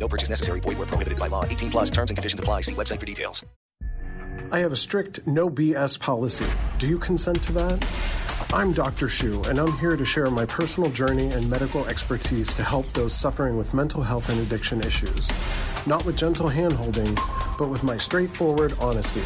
No 0.00 0.08
purchase 0.08 0.30
necessary. 0.30 0.60
Void 0.60 0.78
where 0.78 0.86
prohibited 0.86 1.18
by 1.18 1.28
law. 1.28 1.44
18 1.44 1.70
plus 1.70 1.90
terms 1.90 2.10
and 2.10 2.16
conditions 2.16 2.40
apply. 2.40 2.62
See 2.62 2.74
website 2.74 2.98
for 2.98 3.06
details. 3.06 3.44
I 4.50 4.58
have 4.58 4.72
a 4.72 4.76
strict 4.76 5.24
no 5.28 5.48
BS 5.48 6.00
policy. 6.00 6.46
Do 6.78 6.88
you 6.88 6.98
consent 6.98 7.40
to 7.44 7.52
that? 7.52 7.86
I'm 8.52 8.72
Dr. 8.72 9.06
Shu, 9.06 9.42
and 9.44 9.60
I'm 9.60 9.78
here 9.78 9.96
to 9.96 10.04
share 10.04 10.26
my 10.26 10.44
personal 10.44 10.90
journey 10.90 11.28
and 11.28 11.48
medical 11.48 11.86
expertise 11.86 12.52
to 12.54 12.64
help 12.64 12.84
those 12.94 13.14
suffering 13.14 13.56
with 13.56 13.72
mental 13.72 14.02
health 14.02 14.28
and 14.28 14.40
addiction 14.40 14.80
issues. 14.80 15.30
Not 15.86 16.04
with 16.04 16.16
gentle 16.16 16.48
handholding, 16.48 17.14
but 17.58 17.68
with 17.68 17.84
my 17.84 17.96
straightforward 17.96 18.74
honesty. 18.80 19.22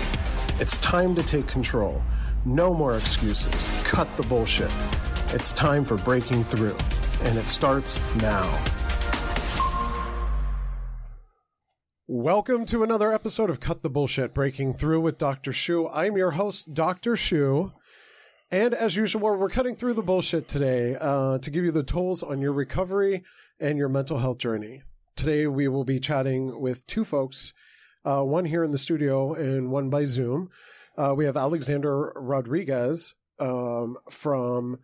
It's 0.60 0.76
time 0.78 1.14
to 1.14 1.22
take 1.22 1.46
control. 1.46 2.02
No 2.44 2.74
more 2.74 2.98
excuses. 2.98 3.70
Cut 3.84 4.14
the 4.18 4.24
bullshit. 4.24 4.70
It's 5.28 5.54
time 5.54 5.86
for 5.86 5.96
breaking 5.96 6.44
through, 6.44 6.76
and 7.22 7.38
it 7.38 7.48
starts 7.48 7.98
now. 8.16 8.42
Welcome 12.06 12.66
to 12.66 12.82
another 12.82 13.14
episode 13.14 13.48
of 13.48 13.60
Cut 13.60 13.80
the 13.80 13.88
Bullshit 13.88 14.34
Breaking 14.34 14.74
Through 14.74 15.00
with 15.00 15.16
Dr. 15.16 15.54
Shu. 15.54 15.88
I'm 15.88 16.18
your 16.18 16.32
host, 16.32 16.74
Dr. 16.74 17.16
Shu. 17.16 17.72
And 18.50 18.74
as 18.74 18.94
usual, 18.94 19.38
we're 19.38 19.48
cutting 19.48 19.74
through 19.74 19.94
the 19.94 20.02
bullshit 20.02 20.46
today 20.46 20.98
uh, 21.00 21.38
to 21.38 21.50
give 21.50 21.64
you 21.64 21.70
the 21.70 21.82
tools 21.82 22.22
on 22.22 22.42
your 22.42 22.52
recovery 22.52 23.22
and 23.58 23.78
your 23.78 23.88
mental 23.88 24.18
health 24.18 24.36
journey. 24.36 24.82
Today, 25.16 25.46
we 25.46 25.66
will 25.66 25.84
be 25.84 25.98
chatting 25.98 26.60
with 26.60 26.86
two 26.86 27.06
folks, 27.06 27.54
uh, 28.04 28.20
one 28.20 28.44
here 28.44 28.62
in 28.62 28.70
the 28.70 28.76
studio 28.76 29.32
and 29.32 29.70
one 29.70 29.88
by 29.88 30.04
Zoom. 30.04 30.50
Uh, 30.98 31.14
we 31.16 31.24
have 31.24 31.38
Alexander 31.38 32.12
Rodriguez 32.16 33.14
um, 33.40 33.96
from 34.10 34.78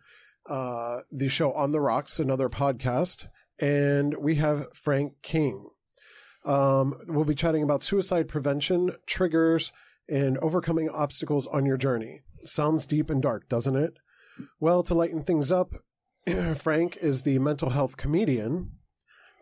uh, 0.47 1.01
the 1.11 1.29
show 1.29 1.51
On 1.51 1.71
the 1.71 1.81
Rocks, 1.81 2.19
another 2.19 2.49
podcast, 2.49 3.27
and 3.59 4.15
we 4.17 4.35
have 4.35 4.75
Frank 4.75 5.21
King. 5.21 5.70
Um, 6.45 6.95
we'll 7.07 7.25
be 7.25 7.35
chatting 7.35 7.63
about 7.63 7.83
suicide 7.83 8.27
prevention, 8.27 8.91
triggers, 9.05 9.71
and 10.09 10.37
overcoming 10.39 10.89
obstacles 10.89 11.47
on 11.47 11.65
your 11.65 11.77
journey. 11.77 12.21
Sounds 12.43 12.85
deep 12.85 13.09
and 13.09 13.21
dark, 13.21 13.47
doesn't 13.47 13.75
it? 13.75 13.99
Well, 14.59 14.83
to 14.83 14.93
lighten 14.95 15.21
things 15.21 15.51
up, 15.51 15.73
Frank 16.55 16.97
is 16.97 17.23
the 17.23 17.39
mental 17.39 17.69
health 17.69 17.97
comedian 17.97 18.71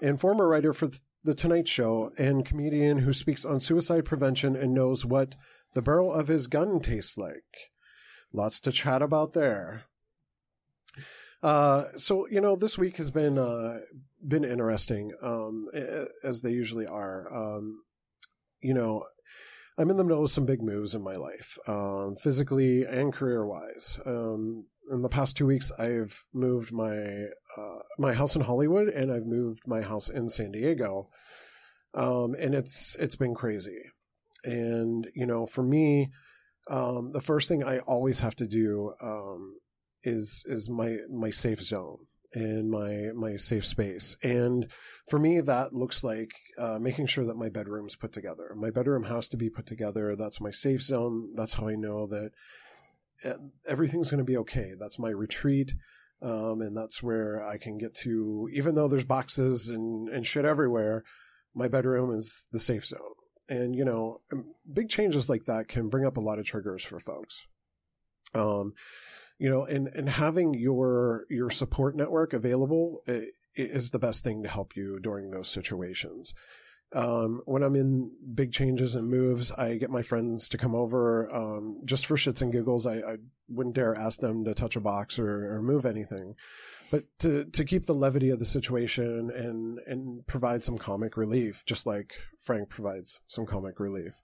and 0.02 0.20
former 0.20 0.48
writer 0.48 0.74
for 0.74 0.90
The 1.24 1.34
Tonight 1.34 1.68
Show 1.68 2.12
and 2.18 2.46
comedian 2.46 3.00
who 3.00 3.14
speaks 3.14 3.46
on 3.46 3.60
suicide 3.60 4.06
prevention 4.06 4.56
and 4.56 4.74
knows 4.74 5.06
what 5.06 5.36
the 5.74 5.82
barrel 5.82 6.14
of 6.14 6.28
his 6.28 6.48
gun 6.48 6.80
tastes 6.80 7.18
like. 7.18 7.72
Lots 8.34 8.60
to 8.62 8.72
chat 8.72 9.02
about 9.02 9.34
there. 9.34 9.84
Uh, 11.42 11.86
so 11.96 12.28
you 12.28 12.42
know, 12.42 12.56
this 12.56 12.78
week 12.78 12.98
has 12.98 13.12
been 13.12 13.38
uh, 13.38 13.80
been 14.26 14.44
interesting, 14.44 15.12
um, 15.22 15.68
as 16.24 16.42
they 16.42 16.52
usually 16.52 16.86
are. 16.86 17.32
Um, 17.34 17.84
you 18.62 18.74
know, 18.74 19.06
I'm 19.78 19.90
in 19.90 19.98
the 19.98 20.04
middle 20.04 20.24
of 20.24 20.32
some 20.32 20.46
big 20.46 20.62
moves 20.62 20.94
in 20.94 21.02
my 21.02 21.16
life, 21.16 21.58
um, 21.68 22.16
physically 22.16 22.84
and 22.84 23.14
career 23.14 23.46
wise. 23.46 24.00
Um, 24.06 24.66
in 24.92 25.02
the 25.02 25.10
past 25.10 25.38
two 25.38 25.46
weeks, 25.46 25.72
I've 25.80 26.26
moved 26.34 26.74
my 26.74 27.28
uh, 27.58 27.80
my 27.98 28.14
house 28.14 28.36
in 28.36 28.42
Hollywood, 28.42 28.90
and 28.90 29.12
I've 29.12 29.26
moved 29.26 29.64
my 29.68 29.82
house 29.82 30.10
in 30.10 30.30
San 30.30 30.52
Diego, 30.52 31.10
um, 31.94 32.36
and 32.38 32.54
it's 32.54 32.96
it's 32.96 33.16
been 33.16 33.34
crazy. 33.34 33.82
And 34.44 35.08
you 35.16 35.26
know, 35.26 35.46
for 35.46 35.64
me, 35.64 36.10
um, 36.70 37.12
the 37.14 37.22
first 37.22 37.48
thing 37.48 37.64
I 37.64 37.80
always 37.80 38.20
have 38.20 38.36
to 38.36 38.48
do 38.48 38.94
is 40.04 40.44
is 40.46 40.70
my 40.70 40.98
my 41.10 41.30
safe 41.30 41.62
zone 41.62 42.00
and 42.34 42.70
my 42.70 43.12
my 43.16 43.36
safe 43.36 43.66
space. 43.66 44.16
And 44.24 44.68
for 45.10 45.20
me, 45.20 45.42
that 45.42 45.74
looks 45.74 46.04
like 46.04 46.32
uh, 46.58 46.80
making 46.80 47.08
sure 47.08 47.26
that 47.26 47.38
my 47.38 47.50
bedroom's 47.50 47.96
put 47.96 48.12
together. 48.12 48.54
My 48.56 48.70
bedroom 48.70 49.04
has 49.04 49.28
to 49.30 49.38
be 49.38 49.50
put 49.50 49.66
together. 49.66 50.16
That's 50.16 50.42
my 50.42 50.52
safe 50.52 50.82
zone. 50.82 51.30
That's 51.36 51.54
how 51.54 51.68
I 51.68 51.76
know 51.76 52.08
that 52.08 52.32
uh, 53.26 53.34
everything's 53.68 54.12
going 54.12 54.20
to 54.20 54.32
be 54.32 54.38
okay. 54.38 54.74
That's 54.80 55.00
my 55.00 55.10
retreat. 55.10 55.74
Um, 56.22 56.62
and 56.62 56.76
that's 56.76 57.02
where 57.02 57.46
I 57.48 57.58
can 57.58 57.78
get 57.78 57.96
to, 57.96 58.50
even 58.52 58.76
though 58.76 58.90
there's 58.90 59.06
boxes 59.06 59.70
and, 59.70 60.10
and 60.10 60.26
shit 60.26 60.44
everywhere, 60.44 61.06
my 61.56 61.70
bedroom 61.70 62.14
is 62.14 62.48
the 62.52 62.60
safe 62.60 62.86
zone. 62.86 63.14
And, 63.48 63.74
you 63.74 63.86
know, 63.86 64.20
um, 64.32 64.54
big 64.72 64.90
changes 64.90 65.30
like 65.30 65.46
that 65.46 65.70
can 65.70 65.88
bring 65.88 66.06
up 66.06 66.18
a 66.18 66.22
lot 66.22 66.38
of 66.38 66.46
triggers 66.46 66.84
for 66.84 67.00
folks. 67.00 67.48
Um, 68.36 68.74
you 69.40 69.50
know, 69.50 69.64
and, 69.64 69.88
and 69.88 70.10
having 70.10 70.54
your, 70.54 71.26
your 71.30 71.50
support 71.50 71.96
network 71.96 72.34
available 72.34 73.02
is 73.56 73.92
the 73.92 74.00
best 74.00 74.24
thing 74.24 74.44
to 74.44 74.50
help 74.50 74.76
you 74.76 75.00
during 75.00 75.32
those 75.32 75.48
situations. 75.48 76.36
Um, 76.92 77.42
when 77.46 77.64
I'm 77.64 77.76
in 77.76 78.12
big 78.34 78.52
changes 78.52 78.96
and 78.96 79.10
moves, 79.10 79.52
I 79.52 79.76
get 79.76 79.92
my 79.92 80.02
friends 80.02 80.50
to 80.50 80.58
come 80.58 80.76
over, 80.76 81.34
um, 81.34 81.82
just 81.86 82.06
for 82.06 82.16
shits 82.16 82.42
and 82.42 82.52
giggles. 82.52 82.86
I, 82.86 82.98
I, 82.98 83.18
wouldn't 83.52 83.74
dare 83.74 83.96
ask 83.96 84.20
them 84.20 84.46
to 84.46 84.54
touch 84.54 84.76
a 84.76 84.80
box 84.80 85.18
or, 85.18 85.56
or 85.56 85.62
move 85.64 85.84
anything, 85.84 86.36
but 86.92 87.06
to, 87.18 87.46
to 87.46 87.66
keep 87.66 87.86
the 87.86 87.96
levity 87.96 88.30
of 88.30 88.38
the 88.38 88.46
situation 88.46 89.32
and, 89.32 89.80
and 89.88 90.28
provide 90.28 90.64
some 90.64 90.78
comic 90.78 91.18
relief, 91.18 91.64
just 91.66 91.88
like 91.88 92.14
Frank 92.40 92.70
provides 92.70 93.22
some 93.26 93.48
comic 93.48 93.80
relief. 93.80 94.22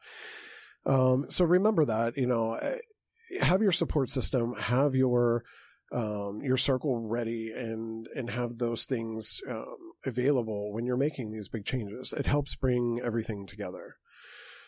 Um, 0.86 1.26
so 1.28 1.44
remember 1.44 1.86
that, 1.86 2.18
you 2.18 2.28
know, 2.28 2.60
have 3.42 3.62
your 3.62 3.72
support 3.72 4.10
system, 4.10 4.54
have 4.54 4.96
your 4.96 5.44
um, 5.92 6.42
your 6.44 6.58
circle 6.58 7.00
ready, 7.00 7.52
and 7.52 8.08
and 8.16 8.30
have 8.30 8.58
those 8.58 8.86
things 8.86 9.42
um, 9.50 9.94
available 10.06 10.74
when 10.74 10.86
you're 10.86 10.98
making 10.98 11.32
these 11.32 11.48
big 11.48 11.66
changes. 11.66 12.14
It 12.14 12.26
helps 12.26 12.56
bring 12.56 13.00
everything 13.04 13.46
together. 13.46 13.96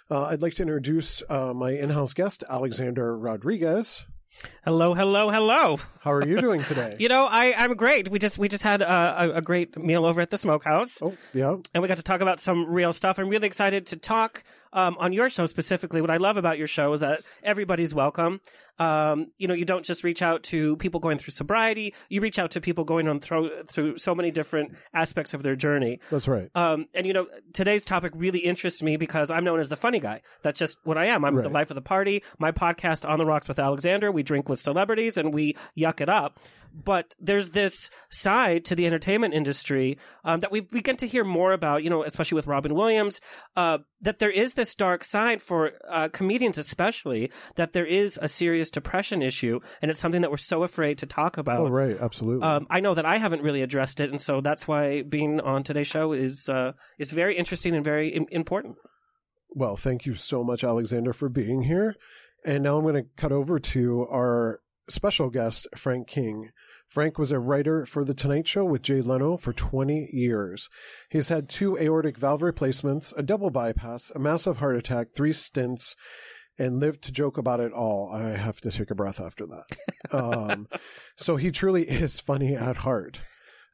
Uh, 0.10 0.26
I'd 0.26 0.42
like 0.42 0.54
to 0.56 0.64
introduce 0.64 1.22
uh, 1.30 1.54
my 1.54 1.72
in-house 1.72 2.14
guest, 2.14 2.44
Alexander 2.50 3.18
Rodriguez. 3.18 4.06
Hello, 4.64 4.94
hello, 4.94 5.32
hello. 5.32 5.78
How 6.02 6.12
are 6.14 6.26
you 6.26 6.40
doing 6.40 6.64
today? 6.64 6.96
you 7.00 7.10
know, 7.10 7.28
I 7.30 7.54
I'm 7.58 7.74
great. 7.76 8.10
We 8.10 8.20
just 8.20 8.38
we 8.38 8.48
just 8.48 8.64
had 8.64 8.82
a, 8.82 9.24
a, 9.24 9.32
a 9.38 9.42
great 9.42 9.76
meal 9.78 10.06
over 10.06 10.22
at 10.22 10.30
the 10.30 10.38
smokehouse. 10.38 11.02
Oh, 11.02 11.16
yeah. 11.34 11.58
And 11.74 11.82
we 11.82 11.88
got 11.88 11.98
to 11.98 12.04
talk 12.04 12.22
about 12.22 12.40
some 12.40 12.66
real 12.66 12.94
stuff. 12.94 13.18
I'm 13.18 13.30
really 13.30 13.48
excited 13.48 13.88
to 13.88 13.98
talk 13.98 14.44
um, 14.74 14.96
on 15.00 15.14
your 15.14 15.30
show 15.30 15.46
specifically. 15.46 16.02
What 16.02 16.10
I 16.12 16.18
love 16.18 16.38
about 16.38 16.58
your 16.58 16.68
show 16.68 16.94
is 16.94 17.02
that 17.02 17.22
everybody's 17.44 17.94
welcome. 17.96 18.42
Um, 18.80 19.32
you 19.38 19.48
know, 19.48 19.54
you 19.56 19.66
don't 19.66 19.84
just 19.84 20.04
reach 20.04 20.22
out 20.22 20.44
to 20.44 20.78
people 20.78 21.00
going 21.00 21.18
through 21.18 21.32
sobriety. 21.32 21.94
You 22.10 22.22
reach 22.22 22.38
out 22.38 22.52
to 22.52 22.62
people 22.62 22.84
going 22.84 23.08
on 23.08 23.20
through 23.20 23.64
through 23.64 23.98
so 23.98 24.14
many 24.14 24.30
different 24.32 24.76
aspects 24.94 25.34
of 25.34 25.42
their 25.44 25.56
journey. 25.56 26.00
That's 26.12 26.28
right. 26.28 26.50
Um, 26.56 26.88
and 26.94 27.08
you 27.08 27.14
know, 27.14 27.28
today's 27.54 27.86
topic 27.86 28.12
really 28.16 28.40
interests 28.40 28.84
me 28.84 28.98
because 28.98 29.32
I'm 29.32 29.44
known 29.44 29.60
as 29.60 29.70
the 29.70 29.76
funny 29.76 30.00
guy. 30.00 30.22
That's 30.44 30.60
just 30.60 30.78
what 30.84 30.98
I 30.98 31.06
am. 31.06 31.26
I'm 31.26 31.36
Right. 31.36 31.44
the 31.44 31.50
life 31.50 31.72
of 31.72 31.76
the 31.76 31.82
party. 31.82 32.24
My 32.40 32.52
podcast, 32.52 33.08
On 33.08 33.18
the 33.18 33.26
Rocks 33.26 33.48
with 33.48 33.60
Alexander, 33.60 34.12
we 34.12 34.24
drink 34.24 34.48
with 34.50 34.60
celebrities 34.60 35.18
and 35.18 35.34
we 35.34 35.56
yuck 35.78 36.02
it 36.02 36.10
up. 36.10 36.40
But 36.84 37.16
there's 37.20 37.52
this 37.52 37.90
side 38.10 38.64
to 38.66 38.76
the 38.76 38.86
entertainment 38.86 39.34
industry 39.34 39.98
um, 40.24 40.42
that 40.42 40.52
we 40.52 40.62
begin 40.62 40.96
to 40.98 41.08
hear 41.08 41.24
more 41.24 41.52
about, 41.52 41.84
you 41.84 41.90
know, 41.90 42.04
especially 42.04 42.36
with 42.36 42.48
Robin 42.48 42.76
Williams, 42.76 43.20
uh, 43.56 43.80
that 44.02 44.20
there 44.20 44.30
is 44.30 44.54
this 44.54 44.76
dark 44.76 45.04
side 45.04 45.42
for 45.42 45.74
uh, 45.90 46.10
comedians, 46.10 46.58
especially, 46.58 47.32
that 47.56 47.74
there 47.74 47.86
is 47.86 48.20
a 48.22 48.28
serious 48.28 48.70
depression 48.70 49.22
issue. 49.22 49.60
And 49.82 49.90
it's 49.90 50.00
something 50.00 50.22
that 50.22 50.32
we're 50.32 50.38
so 50.38 50.64
afraid 50.64 50.98
to 51.00 51.06
talk 51.06 51.38
about. 51.38 51.62
Oh, 51.62 51.70
right. 51.70 51.98
Absolutely. 52.00 52.48
Um, 52.48 52.68
I 52.70 52.80
know 52.80 52.94
that 52.94 53.06
I 53.06 53.18
haven't 53.18 53.42
really 53.42 53.62
addressed 53.62 54.00
it, 54.00 54.12
and 54.12 54.22
so 54.22 54.42
that's 54.42 54.68
why 54.68 55.02
being 55.02 55.40
on 55.42 55.64
today's 55.64 55.88
show 55.88 56.12
is 56.12 56.48
uh, 56.48 56.74
is 56.98 57.12
very 57.12 57.36
interesting 57.36 57.76
and 57.76 57.84
very 57.84 58.10
Im- 58.10 58.28
important. 58.30 58.78
Well, 59.50 59.76
thank 59.76 60.06
you 60.06 60.14
so 60.14 60.44
much, 60.44 60.64
Alexander, 60.64 61.14
for 61.14 61.30
being 61.30 61.64
here. 61.64 61.96
And 62.46 62.64
now 62.64 62.78
I'm 62.78 62.84
going 62.84 62.96
to 62.96 63.10
cut 63.16 63.32
over 63.32 63.60
to 63.60 64.08
our 64.12 64.60
special 64.90 65.30
guest, 65.30 65.68
Frank 65.76 66.08
King. 66.08 66.52
Frank 66.88 67.18
was 67.18 67.32
a 67.32 67.40
writer 67.40 67.86
for 67.86 68.04
The 68.04 68.14
Tonight 68.14 68.48
Show 68.48 68.66
with 68.66 68.82
Jay 68.82 69.02
Leno 69.02 69.38
for 69.38 69.54
20 69.54 70.10
years. 70.14 70.70
He's 71.10 71.30
had 71.30 71.50
two 71.50 71.78
aortic 71.78 72.18
valve 72.18 72.42
replacements, 72.42 73.14
a 73.18 73.24
double 73.24 73.50
bypass, 73.50 74.12
a 74.16 74.20
massive 74.20 74.58
heart 74.58 74.78
attack, 74.78 75.10
three 75.12 75.32
stents, 75.32 75.96
and 76.58 76.80
lived 76.80 77.02
to 77.04 77.12
joke 77.12 77.38
about 77.38 77.60
it 77.60 77.72
all. 77.72 78.12
I 78.14 78.30
have 78.30 78.62
to 78.62 78.72
take 78.72 78.90
a 78.90 78.96
breath 78.96 79.20
after 79.20 79.46
that. 79.46 79.78
um, 80.12 80.68
so 81.16 81.36
he 81.36 81.52
truly 81.52 81.84
is 81.84 82.20
funny 82.20 82.56
at 82.56 82.78
heart. 82.78 83.20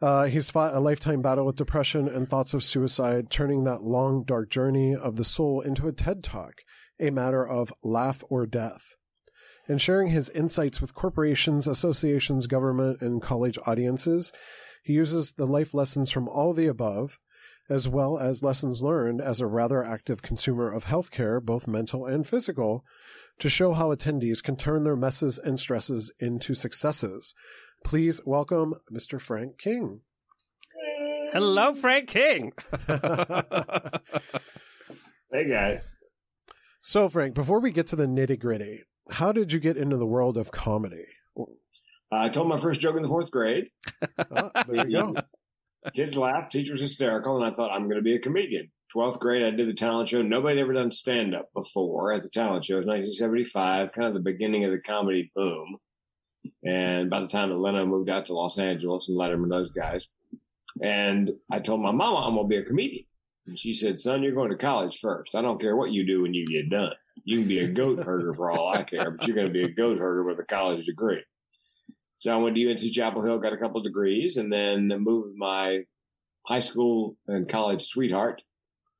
Uh, 0.01 0.25
he's 0.25 0.49
fought 0.49 0.73
a 0.73 0.79
lifetime 0.79 1.21
battle 1.21 1.45
with 1.45 1.55
depression 1.55 2.09
and 2.09 2.27
thoughts 2.27 2.53
of 2.53 2.63
suicide, 2.63 3.29
turning 3.29 3.63
that 3.63 3.83
long, 3.83 4.23
dark 4.25 4.49
journey 4.49 4.95
of 4.95 5.15
the 5.15 5.23
soul 5.23 5.61
into 5.61 5.87
a 5.87 5.93
TED 5.93 6.23
Talk 6.23 6.55
a 6.99 7.09
matter 7.09 7.45
of 7.45 7.73
laugh 7.83 8.23
or 8.29 8.45
death. 8.45 8.95
In 9.69 9.77
sharing 9.77 10.07
his 10.07 10.29
insights 10.29 10.81
with 10.81 10.93
corporations, 10.93 11.67
associations, 11.67 12.47
government, 12.47 13.01
and 13.01 13.21
college 13.21 13.57
audiences, 13.65 14.33
he 14.83 14.91
uses 14.91 15.33
the 15.33 15.45
life 15.45 15.73
lessons 15.73 16.11
from 16.11 16.27
all 16.27 16.53
the 16.53 16.67
above, 16.67 17.17
as 17.69 17.87
well 17.87 18.17
as 18.19 18.43
lessons 18.43 18.83
learned 18.83 19.21
as 19.21 19.39
a 19.39 19.47
rather 19.47 19.81
active 19.81 20.21
consumer 20.21 20.69
of 20.69 20.85
healthcare, 20.85 21.41
both 21.41 21.65
mental 21.65 22.05
and 22.05 22.27
physical, 22.27 22.83
to 23.39 23.49
show 23.49 23.71
how 23.71 23.95
attendees 23.95 24.43
can 24.43 24.57
turn 24.57 24.83
their 24.83 24.97
messes 24.97 25.39
and 25.39 25.57
stresses 25.57 26.11
into 26.19 26.53
successes. 26.53 27.33
Please 27.85 28.19
welcome 28.25 28.73
Mr. 28.91 29.19
Frank 29.19 29.57
King. 29.57 30.01
Hello, 31.31 31.73
Frank 31.73 32.09
King. 32.09 32.51
hey, 32.87 32.99
guys. 35.49 35.81
So, 36.81 37.07
Frank, 37.07 37.33
before 37.33 37.61
we 37.61 37.71
get 37.71 37.87
to 37.87 37.95
the 37.95 38.05
nitty 38.05 38.39
gritty, 38.39 38.83
how 39.11 39.31
did 39.31 39.51
you 39.51 39.59
get 39.59 39.77
into 39.77 39.97
the 39.97 40.05
world 40.05 40.37
of 40.37 40.51
comedy? 40.51 41.05
I 42.11 42.29
told 42.29 42.47
my 42.47 42.59
first 42.59 42.79
joke 42.79 42.95
in 42.95 43.01
the 43.01 43.07
fourth 43.07 43.31
grade. 43.31 43.69
Oh, 44.31 44.51
there 44.67 44.87
you 44.87 44.97
go. 44.97 45.15
Kids 45.93 46.15
laughed, 46.15 46.51
teacher 46.51 46.73
was 46.73 46.81
hysterical, 46.81 47.35
and 47.35 47.45
I 47.45 47.53
thought 47.53 47.71
I'm 47.71 47.85
going 47.85 47.97
to 47.97 48.01
be 48.01 48.15
a 48.15 48.19
comedian. 48.19 48.71
12th 48.95 49.19
grade, 49.19 49.43
I 49.43 49.49
did 49.49 49.67
the 49.67 49.73
talent 49.73 50.09
show. 50.09 50.21
Nobody 50.21 50.57
had 50.57 50.63
ever 50.63 50.73
done 50.73 50.91
stand 50.91 51.35
up 51.35 51.51
before 51.53 52.13
at 52.13 52.21
the 52.21 52.29
talent 52.29 52.65
show. 52.65 52.75
It 52.75 52.85
was 52.85 52.87
1975, 52.87 53.91
kind 53.91 54.07
of 54.07 54.13
the 54.13 54.19
beginning 54.19 54.65
of 54.65 54.71
the 54.71 54.79
comedy 54.79 55.31
boom. 55.35 55.77
And 56.63 57.09
by 57.09 57.21
the 57.21 57.27
time 57.27 57.49
that 57.49 57.57
Leno 57.57 57.85
moved 57.85 58.09
out 58.09 58.25
to 58.27 58.33
Los 58.33 58.59
Angeles 58.59 59.09
and 59.09 59.17
Letterman, 59.17 59.49
those 59.49 59.71
guys, 59.71 60.07
and 60.81 61.31
I 61.51 61.59
told 61.59 61.81
my 61.81 61.91
mama 61.91 62.27
I'm 62.27 62.35
going 62.35 62.45
to 62.45 62.49
be 62.49 62.57
a 62.57 62.63
comedian. 62.63 63.05
And 63.47 63.59
she 63.59 63.73
said, 63.73 63.99
son, 63.99 64.23
you're 64.23 64.33
going 64.33 64.51
to 64.51 64.57
college 64.57 64.99
first. 64.99 65.35
I 65.35 65.41
don't 65.41 65.59
care 65.59 65.75
what 65.75 65.91
you 65.91 66.05
do 66.05 66.21
when 66.21 66.33
you 66.33 66.45
get 66.45 66.69
done. 66.69 66.93
You 67.23 67.39
can 67.39 67.47
be 67.47 67.59
a 67.59 67.67
goat 67.67 68.03
herder 68.03 68.33
for 68.33 68.51
all 68.51 68.69
I 68.69 68.83
care, 68.83 69.11
but 69.11 69.25
you're 69.27 69.35
going 69.35 69.47
to 69.47 69.53
be 69.53 69.63
a 69.63 69.69
goat 69.69 69.97
herder 69.97 70.23
with 70.23 70.39
a 70.39 70.43
college 70.43 70.85
degree. 70.85 71.23
So 72.19 72.33
I 72.33 72.37
went 72.37 72.55
to 72.55 72.69
UNC 72.69 72.79
Chapel 72.93 73.23
Hill, 73.23 73.39
got 73.39 73.53
a 73.53 73.57
couple 73.57 73.77
of 73.77 73.83
degrees, 73.83 74.37
and 74.37 74.51
then 74.51 74.87
moved 74.87 75.37
my 75.37 75.83
high 76.45 76.59
school 76.59 77.17
and 77.27 77.47
college 77.49 77.85
sweetheart 77.85 78.41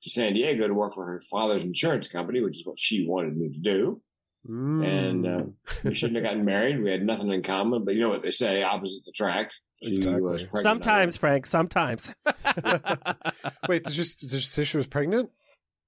to 0.04 0.10
San 0.10 0.34
Diego 0.34 0.68
to 0.68 0.74
work 0.74 0.94
for 0.94 1.06
her 1.06 1.22
father's 1.30 1.64
insurance 1.64 2.08
company, 2.08 2.42
which 2.42 2.58
is 2.58 2.66
what 2.66 2.80
she 2.80 3.08
wanted 3.08 3.38
me 3.38 3.50
to 3.50 3.60
do. 3.60 4.02
Mm. 4.50 4.86
And 4.86 5.28
uh, 5.28 5.44
we 5.84 5.96
shouldn't 5.96 6.18
have 6.18 6.26
gotten 6.26 6.46
married. 6.46 6.84
We 6.84 6.92
had 6.92 7.06
nothing 7.06 7.32
in 7.32 7.44
common, 7.44 7.86
but 7.86 7.96
you 7.96 8.02
know 8.02 8.10
what 8.10 8.22
they 8.22 8.32
say, 8.32 8.64
opposites 8.64 9.08
attract. 9.08 9.56
She 9.82 9.92
Exactly. 9.94 10.48
sometimes, 10.62 11.18
Frank, 11.18 11.46
sometimes. 11.46 12.14
Wait, 13.68 13.84
did 13.84 13.98
you, 13.98 14.04
did 14.04 14.34
you 14.34 14.40
say 14.40 14.64
she 14.64 14.78
was 14.78 14.88
pregnant? 14.88 15.30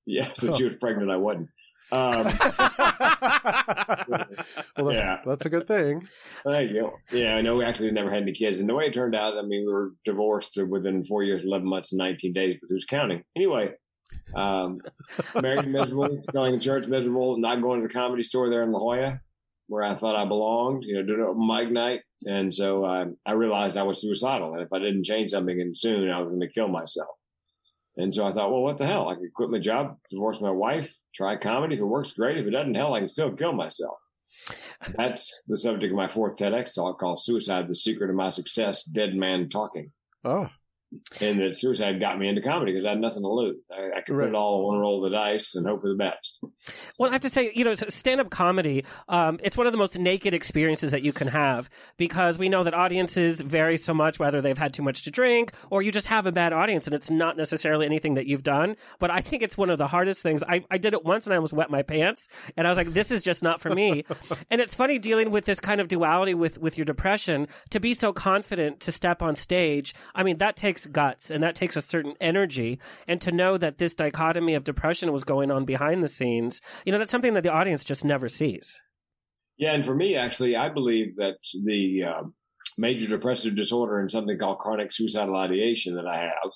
Yeah, 0.05 0.31
so 0.33 0.55
she 0.55 0.63
was 0.63 0.75
pregnant. 0.75 1.11
I 1.11 1.17
wasn't. 1.17 1.49
Um, 1.91 2.23
well, 4.77 4.93
Yeah. 4.93 5.21
that's 5.25 5.45
a 5.45 5.49
good 5.49 5.67
thing. 5.67 6.07
Thank 6.43 6.71
you. 6.71 6.91
Yeah, 7.11 7.35
I 7.35 7.41
know 7.41 7.55
we 7.55 7.65
actually 7.65 7.91
never 7.91 8.09
had 8.09 8.23
any 8.23 8.33
kids. 8.33 8.59
And 8.59 8.67
the 8.69 8.73
way 8.75 8.85
it 8.85 8.93
turned 8.93 9.15
out, 9.15 9.37
I 9.37 9.41
mean, 9.41 9.65
we 9.65 9.71
were 9.73 9.91
divorced 10.03 10.59
within 10.69 11.05
four 11.05 11.23
years, 11.23 11.43
11 11.45 11.67
months, 11.67 11.91
and 11.91 11.99
19 11.99 12.33
days, 12.33 12.57
but 12.61 12.67
who's 12.69 12.85
counting? 12.85 13.23
Anyway, 13.35 13.73
um, 14.35 14.77
married 15.41 15.67
miserable, 15.67 16.21
going 16.33 16.53
to 16.53 16.59
church 16.59 16.87
miserable, 16.87 17.37
not 17.37 17.61
going 17.61 17.81
to 17.81 17.87
the 17.87 17.93
comedy 17.93 18.23
store 18.23 18.49
there 18.49 18.63
in 18.63 18.71
La 18.71 18.79
Jolla 18.79 19.21
where 19.67 19.83
I 19.83 19.95
thought 19.95 20.15
I 20.15 20.25
belonged, 20.25 20.83
you 20.83 20.93
know, 20.95 21.01
doing 21.03 21.21
it 21.21 21.35
mic 21.37 21.71
night. 21.71 22.01
And 22.27 22.53
so 22.53 22.85
uh, 22.85 23.05
I 23.25 23.31
realized 23.31 23.77
I 23.77 23.83
was 23.83 23.99
suicidal. 23.99 24.53
And 24.53 24.61
if 24.61 24.71
I 24.71 24.77
didn't 24.77 25.05
change 25.05 25.31
something 25.31 25.59
and 25.59 25.75
soon, 25.75 26.07
I 26.11 26.19
was 26.19 26.27
going 26.29 26.39
to 26.41 26.47
kill 26.53 26.67
myself. 26.67 27.09
And 27.97 28.13
so 28.13 28.27
I 28.27 28.33
thought, 28.33 28.51
well, 28.51 28.61
what 28.61 28.77
the 28.77 28.85
hell? 28.85 29.07
I 29.07 29.15
could 29.15 29.33
quit 29.33 29.49
my 29.49 29.59
job, 29.59 29.97
divorce 30.09 30.41
my 30.41 30.51
wife, 30.51 30.93
try 31.13 31.35
comedy. 31.37 31.75
If 31.75 31.81
it 31.81 31.85
works, 31.85 32.11
great. 32.11 32.37
If 32.37 32.45
it 32.45 32.51
doesn't, 32.51 32.75
hell, 32.75 32.93
I 32.93 32.99
can 32.99 33.09
still 33.09 33.31
kill 33.31 33.53
myself. 33.53 33.95
That's 34.97 35.41
the 35.47 35.57
subject 35.57 35.91
of 35.91 35.97
my 35.97 36.09
fourth 36.09 36.35
TEDx 36.35 36.73
talk 36.73 36.99
called 36.99 37.23
Suicide, 37.23 37.67
the 37.67 37.75
Secret 37.75 38.09
of 38.09 38.15
My 38.15 38.31
Success, 38.31 38.83
Dead 38.83 39.15
Man 39.15 39.49
Talking. 39.49 39.91
Oh, 40.23 40.49
And 41.19 41.39
that 41.39 41.57
suicide 41.57 41.99
got 41.99 42.17
me 42.17 42.27
into 42.29 42.41
comedy 42.41 42.71
because 42.71 42.85
I 42.85 42.89
had 42.91 42.99
nothing 42.99 43.23
to 43.23 43.27
lose. 43.27 43.57
I, 43.71 43.97
I 43.97 44.01
could 44.01 44.15
Right. 44.15 44.25
put 44.25 44.29
it 44.29 44.35
all 44.35 44.59
on 44.59 44.63
one 44.65 44.77
roll 44.79 45.03
of 45.03 45.11
the 45.11 45.17
dice 45.17 45.53
and 45.55 45.65
hope 45.67 45.81
for 45.81 45.89
the 45.89 45.95
best. 45.95 46.39
Well, 46.97 47.09
I 47.09 47.13
have 47.13 47.21
to 47.21 47.29
say, 47.29 47.51
you 47.53 47.65
know, 47.65 47.75
stand 47.75 48.21
up 48.21 48.29
comedy, 48.29 48.85
um, 49.09 49.39
it's 49.43 49.57
one 49.57 49.67
of 49.67 49.73
the 49.73 49.77
most 49.77 49.99
naked 49.99 50.33
experiences 50.33 50.91
that 50.91 51.01
you 51.01 51.11
can 51.11 51.27
have 51.27 51.69
because 51.97 52.39
we 52.39 52.47
know 52.49 52.63
that 52.63 52.73
audiences 52.73 53.41
vary 53.41 53.77
so 53.77 53.93
much, 53.93 54.19
whether 54.19 54.41
they've 54.41 54.57
had 54.57 54.73
too 54.73 54.83
much 54.83 55.03
to 55.03 55.11
drink 55.11 55.51
or 55.69 55.81
you 55.81 55.91
just 55.91 56.07
have 56.07 56.25
a 56.25 56.31
bad 56.31 56.53
audience 56.53 56.85
and 56.85 56.93
it's 56.95 57.09
not 57.11 57.35
necessarily 57.35 57.85
anything 57.85 58.13
that 58.13 58.27
you've 58.27 58.43
done. 58.43 58.75
But 58.99 59.11
I 59.11 59.19
think 59.21 59.43
it's 59.43 59.57
one 59.57 59.69
of 59.69 59.77
the 59.77 59.87
hardest 59.87 60.23
things. 60.23 60.43
I, 60.47 60.63
I 60.71 60.77
did 60.77 60.93
it 60.93 61.03
once 61.03 61.25
and 61.25 61.33
I 61.33 61.37
almost 61.37 61.53
wet 61.53 61.69
my 61.69 61.81
pants 61.81 62.29
and 62.55 62.65
I 62.67 62.71
was 62.71 62.77
like, 62.77 62.93
this 62.93 63.11
is 63.11 63.23
just 63.23 63.43
not 63.43 63.59
for 63.59 63.69
me. 63.69 64.05
and 64.49 64.61
it's 64.61 64.75
funny 64.75 64.97
dealing 64.99 65.31
with 65.31 65.45
this 65.45 65.59
kind 65.59 65.81
of 65.81 65.87
duality 65.89 66.33
with, 66.33 66.57
with 66.59 66.77
your 66.77 66.85
depression 66.85 67.47
to 67.71 67.79
be 67.79 67.93
so 67.93 68.13
confident 68.13 68.79
to 68.81 68.91
step 68.91 69.21
on 69.21 69.35
stage. 69.35 69.93
I 70.13 70.23
mean, 70.23 70.37
that 70.37 70.55
takes 70.55 70.74
guts 70.85 71.29
and 71.29 71.43
that 71.43 71.55
takes 71.55 71.75
a 71.75 71.81
certain 71.81 72.15
energy. 72.19 72.79
And 73.07 73.21
to 73.21 73.31
know 73.31 73.57
that 73.57 73.77
this 73.77 73.95
dichotomy 73.95 74.55
of 74.55 74.63
depression 74.63 75.11
was 75.11 75.23
going 75.23 75.51
on 75.51 75.65
behind 75.65 76.03
the 76.03 76.07
scenes, 76.07 76.61
you 76.85 76.91
know, 76.91 76.97
that's 76.97 77.11
something 77.11 77.33
that 77.33 77.43
the 77.43 77.53
audience 77.53 77.83
just 77.83 78.03
never 78.03 78.27
sees. 78.27 78.79
Yeah, 79.57 79.73
and 79.73 79.85
for 79.85 79.95
me, 79.95 80.15
actually, 80.15 80.55
I 80.55 80.69
believe 80.69 81.15
that 81.15 81.37
the 81.63 82.03
uh, 82.03 82.23
major 82.77 83.07
depressive 83.07 83.55
disorder 83.55 83.99
and 83.99 84.11
something 84.11 84.37
called 84.37 84.59
chronic 84.59 84.91
suicidal 84.91 85.35
ideation 85.35 85.95
that 85.95 86.07
I 86.07 86.21
have 86.21 86.51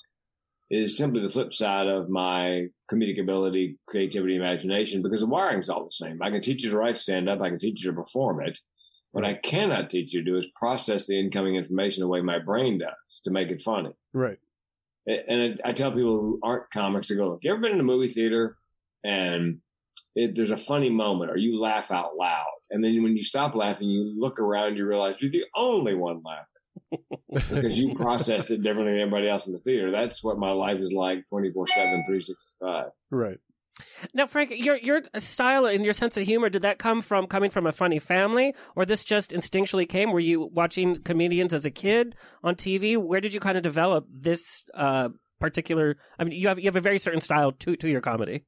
is 0.70 0.96
simply 0.96 1.20
the 1.20 1.30
flip 1.30 1.52
side 1.52 1.88
of 1.88 2.08
my 2.08 2.66
comedic 2.90 3.20
ability, 3.20 3.78
creativity, 3.88 4.36
imagination, 4.36 5.02
because 5.02 5.20
the 5.20 5.26
wiring's 5.26 5.68
all 5.68 5.84
the 5.84 5.90
same. 5.90 6.22
I 6.22 6.30
can 6.30 6.42
teach 6.42 6.62
you 6.62 6.70
to 6.70 6.76
write 6.76 6.96
stand 6.96 7.28
up, 7.28 7.40
I 7.40 7.48
can 7.48 7.58
teach 7.58 7.82
you 7.82 7.90
to 7.90 7.96
perform 7.96 8.40
it. 8.46 8.58
What 9.12 9.24
I 9.24 9.34
cannot 9.34 9.90
teach 9.90 10.12
you 10.12 10.22
to 10.22 10.30
do 10.30 10.38
is 10.38 10.46
process 10.54 11.06
the 11.06 11.18
incoming 11.18 11.56
information 11.56 12.02
the 12.02 12.08
way 12.08 12.20
my 12.20 12.38
brain 12.38 12.78
does 12.78 13.20
to 13.24 13.30
make 13.30 13.48
it 13.48 13.62
funny. 13.62 13.92
right. 14.12 14.38
And 15.06 15.60
I 15.64 15.72
tell 15.72 15.90
people 15.90 16.20
who 16.20 16.38
aren't 16.42 16.70
comics, 16.70 17.10
I 17.10 17.14
go, 17.14 17.30
look, 17.30 17.40
you 17.42 17.50
ever 17.50 17.60
been 17.60 17.72
in 17.72 17.80
a 17.80 17.84
movie 17.84 18.08
theater 18.08 18.56
and 19.02 19.58
it, 20.14 20.36
there's 20.36 20.50
a 20.50 20.56
funny 20.56 20.90
moment 20.90 21.30
or 21.30 21.36
you 21.36 21.60
laugh 21.60 21.90
out 21.90 22.16
loud. 22.16 22.44
And 22.70 22.84
then 22.84 23.02
when 23.02 23.16
you 23.16 23.24
stop 23.24 23.54
laughing, 23.54 23.88
you 23.88 24.14
look 24.16 24.38
around, 24.38 24.76
you 24.76 24.86
realize 24.86 25.16
you're 25.18 25.30
the 25.30 25.46
only 25.56 25.94
one 25.94 26.22
laughing 26.22 27.02
because 27.50 27.78
you 27.78 27.94
process 27.94 28.50
it 28.50 28.62
differently 28.62 28.92
than 28.92 29.00
everybody 29.00 29.28
else 29.28 29.46
in 29.46 29.52
the 29.52 29.58
theater. 29.60 29.90
That's 29.90 30.22
what 30.22 30.38
my 30.38 30.52
life 30.52 30.78
is 30.78 30.92
like 30.92 31.26
24 31.28 31.68
7, 31.68 32.04
365. 32.06 32.86
Right. 33.10 33.38
Now, 34.14 34.26
Frank, 34.26 34.52
your 34.56 34.76
your 34.76 35.02
style 35.18 35.66
and 35.66 35.84
your 35.84 35.94
sense 35.94 36.16
of 36.16 36.24
humor 36.24 36.48
did 36.48 36.62
that 36.62 36.78
come 36.78 37.00
from 37.00 37.26
coming 37.26 37.50
from 37.50 37.66
a 37.66 37.72
funny 37.72 37.98
family, 37.98 38.54
or 38.76 38.84
this 38.84 39.04
just 39.04 39.30
instinctually 39.32 39.88
came? 39.88 40.12
Were 40.12 40.20
you 40.20 40.50
watching 40.52 40.96
comedians 40.96 41.54
as 41.54 41.64
a 41.64 41.70
kid 41.70 42.14
on 42.42 42.54
TV? 42.54 42.96
Where 42.96 43.20
did 43.20 43.34
you 43.34 43.40
kind 43.40 43.56
of 43.56 43.62
develop 43.62 44.06
this 44.10 44.64
uh, 44.74 45.10
particular? 45.38 45.96
I 46.18 46.24
mean, 46.24 46.38
you 46.38 46.48
have 46.48 46.58
you 46.58 46.66
have 46.66 46.76
a 46.76 46.80
very 46.80 46.98
certain 46.98 47.20
style 47.20 47.52
to 47.52 47.76
to 47.76 47.88
your 47.88 48.00
comedy. 48.00 48.44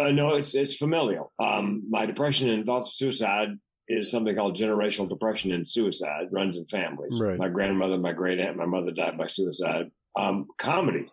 Uh, 0.00 0.10
no, 0.10 0.36
it's 0.36 0.54
it's 0.54 0.76
familial. 0.76 1.32
Um, 1.38 1.84
my 1.88 2.06
depression 2.06 2.48
and 2.50 2.64
thoughts 2.64 2.90
of 2.90 2.94
suicide 2.94 3.48
is 3.88 4.10
something 4.10 4.36
called 4.36 4.56
generational 4.56 5.08
depression 5.08 5.50
and 5.52 5.68
suicide. 5.68 6.26
Runs 6.30 6.56
in 6.56 6.66
families. 6.66 7.18
Right. 7.18 7.38
My 7.38 7.48
grandmother, 7.48 7.98
my 7.98 8.12
great 8.12 8.38
aunt, 8.38 8.56
my 8.56 8.66
mother 8.66 8.92
died 8.92 9.18
by 9.18 9.26
suicide. 9.26 9.90
Um, 10.18 10.46
comedy, 10.58 11.06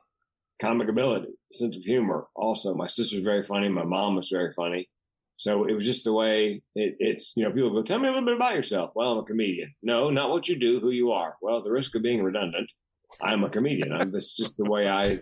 comic 0.62 0.90
ability, 0.90 1.34
sense 1.52 1.76
of 1.76 1.84
humor. 1.84 2.28
Also, 2.36 2.74
my 2.74 2.88
sister's 2.88 3.24
very 3.24 3.44
funny. 3.44 3.70
My 3.70 3.84
mom 3.84 4.16
was 4.16 4.30
very 4.30 4.54
funny. 4.54 4.90
So 5.38 5.66
it 5.66 5.74
was 5.74 5.86
just 5.86 6.06
the 6.06 6.14
way 6.14 6.62
it, 6.76 6.96
it's. 7.00 7.34
You 7.36 7.44
know, 7.44 7.52
people 7.52 7.72
go, 7.72 7.84
"Tell 7.84 8.00
me 8.00 8.08
a 8.08 8.12
little 8.12 8.26
bit 8.26 8.36
about 8.36 8.56
yourself." 8.56 8.92
Well, 8.96 9.12
I'm 9.12 9.18
a 9.20 9.24
comedian. 9.24 9.74
No, 9.84 10.10
not 10.10 10.30
what 10.30 10.48
you 10.48 10.58
do, 10.58 10.80
who 10.80 10.92
you 10.92 11.12
are. 11.12 11.36
Well, 11.42 11.62
the 11.62 11.72
risk 11.72 11.94
of 11.96 12.04
being 12.04 12.24
redundant, 12.24 12.70
I'm 13.22 13.44
a 13.44 13.50
comedian. 13.50 13.92
I'm, 13.92 14.12
that's 14.12 14.34
just 14.34 14.56
the 14.58 14.70
way 14.70 14.88
I, 14.88 15.20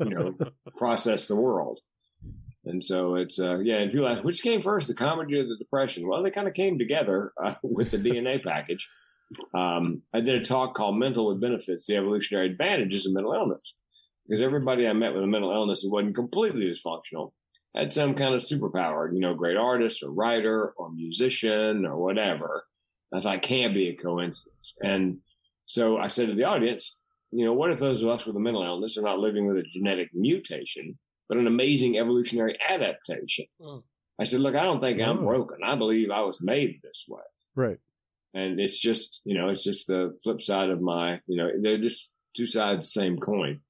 you 0.00 0.10
know, 0.10 0.34
process 0.78 1.28
the 1.28 1.36
world. 1.36 1.80
And 2.64 2.82
so 2.82 3.16
it's 3.16 3.38
uh, 3.38 3.58
yeah. 3.58 3.78
And 3.78 3.92
people 3.92 4.08
ask 4.08 4.22
which 4.22 4.42
came 4.42 4.62
first, 4.62 4.88
the 4.88 4.94
comedy 4.94 5.38
or 5.38 5.44
the 5.44 5.56
depression? 5.56 6.06
Well, 6.08 6.22
they 6.22 6.30
kind 6.30 6.48
of 6.48 6.54
came 6.54 6.78
together 6.78 7.32
uh, 7.42 7.54
with 7.62 7.90
the 7.90 7.98
DNA 7.98 8.42
package. 8.42 8.86
Um, 9.54 10.02
I 10.12 10.20
did 10.20 10.40
a 10.40 10.44
talk 10.44 10.74
called 10.74 10.98
"Mental 10.98 11.26
with 11.26 11.40
Benefits: 11.40 11.86
The 11.86 11.96
Evolutionary 11.96 12.46
Advantages 12.46 13.06
of 13.06 13.12
Mental 13.12 13.32
Illness," 13.32 13.74
because 14.30 14.42
everybody 14.42 14.86
I 14.86 14.92
met 14.92 15.12
with 15.12 15.24
a 15.24 15.26
mental 15.26 15.50
illness 15.50 15.82
who 15.82 15.90
wasn't 15.90 16.14
completely 16.14 16.62
dysfunctional 16.72 17.32
had 17.74 17.92
some 17.92 18.14
kind 18.14 18.34
of 18.34 18.42
superpower. 18.42 19.12
You 19.12 19.18
know, 19.20 19.34
great 19.34 19.56
artist 19.56 20.02
or 20.04 20.10
writer 20.12 20.72
or 20.76 20.92
musician 20.92 21.84
or 21.84 21.96
whatever. 21.96 22.64
I 23.12 23.20
thought 23.20 23.42
can't 23.42 23.74
be 23.74 23.88
a 23.88 23.96
coincidence. 23.96 24.74
And 24.80 25.18
so 25.66 25.98
I 25.98 26.06
said 26.08 26.28
to 26.28 26.34
the 26.34 26.44
audience, 26.44 26.96
you 27.32 27.44
know, 27.44 27.52
what 27.54 27.72
if 27.72 27.80
those 27.80 28.02
of 28.02 28.08
us 28.08 28.24
with 28.24 28.36
a 28.36 28.40
mental 28.40 28.62
illness 28.62 28.96
are 28.96 29.02
not 29.02 29.18
living 29.18 29.46
with 29.48 29.56
a 29.58 29.62
genetic 29.62 30.10
mutation? 30.14 30.96
but 31.28 31.38
an 31.38 31.46
amazing 31.46 31.96
evolutionary 31.96 32.58
adaptation. 32.68 33.44
Mm. 33.60 33.84
I 34.20 34.24
said, 34.24 34.40
look, 34.40 34.56
I 34.56 34.64
don't 34.64 34.80
think 34.80 35.00
I'm 35.00 35.20
Oh. 35.20 35.28
broken. 35.28 35.58
I 35.64 35.76
believe 35.76 36.10
I 36.10 36.22
was 36.22 36.40
made 36.42 36.80
this 36.82 37.04
way. 37.08 37.22
Right. 37.54 37.78
And 38.34 38.58
it's 38.58 38.76
just, 38.76 39.20
you 39.24 39.38
know, 39.38 39.48
it's 39.48 39.62
just 39.62 39.86
the 39.86 40.18
flip 40.24 40.42
side 40.42 40.70
of 40.70 40.80
my, 40.82 41.20
you 41.28 41.36
know, 41.36 41.48
they're 41.62 41.78
just 41.78 42.10
two 42.36 42.48
sides 42.48 42.78
of 42.78 42.80
the 42.80 42.86
same 42.88 43.16
coin. 43.16 43.60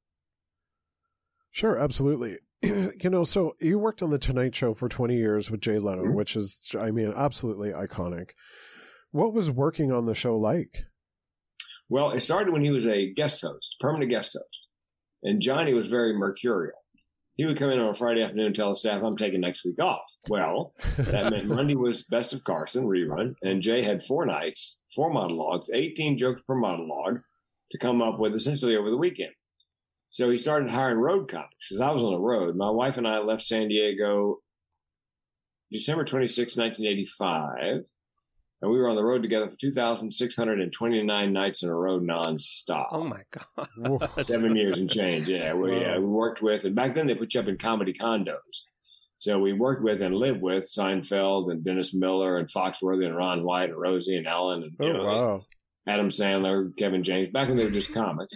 Sure, 1.50 1.76
absolutely. 1.76 2.38
you 2.62 3.10
know, 3.10 3.24
so 3.24 3.54
you 3.60 3.78
worked 3.78 4.02
on 4.02 4.10
the 4.10 4.18
Tonight 4.18 4.54
Show 4.54 4.74
for 4.74 4.88
20 4.88 5.16
years 5.16 5.50
with 5.50 5.60
Jay 5.60 5.78
Leno, 5.78 6.04
Mhm. 6.04 6.14
which 6.14 6.36
is, 6.36 6.74
I 6.78 6.90
mean, 6.90 7.12
absolutely 7.16 7.70
iconic. 7.70 8.30
What 9.10 9.32
was 9.34 9.50
working 9.50 9.90
on 9.90 10.04
the 10.04 10.14
show 10.14 10.36
like? 10.36 10.84
Well, 11.88 12.12
it 12.12 12.20
started 12.20 12.52
when 12.52 12.62
he 12.62 12.70
was 12.70 12.86
a 12.86 13.12
guest 13.12 13.40
host, 13.42 13.76
permanent 13.80 14.10
guest 14.10 14.34
host. 14.34 14.66
And 15.22 15.42
Johnny 15.42 15.74
was 15.74 15.88
very 15.88 16.16
mercurial. 16.16 16.76
He 17.34 17.46
would 17.46 17.58
come 17.58 17.70
in 17.70 17.78
on 17.80 17.88
a 17.88 17.94
Friday 17.94 18.22
afternoon 18.22 18.46
and 18.46 18.54
tell 18.54 18.68
the 18.70 18.76
staff, 18.76 19.02
I'm 19.02 19.16
taking 19.16 19.40
next 19.40 19.64
week 19.64 19.80
off. 19.82 20.02
Well, 20.28 20.74
that 20.98 21.30
meant 21.30 21.48
Monday 21.48 21.74
was 21.74 22.04
Best 22.04 22.32
of 22.34 22.44
Carson 22.44 22.84
rerun, 22.84 23.34
and 23.42 23.62
Jay 23.62 23.82
had 23.82 24.04
four 24.04 24.26
nights, 24.26 24.82
four 24.94 25.10
monologues, 25.10 25.70
18 25.74 26.18
jokes 26.18 26.42
per 26.46 26.54
monologue 26.54 27.20
to 27.70 27.78
come 27.78 28.02
up 28.02 28.18
with 28.18 28.34
essentially 28.34 28.76
over 28.76 28.90
the 28.90 28.96
weekend. 28.96 29.32
So 30.10 30.28
he 30.30 30.38
started 30.38 30.70
hiring 30.70 30.98
road 30.98 31.28
comics 31.30 31.68
because 31.68 31.80
I 31.80 31.90
was 31.90 32.02
on 32.02 32.12
the 32.12 32.18
road. 32.18 32.56
My 32.56 32.70
wife 32.70 32.96
and 32.96 33.06
I 33.06 33.18
left 33.18 33.42
San 33.42 33.68
Diego 33.68 34.38
December 35.70 36.04
26, 36.04 36.56
1985. 36.56 37.82
And 38.62 38.70
we 38.70 38.78
were 38.78 38.88
on 38.90 38.96
the 38.96 39.02
road 39.04 39.22
together 39.22 39.48
for 39.48 39.56
2,629 39.56 41.32
nights 41.32 41.62
in 41.62 41.68
a 41.70 41.74
row 41.74 41.98
nonstop. 42.00 42.88
Oh 42.92 43.04
my 43.04 43.22
god. 43.30 43.68
Whoa. 43.78 44.22
Seven 44.22 44.54
years 44.56 44.78
and 44.78 44.90
change. 44.90 45.28
Yeah. 45.28 45.54
We, 45.54 45.70
uh, 45.70 45.74
Wow. 45.74 45.80
yeah, 45.80 45.98
we 45.98 46.04
worked 46.06 46.42
with, 46.42 46.64
and 46.64 46.74
back 46.74 46.92
then 46.94 47.06
they 47.06 47.14
put 47.14 47.32
you 47.32 47.40
up 47.40 47.48
in 47.48 47.56
comedy 47.56 47.94
condos. 47.94 48.34
So 49.18 49.38
we 49.38 49.52
worked 49.52 49.82
with 49.82 50.02
and 50.02 50.14
lived 50.14 50.42
with 50.42 50.64
Seinfeld 50.64 51.52
and 51.52 51.62
Dennis 51.64 51.94
Miller 51.94 52.38
and 52.38 52.48
Foxworthy 52.48 53.06
and 53.06 53.16
Ron 53.16 53.44
White 53.44 53.70
and 53.70 53.78
Rosie 53.78 54.16
and 54.16 54.26
Ellen 54.26 54.62
and 54.64 54.72
you 54.80 54.88
Oh, 54.88 54.92
know, 54.92 55.04
wow. 55.04 55.40
Adam 55.86 56.08
Sandler, 56.08 56.76
Kevin 56.76 57.02
James, 57.04 57.30
back 57.32 57.48
when 57.48 57.56
they 57.56 57.64
were 57.64 57.70
just 57.70 57.92
comics. 57.94 58.34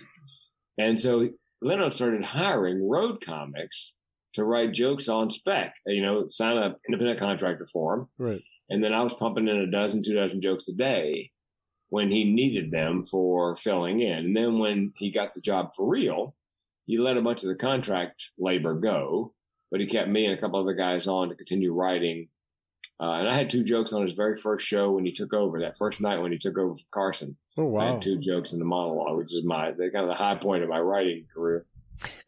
And 0.78 0.98
so 0.98 1.28
Leno 1.64 1.88
started 1.88 2.22
hiring 2.22 2.86
road 2.86 3.24
comics 3.24 3.94
to 4.34 4.44
write 4.44 4.72
jokes 4.72 5.08
on 5.08 5.30
spec, 5.30 5.74
you 5.86 6.02
know, 6.02 6.28
sign 6.28 6.58
up 6.58 6.78
independent 6.86 7.18
contractor 7.18 7.66
for 7.72 7.94
him. 7.94 8.06
Right. 8.18 8.42
And 8.68 8.84
then 8.84 8.92
I 8.92 9.02
was 9.02 9.14
pumping 9.14 9.48
in 9.48 9.56
a 9.56 9.70
dozen, 9.70 10.02
two 10.02 10.14
dozen 10.14 10.42
jokes 10.42 10.68
a 10.68 10.72
day 10.72 11.30
when 11.88 12.10
he 12.10 12.24
needed 12.24 12.70
them 12.70 13.04
for 13.04 13.56
filling 13.56 14.00
in. 14.00 14.18
And 14.18 14.36
then 14.36 14.58
when 14.58 14.92
he 14.96 15.10
got 15.10 15.34
the 15.34 15.40
job 15.40 15.70
for 15.74 15.88
real, 15.88 16.34
he 16.86 16.98
let 16.98 17.16
a 17.16 17.22
bunch 17.22 17.42
of 17.42 17.48
the 17.48 17.54
contract 17.54 18.24
labor 18.38 18.74
go, 18.74 19.32
but 19.70 19.80
he 19.80 19.86
kept 19.86 20.10
me 20.10 20.26
and 20.26 20.36
a 20.36 20.40
couple 20.40 20.60
other 20.60 20.74
guys 20.74 21.06
on 21.06 21.28
to 21.28 21.34
continue 21.34 21.72
writing. 21.72 22.28
Uh, 23.00 23.12
and 23.14 23.28
I 23.28 23.36
had 23.36 23.50
two 23.50 23.64
jokes 23.64 23.92
on 23.92 24.02
his 24.02 24.12
very 24.12 24.36
first 24.36 24.66
show 24.66 24.92
when 24.92 25.04
he 25.04 25.12
took 25.12 25.34
over, 25.34 25.60
that 25.60 25.76
first 25.76 26.00
night 26.00 26.20
when 26.20 26.32
he 26.32 26.38
took 26.38 26.56
over 26.58 26.74
for 26.74 26.84
Carson. 26.92 27.36
Oh, 27.56 27.68
I 27.68 27.70
wow. 27.70 27.92
had 27.94 28.02
two 28.02 28.18
jokes 28.18 28.52
in 28.52 28.58
the 28.58 28.64
monologue, 28.64 29.18
which 29.18 29.32
is 29.32 29.44
my 29.44 29.72
the, 29.72 29.90
kind 29.90 30.04
of 30.04 30.08
the 30.08 30.14
high 30.14 30.36
point 30.36 30.62
of 30.62 30.68
my 30.68 30.80
writing 30.80 31.26
career. 31.32 31.66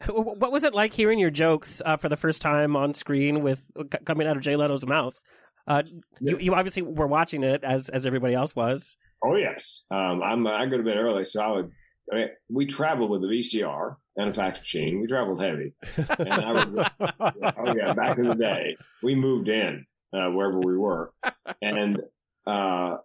What 0.08 0.52
was 0.52 0.62
it 0.62 0.74
like 0.74 0.92
hearing 0.92 1.18
your 1.18 1.30
jokes 1.30 1.82
uh, 1.84 1.96
for 1.96 2.08
the 2.08 2.16
first 2.16 2.40
time 2.40 2.76
on 2.76 2.94
screen 2.94 3.42
with 3.42 3.72
c- 3.76 3.98
coming 4.04 4.26
out 4.26 4.36
of 4.36 4.42
Jay 4.42 4.54
Leno's 4.54 4.86
mouth? 4.86 5.20
Uh, 5.66 5.82
you, 6.20 6.38
you 6.38 6.54
obviously 6.54 6.82
were 6.82 7.08
watching 7.08 7.42
it 7.42 7.64
as 7.64 7.88
as 7.88 8.06
everybody 8.06 8.34
else 8.34 8.54
was. 8.54 8.96
Oh 9.24 9.34
yes, 9.34 9.86
um, 9.90 10.22
I'm. 10.22 10.46
I 10.46 10.66
go 10.66 10.76
to 10.76 10.84
bed 10.84 10.96
early, 10.96 11.24
so 11.24 11.42
I 11.42 11.48
would. 11.48 11.72
I 12.12 12.14
mean, 12.14 12.28
we 12.48 12.66
traveled 12.66 13.10
with 13.10 13.24
a 13.24 13.26
VCR 13.26 13.96
and 14.16 14.30
a 14.30 14.34
fax 14.34 14.60
machine. 14.60 15.00
We 15.00 15.08
traveled 15.08 15.42
heavy. 15.42 15.74
And 16.18 16.32
I 16.32 16.52
would, 16.52 16.86
oh 17.20 17.74
yeah, 17.74 17.92
back 17.92 18.18
in 18.18 18.28
the 18.28 18.36
day, 18.36 18.76
we 19.02 19.16
moved 19.16 19.48
in 19.48 19.84
uh, 20.12 20.30
wherever 20.30 20.58
we 20.58 20.76
were, 20.76 21.12
and 21.62 22.00
uh, 22.46 22.96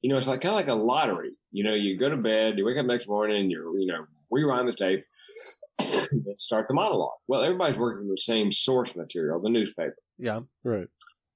you 0.00 0.10
know, 0.10 0.16
it's 0.16 0.26
like 0.26 0.40
kind 0.40 0.52
of 0.52 0.56
like 0.56 0.68
a 0.68 0.74
lottery. 0.74 1.32
You 1.50 1.64
know, 1.64 1.74
you 1.74 1.98
go 1.98 2.08
to 2.08 2.16
bed, 2.16 2.58
you 2.58 2.64
wake 2.64 2.78
up 2.78 2.86
next 2.86 3.08
morning, 3.08 3.50
you're 3.50 3.78
you 3.78 3.86
know, 3.86 4.06
rewind 4.30 4.68
the 4.68 4.74
tape, 4.74 5.04
and 5.78 6.24
start 6.38 6.68
the 6.68 6.74
monologue. 6.74 7.18
Well, 7.28 7.42
everybody's 7.42 7.78
working 7.78 8.02
from 8.02 8.10
the 8.10 8.18
same 8.18 8.52
source 8.52 8.94
material, 8.94 9.40
the 9.40 9.50
newspaper. 9.50 9.96
Yeah. 10.18 10.40
right. 10.64 10.88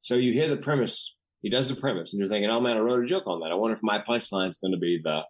So 0.03 0.15
you 0.15 0.33
hear 0.33 0.49
the 0.49 0.57
premise. 0.57 1.15
He 1.43 1.51
does 1.51 1.69
the 1.69 1.77
premise, 1.77 2.13
and 2.13 2.21
you're 2.21 2.29
thinking, 2.29 2.51
"Oh 2.51 2.61
man, 2.61 2.77
I 2.77 2.81
wrote 2.81 3.05
a 3.05 3.09
joke 3.09 3.27
on 3.27 3.41
that. 3.41 3.51
I 3.51 3.55
wonder 3.55 3.77
if 3.77 3.83
my 3.83 4.03
punchline 4.07 4.51
is 4.51 4.59
going 4.59 4.73
to 4.73 4.79
be 4.79 5.01
the, 5.03 5.23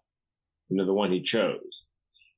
you 0.68 0.76
know, 0.76 0.86
the 0.86 0.94
one 0.94 1.12
he 1.12 1.22
chose." 1.22 1.84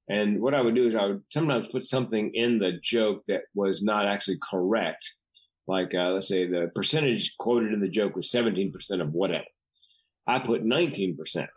And 0.08 0.40
what 0.40 0.54
I 0.54 0.60
would 0.60 0.74
do 0.74 0.86
is 0.86 0.96
I 0.96 1.06
would 1.06 1.22
sometimes 1.30 1.68
put 1.70 1.84
something 1.84 2.32
in 2.34 2.58
the 2.58 2.72
joke 2.82 3.24
that 3.28 3.42
was 3.54 3.82
not 3.82 4.06
actually 4.06 4.38
correct. 4.42 5.12
Like 5.66 5.94
uh, 5.94 6.10
let's 6.10 6.28
say 6.28 6.46
the 6.46 6.70
percentage 6.74 7.36
quoted 7.38 7.72
in 7.72 7.80
the 7.80 7.88
joke 7.88 8.16
was 8.16 8.30
17% 8.30 8.72
of 9.00 9.14
whatever. 9.14 9.44
I 10.26 10.38
put 10.38 10.64
19%. 10.64 11.48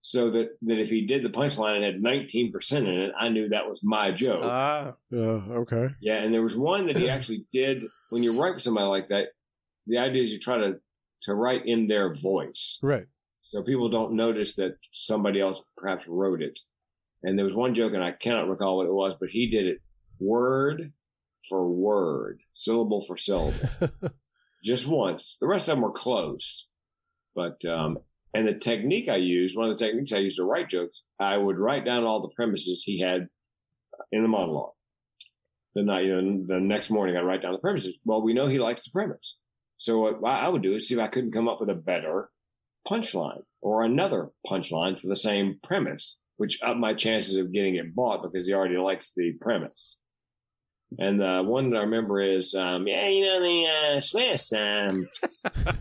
So 0.00 0.30
that, 0.30 0.50
that 0.62 0.78
if 0.78 0.88
he 0.90 1.06
did 1.06 1.24
the 1.24 1.28
punchline 1.28 1.74
and 1.76 1.84
had 1.84 2.00
19% 2.00 2.72
in 2.72 2.86
it, 2.86 3.12
I 3.18 3.28
knew 3.30 3.48
that 3.48 3.68
was 3.68 3.80
my 3.82 4.12
joke. 4.12 4.40
Ah. 4.42 4.94
Yeah, 5.10 5.18
okay. 5.18 5.88
Yeah, 6.00 6.22
and 6.22 6.32
there 6.32 6.42
was 6.42 6.56
one 6.56 6.86
that 6.86 6.96
he 6.96 7.08
actually 7.10 7.46
did. 7.52 7.84
When 8.10 8.22
you 8.22 8.40
write 8.40 8.54
with 8.54 8.62
somebody 8.62 8.86
like 8.86 9.08
that, 9.08 9.28
the 9.86 9.98
idea 9.98 10.22
is 10.22 10.30
you 10.30 10.38
try 10.38 10.58
to 10.58 10.78
to 11.22 11.34
write 11.34 11.66
in 11.66 11.88
their 11.88 12.14
voice, 12.14 12.78
Right. 12.80 13.06
so 13.42 13.64
people 13.64 13.88
don't 13.88 14.12
notice 14.12 14.54
that 14.54 14.76
somebody 14.92 15.40
else 15.40 15.60
perhaps 15.76 16.04
wrote 16.06 16.40
it. 16.42 16.60
And 17.24 17.36
there 17.36 17.44
was 17.44 17.54
one 17.56 17.74
joke, 17.74 17.92
and 17.92 18.04
I 18.04 18.12
cannot 18.12 18.48
recall 18.48 18.76
what 18.76 18.86
it 18.86 18.92
was, 18.92 19.16
but 19.18 19.30
he 19.30 19.50
did 19.50 19.66
it 19.66 19.78
word 20.20 20.92
for 21.48 21.68
word, 21.68 22.40
syllable 22.54 23.02
for 23.02 23.16
syllable, 23.16 23.68
just 24.64 24.86
once. 24.86 25.36
The 25.40 25.46
rest 25.46 25.68
of 25.68 25.76
them 25.76 25.82
were 25.82 25.92
close, 25.92 26.66
but 27.34 27.64
um, 27.64 27.98
and 28.34 28.46
the 28.46 28.54
technique 28.54 29.08
I 29.08 29.16
used, 29.16 29.56
one 29.56 29.70
of 29.70 29.78
the 29.78 29.84
techniques 29.84 30.12
I 30.12 30.18
used 30.18 30.36
to 30.36 30.44
write 30.44 30.70
jokes, 30.70 31.02
I 31.20 31.36
would 31.36 31.58
write 31.58 31.84
down 31.84 32.04
all 32.04 32.22
the 32.22 32.34
premises 32.34 32.82
he 32.84 33.00
had 33.00 33.28
in 34.12 34.22
the 34.22 34.28
monologue. 34.28 34.72
The 35.74 35.82
night, 35.82 36.04
you 36.04 36.20
know, 36.20 36.44
the 36.46 36.60
next 36.60 36.90
morning, 36.90 37.16
I 37.16 37.20
write 37.20 37.42
down 37.42 37.52
the 37.52 37.58
premises. 37.58 37.94
Well, 38.04 38.22
we 38.22 38.34
know 38.34 38.48
he 38.48 38.58
likes 38.58 38.84
the 38.84 38.90
premise, 38.90 39.36
so 39.76 40.12
what 40.18 40.30
I 40.30 40.48
would 40.48 40.62
do 40.62 40.74
is 40.74 40.88
see 40.88 40.94
if 40.94 41.00
I 41.00 41.08
couldn't 41.08 41.32
come 41.32 41.48
up 41.48 41.60
with 41.60 41.70
a 41.70 41.74
better 41.74 42.30
punchline 42.86 43.42
or 43.60 43.84
another 43.84 44.30
punchline 44.46 45.00
for 45.00 45.08
the 45.08 45.16
same 45.16 45.58
premise, 45.62 46.16
which 46.36 46.58
up 46.62 46.76
my 46.76 46.94
chances 46.94 47.36
of 47.36 47.52
getting 47.52 47.76
it 47.76 47.94
bought 47.94 48.22
because 48.22 48.46
he 48.46 48.52
already 48.52 48.76
likes 48.76 49.12
the 49.14 49.32
premise. 49.40 49.96
And 50.98 51.20
the 51.20 51.42
one 51.44 51.70
that 51.70 51.76
I 51.76 51.80
remember 51.80 52.20
is, 52.20 52.54
um, 52.54 52.88
yeah, 52.88 53.08
you 53.08 53.26
know, 53.26 53.42
the 53.42 53.66
uh, 53.66 54.00
Swiss, 54.00 54.52
um, 54.54 55.06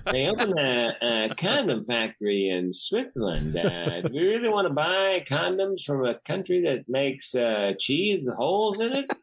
they 0.12 0.28
opened 0.28 0.60
a, 0.60 0.92
a 1.02 1.36
condom 1.36 1.86
factory 1.86 2.50
in 2.50 2.74
Switzerland. 2.74 3.56
Uh, 3.56 4.02
do 4.02 4.14
we 4.14 4.28
really 4.28 4.50
want 4.50 4.68
to 4.68 4.74
buy 4.74 5.24
condoms 5.26 5.84
from 5.86 6.06
a 6.06 6.16
country 6.26 6.62
that 6.64 6.90
makes 6.90 7.34
uh, 7.34 7.72
cheese 7.80 8.24
with 8.26 8.36
holes 8.36 8.82
in 8.82 8.92
it? 8.94 9.12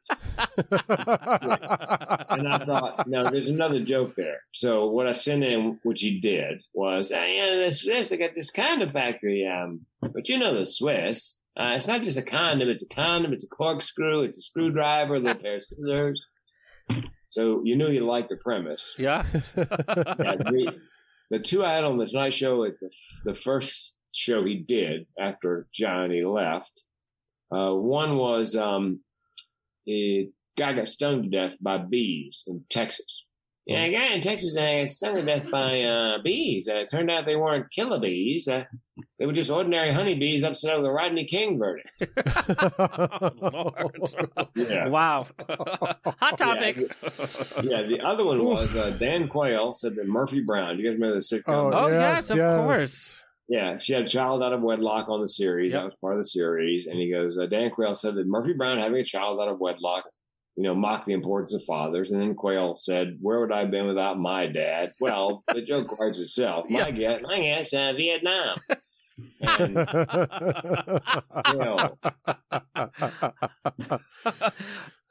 And 2.30 2.48
I 2.48 2.64
thought, 2.64 3.06
no, 3.06 3.30
there's 3.30 3.48
another 3.48 3.84
joke 3.84 4.14
there. 4.16 4.40
So 4.52 4.86
what 4.88 5.06
I 5.06 5.12
sent 5.12 5.44
in, 5.44 5.78
which 5.82 6.00
he 6.00 6.18
did, 6.18 6.62
was, 6.72 7.12
uh, 7.12 7.16
yeah, 7.16 7.64
the 7.64 7.70
Swiss, 7.70 8.12
I 8.12 8.16
got 8.16 8.34
this 8.34 8.50
condom 8.50 8.90
factory. 8.90 9.46
Um, 9.46 9.82
but 10.00 10.28
you 10.28 10.38
know 10.38 10.54
the 10.54 10.66
Swiss. 10.66 11.40
Uh, 11.58 11.74
it's 11.76 11.86
not 11.86 12.02
just 12.02 12.18
a 12.18 12.22
condom; 12.22 12.68
it's 12.68 12.82
a 12.82 12.88
condom, 12.88 13.32
it's 13.32 13.44
a 13.44 13.48
corkscrew, 13.48 14.22
it's 14.22 14.38
a 14.38 14.42
screwdriver, 14.42 15.14
a 15.14 15.18
little 15.20 15.40
pair 15.40 15.56
of 15.56 15.62
scissors. 15.62 16.20
So 17.28 17.62
you 17.64 17.76
knew 17.76 17.90
you 17.90 18.06
liked 18.06 18.28
the 18.28 18.36
premise. 18.36 18.94
Yeah. 18.98 19.24
Yeah, 19.56 20.36
the, 20.36 20.76
the 21.30 21.38
two 21.38 21.64
I 21.64 21.72
had 21.72 21.84
on 21.84 21.96
the 21.96 22.06
Tonight 22.06 22.34
Show, 22.34 22.64
at 22.64 22.78
the, 22.80 22.90
the 23.24 23.34
first 23.34 23.96
show 24.12 24.44
he 24.44 24.56
did 24.56 25.06
after 25.18 25.66
Johnny 25.72 26.22
left, 26.22 26.82
uh, 27.50 27.72
one 27.72 28.16
was 28.16 28.54
um, 28.56 29.00
a 29.88 30.28
guy 30.56 30.72
got 30.74 30.88
stung 30.88 31.22
to 31.22 31.28
death 31.28 31.56
by 31.60 31.78
bees 31.78 32.44
in 32.46 32.64
Texas. 32.70 33.24
Yeah, 33.66 33.84
a 33.84 33.90
guy 33.92 34.14
in 34.14 34.20
Texas 34.20 34.56
uh, 34.58 34.60
got 34.82 34.90
stung 34.90 35.14
to 35.16 35.22
death 35.22 35.50
by 35.50 35.82
uh, 35.82 36.18
bees. 36.22 36.68
Uh, 36.68 36.74
it 36.80 36.90
turned 36.90 37.10
out 37.10 37.24
they 37.24 37.36
weren't 37.36 37.70
killer 37.70 37.98
bees. 37.98 38.46
Uh, 38.46 38.64
they 39.18 39.24
were 39.24 39.32
just 39.32 39.50
ordinary 39.50 39.90
honeybees 39.90 40.44
upset 40.44 40.74
over 40.74 40.82
the 40.82 40.90
Rodney 40.90 41.24
King 41.24 41.58
verdict. 41.58 41.88
Lord. 43.40 43.74
Yeah. 44.56 44.88
Wow. 44.88 45.26
Hot 45.48 46.38
topic. 46.38 46.76
Yeah, 47.62 47.82
the 47.82 48.00
other 48.04 48.24
one 48.24 48.44
was 48.44 48.76
uh, 48.76 48.90
Dan 48.90 49.28
Quayle 49.28 49.74
said 49.74 49.96
that 49.96 50.06
Murphy 50.06 50.40
Brown. 50.40 50.78
You 50.78 50.84
guys 50.84 50.94
remember 50.94 51.16
the 51.16 51.20
sitcom? 51.20 51.72
Oh, 51.74 51.88
yes, 51.88 52.30
of 52.30 52.38
course. 52.38 53.22
Yeah, 53.48 53.78
she 53.78 53.92
had 53.92 54.02
a 54.04 54.08
child 54.08 54.42
out 54.42 54.52
of 54.52 54.62
wedlock 54.62 55.08
on 55.08 55.20
the 55.20 55.28
series. 55.28 55.72
Yep. 55.74 55.80
That 55.80 55.84
was 55.86 55.94
part 56.00 56.12
of 56.14 56.20
the 56.20 56.28
series. 56.28 56.86
And 56.86 56.98
he 56.98 57.10
goes, 57.10 57.38
uh, 57.38 57.46
Dan 57.46 57.70
Quayle 57.70 57.94
said 57.94 58.14
that 58.14 58.26
Murphy 58.26 58.52
Brown 58.54 58.78
having 58.78 58.98
a 59.00 59.04
child 59.04 59.40
out 59.40 59.48
of 59.48 59.58
wedlock, 59.58 60.04
you 60.56 60.62
know, 60.62 60.74
mock 60.74 61.04
the 61.04 61.12
importance 61.12 61.52
of 61.52 61.64
fathers. 61.64 62.10
And 62.10 62.20
then 62.20 62.34
Quayle 62.34 62.76
said, 62.76 63.18
Where 63.20 63.40
would 63.40 63.52
I 63.52 63.60
have 63.60 63.70
been 63.70 63.86
without 63.88 64.18
my 64.18 64.46
dad? 64.46 64.92
Well, 65.00 65.42
the 65.52 65.62
joke 65.62 65.98
writes 65.98 66.20
itself. 66.20 66.66
My 66.70 66.90
guess, 66.90 67.20
my 67.22 67.40
guess, 67.40 67.72
uh, 67.72 67.92
Vietnam. 67.96 68.58
And, 69.40 69.76
you 71.48 71.58
know, 71.58 71.96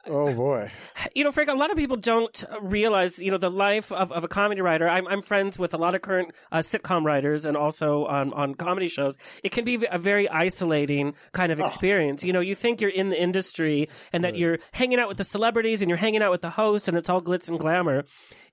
Oh 0.06 0.34
boy. 0.34 0.68
You 1.14 1.24
know, 1.24 1.32
Frank, 1.32 1.48
a 1.48 1.54
lot 1.54 1.70
of 1.70 1.76
people 1.76 1.96
don't 1.96 2.44
realize, 2.60 3.18
you 3.18 3.30
know, 3.30 3.38
the 3.38 3.50
life 3.50 3.90
of, 3.90 4.12
of 4.12 4.22
a 4.22 4.28
comedy 4.28 4.60
writer. 4.60 4.86
I'm, 4.88 5.08
I'm 5.08 5.22
friends 5.22 5.58
with 5.58 5.72
a 5.72 5.78
lot 5.78 5.94
of 5.94 6.02
current 6.02 6.32
uh, 6.52 6.58
sitcom 6.58 7.04
writers 7.04 7.46
and 7.46 7.56
also 7.56 8.04
on, 8.04 8.32
on 8.34 8.54
comedy 8.54 8.88
shows. 8.88 9.16
It 9.42 9.50
can 9.52 9.64
be 9.64 9.84
a 9.90 9.98
very 9.98 10.28
isolating 10.28 11.14
kind 11.32 11.52
of 11.52 11.60
experience. 11.60 12.22
You 12.22 12.32
know, 12.32 12.40
you 12.40 12.54
think 12.54 12.80
you're 12.80 12.90
in 12.90 13.08
the 13.08 13.20
industry 13.20 13.88
and 14.12 14.24
that 14.24 14.36
you're 14.36 14.58
hanging 14.72 14.98
out 14.98 15.08
with 15.08 15.16
the 15.16 15.24
celebrities 15.24 15.80
and 15.80 15.88
you're 15.88 15.98
hanging 15.98 16.22
out 16.22 16.30
with 16.30 16.42
the 16.42 16.50
host 16.50 16.86
and 16.88 16.96
it's 16.98 17.08
all 17.08 17.22
glitz 17.22 17.48
and 17.48 17.58
glamour. 17.58 18.04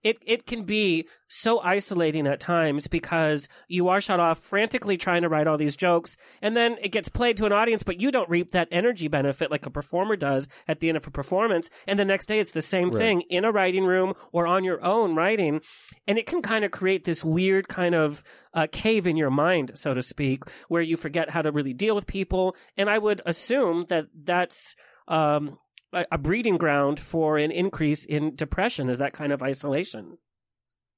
It, 0.03 0.17
it 0.25 0.48
can 0.48 0.63
be 0.63 1.08
so 1.27 1.60
isolating 1.60 2.25
at 2.25 2.39
times 2.39 2.88
because 2.88 3.48
you 3.67 3.88
are 3.89 4.01
shut 4.01 4.20
off 4.20 4.39
frantically 4.39 4.98
trying 4.98 5.22
to 5.22 5.29
write 5.29 5.46
all 5.46 5.58
these 5.58 5.75
jokes 5.75 6.17
and 6.41 6.58
then 6.58 6.77
it 6.81 6.89
gets 6.89 7.08
played 7.08 7.38
to 7.38 7.46
an 7.46 7.51
audience, 7.51 7.84
but 7.84 8.01
you 8.01 8.12
don't 8.12 8.27
reap 8.27 8.51
that 8.51 8.67
energy 8.72 9.08
benefit 9.08 9.51
like 9.51 9.65
a 9.67 9.70
performer 9.70 10.15
does 10.15 10.48
at 10.67 10.79
the 10.79 10.89
end 10.89 10.98
of 10.98 11.05
a 11.05 11.12
performance. 11.12 11.40
And 11.88 11.98
the 11.98 12.05
next 12.05 12.27
day 12.27 12.39
it's 12.39 12.51
the 12.51 12.62
same 12.62 12.89
thing 12.91 13.21
in 13.21 13.45
a 13.45 13.51
writing 13.51 13.86
room 13.86 14.13
or 14.31 14.45
on 14.48 14.63
your 14.63 14.83
own 14.83 15.15
writing. 15.15 15.62
And 16.07 16.17
it 16.17 16.27
can 16.27 16.41
kind 16.41 16.63
of 16.65 16.71
create 16.71 17.03
this 17.03 17.24
weird 17.24 17.67
kind 17.67 17.95
of 17.95 18.24
uh, 18.53 18.67
cave 18.71 19.07
in 19.07 19.17
your 19.17 19.31
mind, 19.31 19.71
so 19.75 19.93
to 19.93 20.01
speak, 20.01 20.43
where 20.67 20.81
you 20.81 20.98
forget 20.98 21.29
how 21.31 21.41
to 21.41 21.51
really 21.51 21.74
deal 21.74 21.95
with 21.95 22.07
people. 22.07 22.55
And 22.77 22.89
I 22.89 22.98
would 22.98 23.21
assume 23.25 23.86
that 23.89 24.07
that's, 24.13 24.75
um, 25.07 25.57
a 25.93 26.05
a 26.12 26.17
breeding 26.17 26.57
ground 26.57 27.00
for 27.00 27.38
an 27.38 27.51
increase 27.51 28.05
in 28.05 28.36
depression 28.36 28.89
is 28.89 29.00
that 29.00 29.13
kind 29.13 29.31
of 29.31 29.43
isolation. 29.43 30.17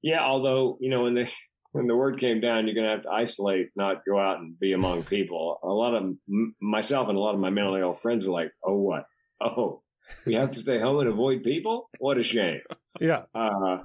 Yeah, 0.02 0.24
although 0.24 0.78
you 0.80 0.90
know 0.90 1.04
when 1.04 1.16
the 1.16 1.28
when 1.72 1.88
the 1.88 1.96
word 1.96 2.20
came 2.20 2.40
down, 2.40 2.68
you're 2.68 2.76
going 2.76 2.86
to 2.86 2.94
have 2.94 3.04
to 3.04 3.10
isolate, 3.10 3.70
not 3.76 4.06
go 4.06 4.20
out 4.20 4.40
and 4.40 4.60
be 4.60 4.74
among 4.74 5.04
people. 5.04 5.58
A 5.64 5.68
lot 5.68 5.96
of 5.96 6.04
m- 6.04 6.56
myself 6.62 7.10
and 7.10 7.18
a 7.18 7.22
lot 7.22 7.34
of 7.34 7.40
my 7.40 7.50
mentally 7.50 7.82
ill 7.82 7.96
friends 7.96 8.26
are 8.26 8.32
like, 8.32 8.52
"Oh, 8.64 8.78
what? 8.78 9.06
Oh, 9.42 9.82
we 10.26 10.34
have 10.36 10.52
to 10.52 10.62
stay 10.62 10.80
home 10.80 11.00
and 11.00 11.10
avoid 11.10 11.44
people? 11.44 11.90
What 12.00 12.18
a 12.18 12.24
shame." 12.24 12.62
Yeah. 13.00 13.24
Uh, 13.34 13.80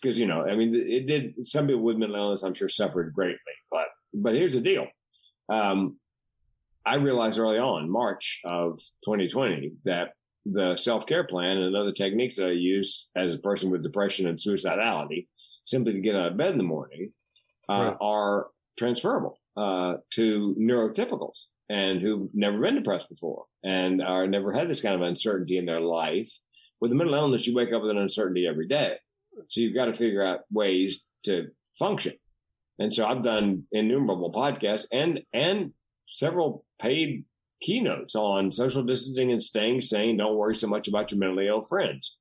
because 0.00 0.18
you 0.18 0.26
know, 0.26 0.42
I 0.46 0.54
mean, 0.54 0.74
it 0.74 1.06
did. 1.06 1.46
Some 1.46 1.66
people 1.66 1.82
with 1.82 1.96
mental 1.96 2.16
illness, 2.16 2.42
I'm 2.44 2.54
sure, 2.54 2.68
suffered 2.68 3.12
greatly. 3.12 3.38
But 3.70 3.88
but 4.14 4.34
here's 4.34 4.52
the 4.54 4.60
deal. 4.60 4.86
Um, 5.48 5.98
I 6.86 6.94
realized 6.94 7.38
early 7.38 7.58
on, 7.58 7.90
March 7.90 8.40
of 8.44 8.78
2020, 9.04 9.72
that 9.84 10.12
the 10.46 10.76
self 10.76 11.06
care 11.06 11.24
plan 11.24 11.58
and 11.58 11.74
other 11.76 11.92
techniques 11.92 12.36
that 12.36 12.48
I 12.48 12.52
use 12.52 13.08
as 13.16 13.34
a 13.34 13.38
person 13.38 13.70
with 13.70 13.82
depression 13.82 14.26
and 14.28 14.38
suicidality, 14.38 15.26
simply 15.66 15.92
to 15.92 16.00
get 16.00 16.14
out 16.16 16.30
of 16.32 16.36
bed 16.36 16.52
in 16.52 16.58
the 16.58 16.64
morning, 16.64 17.12
uh, 17.68 17.72
Right. 17.72 17.96
are 18.00 18.46
transferable 18.78 19.38
uh, 19.56 19.96
to 20.10 20.54
neurotypicals 20.58 21.44
and 21.70 22.02
who've 22.02 22.28
never 22.34 22.58
been 22.58 22.74
depressed 22.74 23.08
before 23.08 23.44
and 23.62 24.02
are 24.02 24.26
never 24.26 24.52
had 24.52 24.68
this 24.68 24.80
kind 24.80 24.96
of 24.96 25.02
uncertainty 25.02 25.56
in 25.56 25.66
their 25.66 25.80
life. 25.80 26.30
With 26.80 26.92
a 26.92 26.94
mental 26.94 27.14
illness, 27.14 27.46
you 27.46 27.54
wake 27.54 27.72
up 27.72 27.82
with 27.82 27.92
an 27.92 27.98
uncertainty 27.98 28.46
every 28.46 28.66
day. 28.66 28.96
So 29.48 29.60
you've 29.60 29.74
got 29.74 29.84
to 29.84 29.94
figure 29.94 30.22
out 30.22 30.40
ways 30.50 31.04
to 31.24 31.48
function. 31.78 32.14
And 32.80 32.92
so 32.92 33.06
I've 33.06 33.22
done 33.22 33.64
innumerable 33.72 34.32
podcasts 34.32 34.86
and 34.90 35.22
and 35.32 35.72
several 36.08 36.64
paid 36.80 37.24
keynotes 37.62 38.14
on 38.14 38.50
social 38.50 38.82
distancing 38.82 39.30
and 39.32 39.42
staying 39.42 39.82
sane. 39.82 40.16
Don't 40.16 40.36
worry 40.36 40.56
so 40.56 40.66
much 40.66 40.88
about 40.88 41.10
your 41.10 41.20
mentally 41.20 41.46
ill 41.46 41.62
friends, 41.62 42.16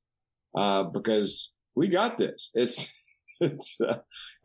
uh, 0.56 0.84
because 0.84 1.52
we 1.76 1.88
got 1.88 2.18
this. 2.18 2.52
It's 2.54 2.78
it's. 2.78 2.94
Uh, 3.82 3.94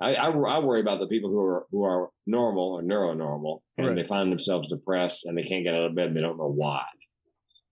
I, 0.01 0.15
I 0.15 0.29
I 0.31 0.59
worry 0.61 0.81
about 0.81 1.01
the 1.01 1.07
people 1.09 1.31
who 1.31 1.41
are 1.41 1.67
who 1.71 1.83
are 1.85 2.11
normal 2.27 2.75
or 2.75 2.83
neuronormal 2.83 3.61
and 3.77 3.89
Right. 3.89 3.97
they 3.97 4.05
find 4.07 4.31
themselves 4.31 4.69
depressed 4.69 5.27
and 5.27 5.37
they 5.37 5.43
can't 5.43 5.65
get 5.65 5.75
out 5.75 5.87
of 5.87 5.95
bed 5.95 6.09
and 6.09 6.17
they 6.17 6.21
don't 6.21 6.39
know 6.39 6.51
why. 6.53 6.85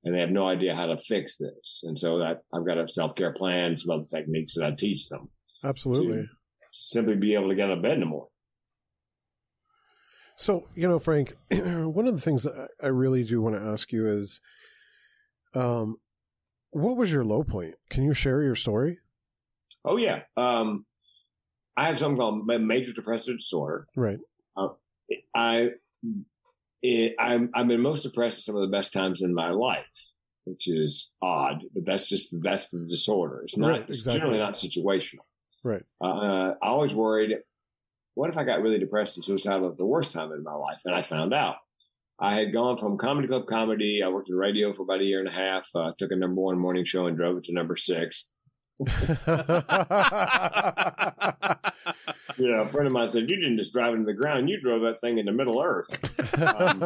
And 0.05 0.13
they 0.15 0.19
have 0.21 0.31
no 0.31 0.49
idea 0.49 0.75
how 0.75 0.87
to 0.87 0.99
fix 0.99 1.37
this. 1.37 1.83
And 1.85 1.97
so 1.97 2.19
that 2.19 2.41
I've 2.53 2.67
got 2.67 2.79
a 2.79 2.89
self 2.89 3.15
care 3.15 3.33
plan, 3.33 3.77
some 3.77 3.95
other 3.97 4.07
techniques 4.13 4.55
that 4.55 4.65
I 4.65 4.73
teach 4.73 5.09
them 5.09 5.29
Absolutely. 5.63 6.29
simply 6.73 7.15
be 7.15 7.35
able 7.35 7.51
to 7.51 7.55
get 7.55 7.71
out 7.71 7.77
of 7.79 7.83
bed 7.83 7.93
in 7.95 8.01
the 8.01 8.07
morning. 8.07 8.29
So, 10.37 10.69
you 10.75 10.89
know, 10.89 10.99
Frank, 10.99 11.35
one 11.51 12.09
of 12.09 12.15
the 12.17 12.21
things 12.23 12.43
that 12.43 12.69
I 12.83 12.87
I 12.87 12.89
really 12.89 13.23
do 13.23 13.41
want 13.41 13.55
to 13.57 13.63
ask 13.63 13.93
you 13.93 14.07
is 14.09 14.41
um 15.55 15.99
what 16.71 16.97
was 16.97 17.13
your 17.13 17.25
low 17.25 17.45
point? 17.45 17.75
Can 17.91 18.03
you 18.03 18.15
share 18.15 18.43
your 18.43 18.55
story? 18.55 18.99
Oh 19.85 19.97
yeah. 19.99 20.23
Um, 20.37 20.87
I 21.77 21.87
have 21.87 21.99
something 21.99 22.19
called 22.19 22.47
major 22.47 22.93
depressive 22.93 23.39
disorder. 23.39 23.87
Right. 23.97 24.19
I, 25.35 25.71
it, 26.83 27.15
I'm, 27.19 27.51
I've 27.55 27.69
been 27.69 27.81
most 27.81 28.03
depressed 28.03 28.39
at 28.39 28.45
some 28.45 28.57
of 28.57 28.63
the 28.63 28.77
best 28.77 28.93
times 28.93 29.23
in 29.23 29.35
my 29.35 29.51
life, 29.51 29.85
which 30.45 30.69
is 30.69 31.11
odd, 31.23 31.63
but 31.75 31.85
that's 31.87 32.09
just 32.09 32.35
that's 32.43 32.69
the 32.69 32.87
disorder. 32.89 33.43
It's 33.45 33.57
not 33.57 33.71
Right, 33.71 33.81
it's 33.83 34.01
exactly. 34.01 34.21
generally 34.21 34.39
not 34.39 34.55
situational. 34.55 35.21
Right. 35.65 35.83
Uh, 36.03 36.55
I 36.63 36.67
always 36.67 36.93
worried, 36.93 37.37
what 38.15 38.31
if 38.31 38.37
I 38.37 38.45
got 38.45 38.63
really 38.63 38.79
depressed 38.79 39.17
and 39.17 39.25
suicidal 39.25 39.71
at 39.71 39.79
the 39.79 39.87
worst 39.87 40.13
time 40.13 40.33
in 40.33 40.43
my 40.43 40.55
life? 40.55 40.81
And 40.85 40.95
I 40.95 41.03
found 41.03 41.33
out. 41.33 41.57
I 42.21 42.35
had 42.37 42.53
gone 42.53 42.79
from 42.79 42.99
comedy 42.99 43.27
club 43.27 43.47
comedy. 43.47 44.01
I 44.05 44.09
worked 44.09 44.29
in 44.29 44.37
radio 44.37 44.73
for 44.73 44.83
about 44.83 45.01
a 45.01 45.05
year 45.05 45.19
and 45.19 45.29
a 45.29 45.33
half. 45.33 45.67
Uh, 45.75 45.91
took 45.99 46.13
a 46.13 46.17
number 46.17 46.41
one 46.41 46.59
morning 46.59 46.85
show 46.85 47.07
and 47.07 47.17
drove 47.17 47.39
it 47.39 47.45
to 47.45 47.53
number 47.53 47.75
six. 47.75 48.29
Yeah, 52.39 52.63
a 52.63 52.69
friend 52.69 52.87
of 52.87 52.93
mine 52.93 53.11
said, 53.11 53.31
"You 53.31 53.37
didn't 53.37 53.59
just 53.59 53.73
drive 53.73 53.95
into 53.95 54.07
the 54.07 54.15
ground; 54.15 54.49
you 54.49 54.61
drove 54.61 54.83
that 54.83 55.01
thing 55.01 55.19
into 55.19 55.33
Middle 55.33 55.63
Earth." 55.63 55.89
Um, 56.39 56.81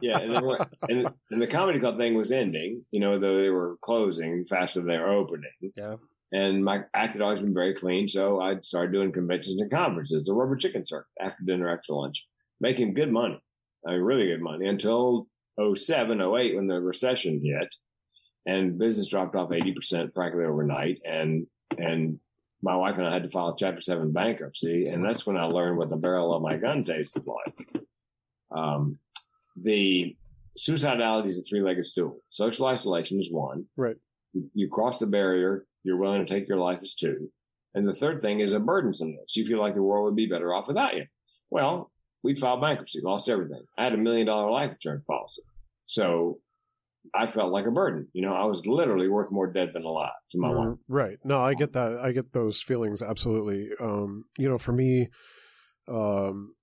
yeah, 0.00 0.18
and, 0.18 0.32
then, 0.32 0.44
and 0.88 1.14
and 1.30 1.42
the 1.42 1.46
comedy 1.46 1.78
club 1.78 1.98
thing 1.98 2.14
was 2.14 2.32
ending. 2.32 2.84
You 2.90 3.00
know, 3.00 3.18
though 3.18 3.38
they 3.38 3.50
were 3.50 3.76
closing 3.82 4.44
faster 4.46 4.80
than 4.80 4.88
they 4.88 4.98
were 4.98 5.12
opening. 5.12 5.50
Yeah. 5.76 5.96
And 6.32 6.64
my 6.64 6.80
act 6.94 7.12
had 7.12 7.22
always 7.22 7.40
been 7.40 7.54
very 7.54 7.74
clean, 7.74 8.08
so 8.08 8.40
I 8.40 8.58
started 8.60 8.92
doing 8.92 9.12
conventions 9.12 9.60
and 9.60 9.70
conferences, 9.70 10.24
the 10.24 10.32
rubber 10.32 10.56
chicken 10.56 10.84
circuit, 10.84 11.10
after 11.20 11.44
dinner, 11.44 11.68
after 11.68 11.92
lunch, 11.92 12.24
making 12.60 12.94
good 12.94 13.12
money. 13.12 13.40
I 13.86 13.92
mean, 13.92 14.00
really 14.00 14.26
good 14.26 14.40
money 14.40 14.66
until 14.66 15.28
07, 15.60 16.20
08 16.20 16.56
when 16.56 16.66
the 16.66 16.80
recession 16.80 17.40
hit 17.44 17.72
and 18.46 18.78
business 18.78 19.08
dropped 19.08 19.34
off 19.34 19.50
80% 19.50 20.12
practically 20.14 20.44
overnight. 20.44 21.00
And, 21.04 21.46
and 21.78 22.18
my 22.62 22.76
wife 22.76 22.96
and 22.96 23.06
I 23.06 23.12
had 23.12 23.22
to 23.22 23.30
file 23.30 23.54
chapter 23.56 23.80
seven 23.80 24.12
bankruptcy. 24.12 24.84
And 24.84 25.04
that's 25.04 25.26
when 25.26 25.36
I 25.36 25.44
learned 25.44 25.78
what 25.78 25.90
the 25.90 25.96
barrel 25.96 26.34
of 26.34 26.42
my 26.42 26.56
gun 26.56 26.84
tasted 26.84 27.24
like. 27.26 27.84
Um, 28.50 28.98
the 29.56 30.16
suicidality 30.58 31.28
is 31.28 31.38
a 31.38 31.42
three 31.42 31.60
legged 31.60 31.86
stool. 31.86 32.18
Social 32.30 32.66
isolation 32.66 33.20
is 33.20 33.30
one. 33.30 33.66
Right. 33.76 33.96
You, 34.32 34.50
you 34.54 34.68
cross 34.68 34.98
the 34.98 35.06
barrier. 35.06 35.66
You're 35.82 35.96
willing 35.96 36.24
to 36.24 36.32
take 36.32 36.48
your 36.48 36.58
life 36.58 36.80
as 36.82 36.94
two. 36.94 37.30
And 37.74 37.86
the 37.86 37.94
third 37.94 38.20
thing 38.20 38.40
is 38.40 38.52
a 38.52 38.60
burdensomeness. 38.60 39.34
You 39.34 39.46
feel 39.46 39.58
like 39.58 39.74
the 39.74 39.82
world 39.82 40.04
would 40.04 40.16
be 40.16 40.26
better 40.26 40.54
off 40.54 40.68
without 40.68 40.94
you. 40.94 41.06
Well, 41.50 41.90
we 42.22 42.34
filed 42.34 42.60
bankruptcy, 42.60 43.00
lost 43.02 43.28
everything. 43.28 43.62
I 43.76 43.84
had 43.84 43.92
a 43.92 43.98
million 43.98 44.26
dollar 44.26 44.50
life 44.50 44.70
insurance 44.70 45.04
policy. 45.06 45.42
So 45.84 46.38
I 47.14 47.26
felt 47.26 47.52
like 47.52 47.66
a 47.66 47.70
burden. 47.70 48.08
You 48.12 48.22
know, 48.22 48.34
I 48.34 48.44
was 48.44 48.62
literally 48.64 49.08
worth 49.08 49.30
more 49.30 49.52
dead 49.52 49.70
than 49.74 49.84
alive 49.84 50.12
to 50.30 50.38
my 50.38 50.50
wife. 50.50 50.78
Right. 50.88 51.18
No, 51.24 51.40
I 51.40 51.54
get 51.54 51.72
that. 51.72 51.98
I 51.98 52.12
get 52.12 52.32
those 52.32 52.62
feelings 52.62 53.02
absolutely. 53.02 53.70
Um, 53.80 54.24
you 54.38 54.48
know, 54.48 54.58
for 54.58 54.72
me, 54.72 55.08
um, 55.88 56.54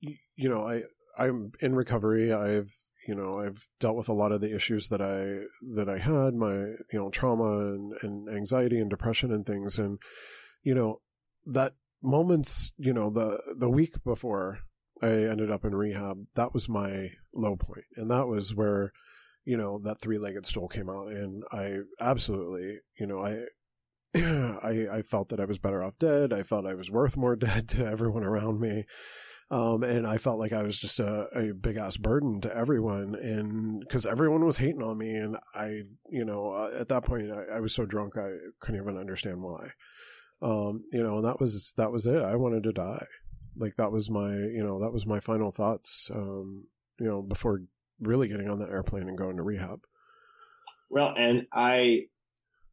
you 0.00 0.48
know, 0.48 0.66
I 0.66 0.82
I'm 1.18 1.52
in 1.60 1.74
recovery. 1.74 2.32
I've 2.32 2.72
you 3.06 3.14
know 3.14 3.40
I've 3.40 3.66
dealt 3.80 3.96
with 3.96 4.08
a 4.08 4.14
lot 4.14 4.32
of 4.32 4.40
the 4.40 4.54
issues 4.54 4.88
that 4.88 5.00
I 5.00 5.46
that 5.74 5.88
I 5.88 5.98
had, 5.98 6.34
my 6.34 6.54
you 6.54 6.98
know 6.98 7.10
trauma 7.10 7.58
and, 7.58 7.92
and 8.02 8.28
anxiety 8.28 8.78
and 8.78 8.90
depression 8.90 9.32
and 9.32 9.46
things, 9.46 9.78
and 9.78 9.98
you 10.62 10.74
know 10.74 11.00
that 11.46 11.74
moments, 12.02 12.72
you 12.76 12.92
know 12.92 13.10
the 13.10 13.40
the 13.56 13.70
week 13.70 13.94
before 14.04 14.60
I 15.02 15.08
ended 15.08 15.50
up 15.50 15.64
in 15.64 15.74
rehab, 15.74 16.26
that 16.34 16.52
was 16.52 16.68
my 16.68 17.12
low 17.34 17.56
point, 17.56 17.86
and 17.96 18.10
that 18.10 18.26
was 18.26 18.54
where 18.54 18.92
you 19.46 19.56
know 19.56 19.78
that 19.78 20.00
three-legged 20.00 20.44
stool 20.44 20.68
came 20.68 20.90
out 20.90 21.08
and 21.08 21.42
i 21.52 21.78
absolutely 22.00 22.80
you 22.98 23.06
know 23.06 23.24
i 23.24 23.44
I, 24.14 24.86
I 24.90 25.02
felt 25.02 25.28
that 25.28 25.40
I 25.40 25.44
was 25.44 25.58
better 25.58 25.82
off 25.82 25.98
dead. 25.98 26.32
I 26.32 26.42
felt 26.42 26.66
I 26.66 26.74
was 26.74 26.90
worth 26.90 27.16
more 27.16 27.36
dead 27.36 27.68
to 27.70 27.86
everyone 27.86 28.24
around 28.24 28.60
me. 28.60 28.84
Um, 29.50 29.84
and 29.84 30.06
I 30.06 30.16
felt 30.16 30.40
like 30.40 30.52
I 30.52 30.62
was 30.62 30.78
just 30.78 30.98
a, 30.98 31.28
a 31.34 31.54
big 31.54 31.76
ass 31.76 31.96
burden 31.96 32.40
to 32.40 32.56
everyone. 32.56 33.14
And 33.14 33.86
cause 33.88 34.06
everyone 34.06 34.44
was 34.44 34.56
hating 34.56 34.82
on 34.82 34.98
me. 34.98 35.14
And 35.14 35.36
I, 35.54 35.82
you 36.10 36.24
know, 36.24 36.50
uh, 36.52 36.70
at 36.80 36.88
that 36.88 37.04
point, 37.04 37.30
I, 37.30 37.56
I 37.56 37.60
was 37.60 37.74
so 37.74 37.86
drunk, 37.86 38.16
I 38.16 38.30
couldn't 38.60 38.80
even 38.80 38.96
understand 38.96 39.42
why. 39.42 39.70
Um, 40.42 40.84
you 40.92 41.02
know, 41.02 41.16
and 41.16 41.24
that 41.24 41.40
was, 41.40 41.74
that 41.76 41.92
was 41.92 42.06
it. 42.06 42.22
I 42.22 42.36
wanted 42.36 42.64
to 42.64 42.72
die. 42.72 43.06
Like 43.56 43.76
that 43.76 43.92
was 43.92 44.10
my, 44.10 44.32
you 44.32 44.64
know, 44.64 44.80
that 44.80 44.92
was 44.92 45.06
my 45.06 45.20
final 45.20 45.52
thoughts, 45.52 46.10
um, 46.12 46.64
you 46.98 47.06
know, 47.06 47.22
before 47.22 47.60
really 48.00 48.28
getting 48.28 48.48
on 48.50 48.58
the 48.58 48.68
airplane 48.68 49.08
and 49.08 49.18
going 49.18 49.36
to 49.36 49.42
rehab. 49.42 49.80
Well, 50.90 51.14
and 51.16 51.46
I, 51.52 52.06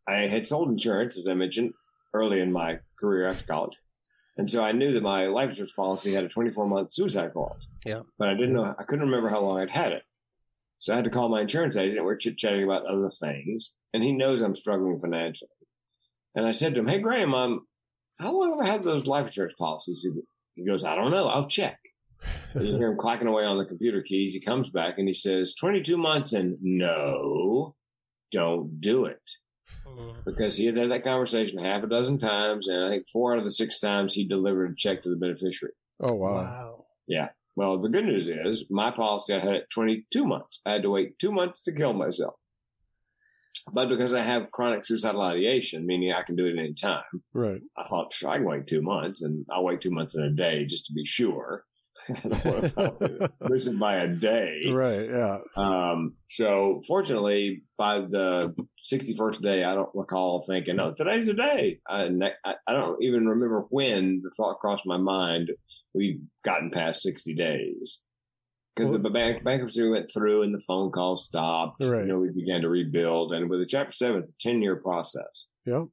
I 0.08 0.28
had 0.28 0.46
sold 0.46 0.70
insurance, 0.70 1.18
as 1.18 1.28
I 1.28 1.34
mentioned, 1.34 1.74
early 2.14 2.42
in 2.42 2.52
my 2.52 2.80
career 3.00 3.28
after 3.28 3.46
college. 3.46 3.78
And 4.38 4.50
so 4.50 4.64
I 4.64 4.72
knew 4.72 4.94
that 4.94 5.04
my 5.04 5.28
life 5.28 5.50
insurance 5.50 5.74
policy 5.76 6.14
had 6.14 6.24
a 6.24 6.30
24 6.30 6.68
month 6.68 6.92
suicide 6.92 7.34
clause. 7.34 7.68
Yeah. 7.86 8.02
But 8.18 8.30
I 8.30 8.34
didn't 8.34 8.54
know, 8.54 8.76
I 8.78 8.84
couldn't 8.84 9.06
remember 9.06 9.30
how 9.30 9.40
long 9.40 9.60
I'd 9.60 9.70
had 9.70 9.92
it. 9.92 10.04
So 10.84 10.92
I 10.92 10.98
had 10.98 11.06
to 11.06 11.12
call 11.12 11.30
my 11.30 11.40
insurance 11.40 11.78
agent. 11.78 12.04
We're 12.04 12.18
chit 12.18 12.38
chatting 12.38 12.66
about 12.66 12.86
other 12.86 13.10
things, 13.10 13.74
and 13.94 14.04
he 14.04 14.12
knows 14.12 14.42
I'm 14.42 14.54
struggling 14.54 15.00
financially. 15.00 15.50
And 16.36 16.46
I 16.46 16.52
said 16.52 16.74
to 16.74 16.82
him, 16.82 16.90
"Hey, 16.90 17.00
Graham, 17.00 17.34
um, 17.34 17.66
how 18.20 18.38
long 18.38 18.50
have 18.52 18.68
I 18.68 18.70
had 18.70 18.84
those 18.84 19.08
life 19.08 19.28
insurance 19.28 19.54
policies?" 19.58 20.06
He 20.56 20.66
goes, 20.66 20.84
"I 20.84 20.96
don't 20.96 21.12
know. 21.12 21.30
I'll 21.30 21.48
check." 21.48 21.80
And 22.54 22.68
you 22.68 22.78
hear 22.78 22.92
him 22.92 22.98
clacking 23.00 23.28
away 23.28 23.46
on 23.46 23.58
the 23.58 23.66
computer 23.66 24.04
keys. 24.04 24.34
He 24.34 24.40
comes 24.40 24.70
back 24.70 25.00
and 25.00 25.08
he 25.08 25.14
says, 25.16 25.56
22 25.56 25.98
months 25.98 26.34
and 26.34 26.58
no, 26.62 27.76
don't 28.32 28.80
do 28.80 29.06
it. 29.06 29.22
Because 30.26 30.56
he 30.56 30.66
had 30.68 30.78
had 30.78 30.92
that 30.92 31.04
conversation 31.04 31.58
half 31.58 31.84
a 31.84 31.88
dozen 31.88 32.18
times, 32.20 32.68
and 32.68 32.84
I 32.84 32.90
think 32.90 33.06
four 33.12 33.34
out 33.34 33.40
of 33.40 33.44
the 33.44 33.52
six 33.52 33.80
times 33.80 34.14
he 34.14 34.28
delivered 34.28 34.72
a 34.72 34.76
check 34.76 35.04
to 35.04 35.10
the 35.10 35.16
beneficiary. 35.16 35.74
Oh 36.00 36.14
wow. 36.14 36.34
Wow. 36.34 36.86
Yeah. 37.08 37.30
Well, 37.56 37.80
the 37.80 37.90
good 37.90 38.06
news 38.06 38.30
is 38.30 38.66
my 38.72 38.90
policy 38.92 39.34
I 39.34 39.40
had 39.40 39.54
it 39.54 39.70
22 39.72 40.26
months. 40.26 40.62
I 40.66 40.72
had 40.74 40.82
to 40.84 40.90
wait 40.90 41.20
two 41.20 41.32
months 41.32 41.64
to 41.64 41.72
kill 41.72 41.94
myself. 41.94 42.36
But 43.72 43.88
because 43.90 44.14
I 44.14 44.24
have 44.24 44.52
chronic 44.52 44.86
suicidal 44.86 45.22
ideation, 45.22 45.86
meaning 45.86 46.12
I 46.12 46.24
can 46.24 46.36
do 46.36 46.46
it 46.48 46.58
any 46.58 46.74
time, 46.74 47.04
Right. 47.34 47.62
I 47.78 47.88
thought, 47.88 48.14
sure, 48.14 48.30
I 48.30 48.38
can 48.38 48.46
wait 48.46 48.68
two 48.68 48.82
months 48.82 49.22
and 49.22 49.46
I'll 49.52 49.64
wait 49.64 49.82
two 49.82 49.92
months 49.92 50.16
and 50.16 50.26
a 50.26 50.32
day 50.32 50.66
just 50.66 50.86
to 50.88 50.94
be 50.94 51.06
sure. 51.06 51.64
I 52.10 52.30
don't 52.30 52.78
want 52.78 53.00
to 53.00 53.32
miss 53.50 53.68
it 53.68 53.80
by 53.80 53.98
a 53.98 54.08
day. 54.08 54.62
Right. 54.74 55.10
Yeah. 55.10 55.38
Um, 55.56 56.16
so 56.32 56.82
fortunately, 56.88 57.64
by 57.78 58.00
the 58.00 58.54
61st 58.92 59.42
day, 59.42 59.64
I 59.64 59.74
don't 59.76 59.90
recall 59.94 60.42
thinking, 60.48 60.80
oh, 60.80 60.94
today's 60.94 61.28
the 61.28 61.34
day. 61.34 61.80
I, 61.88 62.10
I, 62.44 62.56
I 62.68 62.74
don't 62.74 63.02
even 63.04 63.28
remember 63.28 63.66
when 63.70 64.22
the 64.24 64.32
thought 64.32 64.60
crossed 64.60 64.86
my 64.86 64.98
mind 64.98 65.52
we've 65.94 66.20
gotten 66.44 66.72
past 66.72 67.02
60 67.04 67.34
days. 67.36 68.00
Because 68.76 68.92
Well- 68.92 69.04
the 69.04 69.10
bank, 69.12 69.44
bankruptcy 69.44 69.88
went 69.88 70.12
through 70.12 70.42
and 70.44 70.54
the 70.54 70.62
phone 70.62 70.92
calls 70.92 71.26
stopped. 71.26 71.84
Right. 71.84 72.02
You 72.02 72.14
know, 72.14 72.20
we 72.20 72.30
began 72.32 72.62
to 72.62 72.70
rebuild. 72.70 73.32
And 73.34 73.50
with 73.50 73.60
the 73.60 73.66
Chapter 73.68 73.92
7, 73.94 74.24
it's 74.24 74.30
a 74.30 74.50
10 74.50 74.62
year 74.62 74.78
process. 74.78 75.46
Yep. 75.66 75.86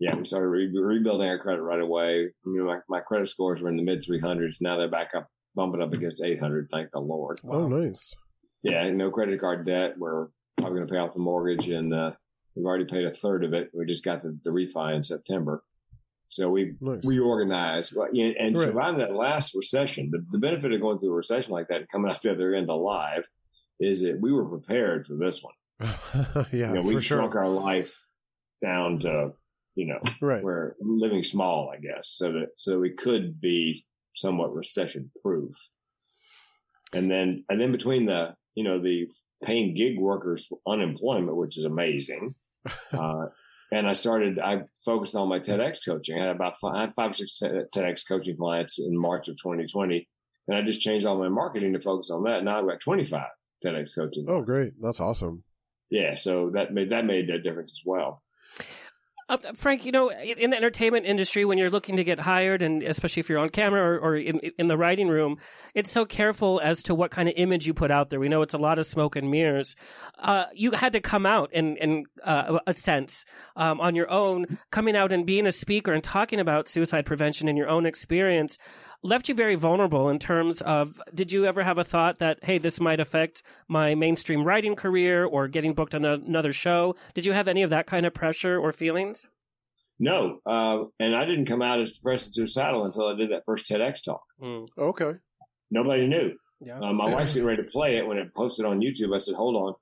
Yeah, 0.00 0.16
we 0.16 0.24
started 0.26 0.48
re- 0.48 0.72
rebuilding 0.76 1.28
our 1.28 1.38
credit 1.38 1.62
right 1.62 1.80
away. 1.80 2.28
You 2.44 2.58
know, 2.58 2.64
my, 2.64 2.78
my 2.88 3.00
credit 3.00 3.30
scores 3.30 3.60
were 3.60 3.68
in 3.68 3.76
the 3.76 3.82
mid 3.82 4.02
300s. 4.04 4.56
Now 4.60 4.76
they're 4.76 4.90
back 4.90 5.10
up, 5.16 5.28
bumping 5.54 5.82
up 5.82 5.92
against 5.92 6.22
800. 6.22 6.68
Thank 6.70 6.90
the 6.92 7.00
Lord. 7.00 7.40
Oh, 7.48 7.68
nice. 7.68 8.14
Yeah, 8.62 8.90
no 8.90 9.10
credit 9.10 9.40
card 9.40 9.66
debt. 9.66 9.94
We're 9.98 10.28
probably 10.56 10.78
going 10.78 10.88
to 10.88 10.92
pay 10.94 10.98
off 10.98 11.12
the 11.14 11.20
mortgage, 11.20 11.68
and 11.68 11.92
uh, 11.92 12.12
we've 12.54 12.64
already 12.66 12.86
paid 12.86 13.04
a 13.04 13.12
third 13.12 13.44
of 13.44 13.52
it. 13.52 13.70
We 13.74 13.84
just 13.86 14.04
got 14.04 14.22
the, 14.22 14.38
the 14.44 14.50
refi 14.50 14.96
in 14.96 15.04
September. 15.04 15.62
So 16.30 16.48
we 16.50 16.74
Nice. 16.80 17.04
reorganized 17.06 17.92
Well, 17.94 18.08
yeah, 18.12 18.30
and 18.38 18.56
Right. 18.56 18.64
surviving 18.66 18.98
that 19.00 19.14
last 19.14 19.54
recession. 19.54 20.10
The, 20.10 20.24
the 20.32 20.38
benefit 20.38 20.72
of 20.72 20.80
going 20.80 20.98
through 20.98 21.12
a 21.12 21.16
recession 21.16 21.52
like 21.52 21.68
that 21.68 21.80
and 21.80 21.88
coming 21.90 22.10
out 22.10 22.20
the 22.22 22.32
other 22.32 22.54
end 22.54 22.70
alive 22.70 23.24
is 23.78 24.02
that 24.02 24.18
we 24.20 24.32
were 24.32 24.46
prepared 24.48 25.06
for 25.06 25.14
this 25.16 25.42
one. 25.42 25.54
yeah, 26.52 26.68
you 26.68 26.74
know, 26.74 26.82
we 26.82 26.94
for 26.94 27.00
sure. 27.02 27.18
shrunk 27.18 27.34
our 27.34 27.48
life 27.48 27.94
down 28.62 28.98
to, 29.00 29.32
you 29.74 29.86
know, 29.86 30.00
Right. 30.20 30.42
we're 30.42 30.74
living 30.80 31.22
small, 31.22 31.70
I 31.70 31.78
guess, 31.78 32.08
so 32.08 32.32
that 32.32 32.48
so 32.56 32.78
we 32.80 32.90
could 32.90 33.40
be 33.40 33.84
somewhat 34.14 34.54
recession 34.54 35.10
proof. 35.22 35.54
And 36.92 37.10
then 37.10 37.44
and 37.48 37.60
then 37.60 37.72
between 37.72 38.06
the 38.06 38.34
you 38.54 38.64
know 38.64 38.80
the 38.80 39.08
paying 39.42 39.74
gig 39.74 39.98
workers 39.98 40.48
unemployment, 40.66 41.36
which 41.36 41.58
is 41.58 41.64
amazing, 41.64 42.34
uh, 42.92 43.26
and 43.72 43.88
I 43.88 43.92
started 43.94 44.38
I 44.38 44.62
focused 44.84 45.16
on 45.16 45.28
my 45.28 45.40
TEDx 45.40 45.78
coaching. 45.84 46.18
I 46.18 46.26
had 46.26 46.36
about 46.36 46.54
five, 46.60 46.74
I 46.74 46.80
had 46.82 46.94
five 46.94 47.10
or 47.10 47.14
six 47.14 47.40
TEDx 47.42 48.06
coaching 48.06 48.36
clients 48.36 48.78
in 48.78 48.96
March 48.96 49.28
of 49.28 49.36
2020, 49.36 50.08
and 50.48 50.56
I 50.56 50.62
just 50.62 50.80
changed 50.80 51.06
all 51.06 51.18
my 51.18 51.28
marketing 51.28 51.72
to 51.72 51.80
focus 51.80 52.10
on 52.10 52.24
that. 52.24 52.44
Now 52.44 52.60
I've 52.60 52.68
got 52.68 52.80
25 52.80 53.26
TEDx 53.64 53.94
coaching. 53.94 54.26
Oh, 54.28 54.42
great. 54.42 54.74
That's 54.80 55.00
awesome. 55.00 55.42
Yeah, 55.90 56.14
so 56.14 56.50
that 56.54 56.72
made 56.72 56.90
that 56.90 57.04
made 57.04 57.30
a 57.30 57.38
difference 57.38 57.72
as 57.72 57.82
well. 57.84 58.22
Uh, 59.28 59.38
Frank, 59.54 59.86
you 59.86 59.92
know, 59.92 60.10
in 60.10 60.50
the 60.50 60.56
entertainment 60.56 61.06
industry, 61.06 61.44
when 61.44 61.56
you're 61.56 61.70
looking 61.70 61.96
to 61.96 62.04
get 62.04 62.20
hired, 62.20 62.62
and 62.62 62.82
especially 62.82 63.20
if 63.20 63.28
you're 63.28 63.38
on 63.38 63.48
camera 63.48 63.80
or, 63.80 63.98
or 63.98 64.16
in, 64.16 64.38
in 64.58 64.66
the 64.66 64.76
writing 64.76 65.08
room, 65.08 65.38
it's 65.74 65.90
so 65.90 66.04
careful 66.04 66.60
as 66.62 66.82
to 66.82 66.94
what 66.94 67.10
kind 67.10 67.28
of 67.28 67.34
image 67.36 67.66
you 67.66 67.72
put 67.72 67.90
out 67.90 68.10
there. 68.10 68.20
We 68.20 68.28
know 68.28 68.42
it's 68.42 68.54
a 68.54 68.58
lot 68.58 68.78
of 68.78 68.86
smoke 68.86 69.16
and 69.16 69.30
mirrors. 69.30 69.76
Uh, 70.18 70.44
you 70.54 70.72
had 70.72 70.92
to 70.92 71.00
come 71.00 71.24
out 71.24 71.52
in, 71.52 71.76
in 71.78 72.04
uh, 72.22 72.58
a 72.66 72.74
sense 72.74 73.24
um, 73.56 73.80
on 73.80 73.94
your 73.94 74.10
own, 74.10 74.58
coming 74.70 74.94
out 74.94 75.12
and 75.12 75.24
being 75.24 75.46
a 75.46 75.52
speaker 75.52 75.92
and 75.92 76.04
talking 76.04 76.38
about 76.38 76.68
suicide 76.68 77.06
prevention 77.06 77.48
in 77.48 77.56
your 77.56 77.68
own 77.68 77.86
experience 77.86 78.58
left 79.04 79.28
you 79.28 79.34
very 79.34 79.54
vulnerable 79.54 80.08
in 80.08 80.18
terms 80.18 80.60
of 80.62 81.00
did 81.14 81.30
you 81.30 81.44
ever 81.44 81.62
have 81.62 81.78
a 81.78 81.84
thought 81.84 82.18
that 82.18 82.38
hey 82.44 82.58
this 82.58 82.80
might 82.80 82.98
affect 82.98 83.42
my 83.68 83.94
mainstream 83.94 84.42
writing 84.44 84.74
career 84.74 85.24
or 85.24 85.46
getting 85.46 85.74
booked 85.74 85.94
on 85.94 86.04
a, 86.04 86.14
another 86.14 86.52
show 86.52 86.96
did 87.12 87.24
you 87.26 87.32
have 87.32 87.46
any 87.46 87.62
of 87.62 87.70
that 87.70 87.86
kind 87.86 88.06
of 88.06 88.12
pressure 88.14 88.58
or 88.58 88.72
feelings 88.72 89.26
No, 89.98 90.40
uh, 90.44 90.84
and 90.98 91.14
I 91.14 91.24
didn't 91.24 91.46
come 91.46 91.62
out 91.62 91.80
as 91.80 91.92
depressed 91.92 92.26
and 92.26 92.34
suicidal 92.34 92.84
until 92.84 93.06
I 93.06 93.14
did 93.14 93.30
that 93.30 93.44
first 93.46 93.66
TEDx 93.70 94.02
talk. 94.02 94.24
Okay. 94.76 95.12
Nobody 95.70 96.06
knew. 96.08 96.32
yeah 96.60 96.80
Uh, 96.80 96.92
my 96.92 97.04
wife's 97.14 97.34
getting 97.34 97.46
ready 97.46 97.62
to 97.62 97.68
play 97.70 97.96
it 97.98 98.06
when 98.08 98.18
it 98.18 98.34
posted 98.34 98.64
on 98.66 98.80
YouTube. 98.80 99.14
I 99.14 99.18
said, 99.18 99.36
"Hold 99.36 99.54
on, 99.64 99.72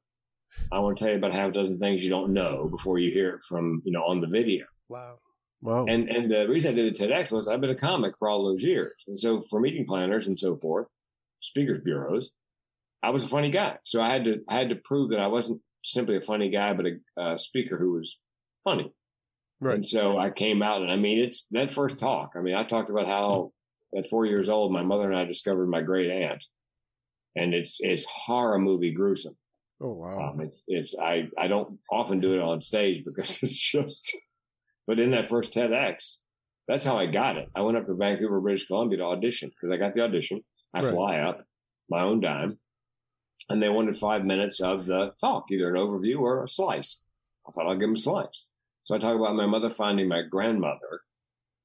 I 0.71 0.81
want 0.81 0.99
to 0.99 1.01
tell 1.03 1.13
you 1.13 1.19
about 1.19 1.33
half 1.33 1.49
a 1.51 1.53
dozen 1.53 1.79
things 1.79 2.05
you 2.05 2.11
don't 2.11 2.33
know 2.35 2.69
before 2.77 2.99
you 2.99 3.11
hear 3.19 3.31
it 3.37 3.41
from 3.49 3.81
you 3.87 3.93
know 3.93 4.05
on 4.05 4.21
the 4.21 4.27
video." 4.39 4.67
wow 4.89 5.15
Wow. 5.63 5.87
And 5.87 6.09
and 6.09 6.31
the 6.31 6.49
reason 6.49 6.73
I 6.73 6.75
did 6.75 6.95
the 6.95 6.99
TEDx 6.99 7.31
was 7.31 7.47
I've 7.47 7.61
been 7.61 7.71
a 7.71 7.75
comic 7.75 8.19
for 8.19 8.29
all 8.29 8.45
those 8.45 8.63
years, 8.63 8.95
and 9.07 9.19
so 9.19 9.45
for 9.49 9.61
meeting 9.61 9.87
planners 9.87 10.27
and 10.27 10.39
so 10.39 10.57
forth, 10.57 10.89
speakers 11.41 11.83
bureaus, 11.85 12.31
I 13.03 13.11
was 13.11 13.25
a 13.25 13.29
funny 13.29 13.51
guy. 13.51 13.79
So 13.85 14.01
I 14.01 14.13
had 14.13 14.25
to 14.25 14.41
I 14.49 14.59
had 14.59 14.71
to 14.71 14.77
prove 14.77 15.11
that 15.11 15.21
I 15.21 15.29
wasn't 15.29 15.61
simply 15.85 16.17
a 16.17 16.21
funny 16.21 16.51
guy, 16.51 16.73
but 16.73 16.87
a 16.87 17.21
uh, 17.21 17.39
speaker 17.39 17.77
who 17.77 17.93
was 17.93 18.19
funny. 18.65 18.93
right. 19.61 19.77
And 19.77 19.87
so 19.87 20.19
I 20.19 20.31
came 20.31 20.63
out, 20.63 20.83
and 20.83 20.91
I 20.91 20.97
mean, 20.97 21.21
it's 21.21 21.47
that 21.53 21.73
first 21.73 21.99
talk. 21.99 22.33
I 22.37 22.41
mean, 22.41 22.57
I 22.57 22.65
talked 22.65 22.91
about 22.91 23.07
how 23.07 23.53
at 23.97 24.09
four 24.09 24.27
years 24.27 24.49
old, 24.49 24.73
my 24.73 24.83
mother 24.83 25.11
and 25.11 25.19
I 25.19 25.25
discovered 25.25 25.69
my 25.69 25.83
great 25.83 26.11
aunt, 26.11 26.45
and 27.37 27.55
it's 27.55 27.77
it's 27.79 28.05
horror 28.05 28.59
movie 28.59 28.93
gruesome. 28.93 29.37
Oh, 29.81 29.93
wow. 29.93 30.31
Um, 30.31 30.41
it's 30.41 30.65
it's 30.67 30.97
I 31.01 31.29
I 31.39 31.47
don't 31.47 31.79
often 31.91 32.19
do 32.19 32.35
it 32.35 32.41
on 32.41 32.61
stage 32.61 33.05
because 33.05 33.39
it's 33.43 33.57
just. 33.57 34.17
But 34.87 34.99
in 34.99 35.11
that 35.13 35.29
first 35.29 35.53
TEDx, 35.53 36.19
that's 36.69 36.85
how 36.85 36.99
I 36.99 37.07
got 37.07 37.37
it. 37.37 37.49
I 37.55 37.61
went 37.63 37.77
up 37.77 37.87
to 37.87 37.95
Vancouver, 37.95 38.41
British 38.41 38.67
Columbia 38.67 38.99
to 38.99 39.05
audition 39.05 39.51
because 39.51 39.73
I 39.73 39.77
got 39.79 39.95
the 39.95 40.03
audition. 40.03 40.43
I 40.75 40.81
Right. 40.81 40.93
fly 40.93 41.17
up, 41.19 41.45
my 41.89 42.03
own 42.03 42.21
dime, 42.21 42.59
and 43.49 43.63
they 43.63 43.69
wanted 43.69 43.97
five 43.99 44.25
minutes 44.25 44.61
of 44.61 44.87
the 44.87 45.15
talk, 45.21 45.51
either 45.51 45.69
an 45.69 45.81
overview 45.81 46.21
or 46.21 46.45
a 46.45 46.49
slice. 46.49 47.03
I 47.47 47.53
thought 47.53 47.67
I'll 47.67 47.75
give 47.75 47.89
them 47.89 47.95
a 47.95 47.99
slice. 47.99 48.49
So 48.85 48.95
I 48.95 48.99
talk 48.99 49.17
about 49.17 49.37
my 49.37 49.47
mother 49.47 49.71
finding 49.71 50.09
my 50.09 50.23
grandmother 50.23 51.03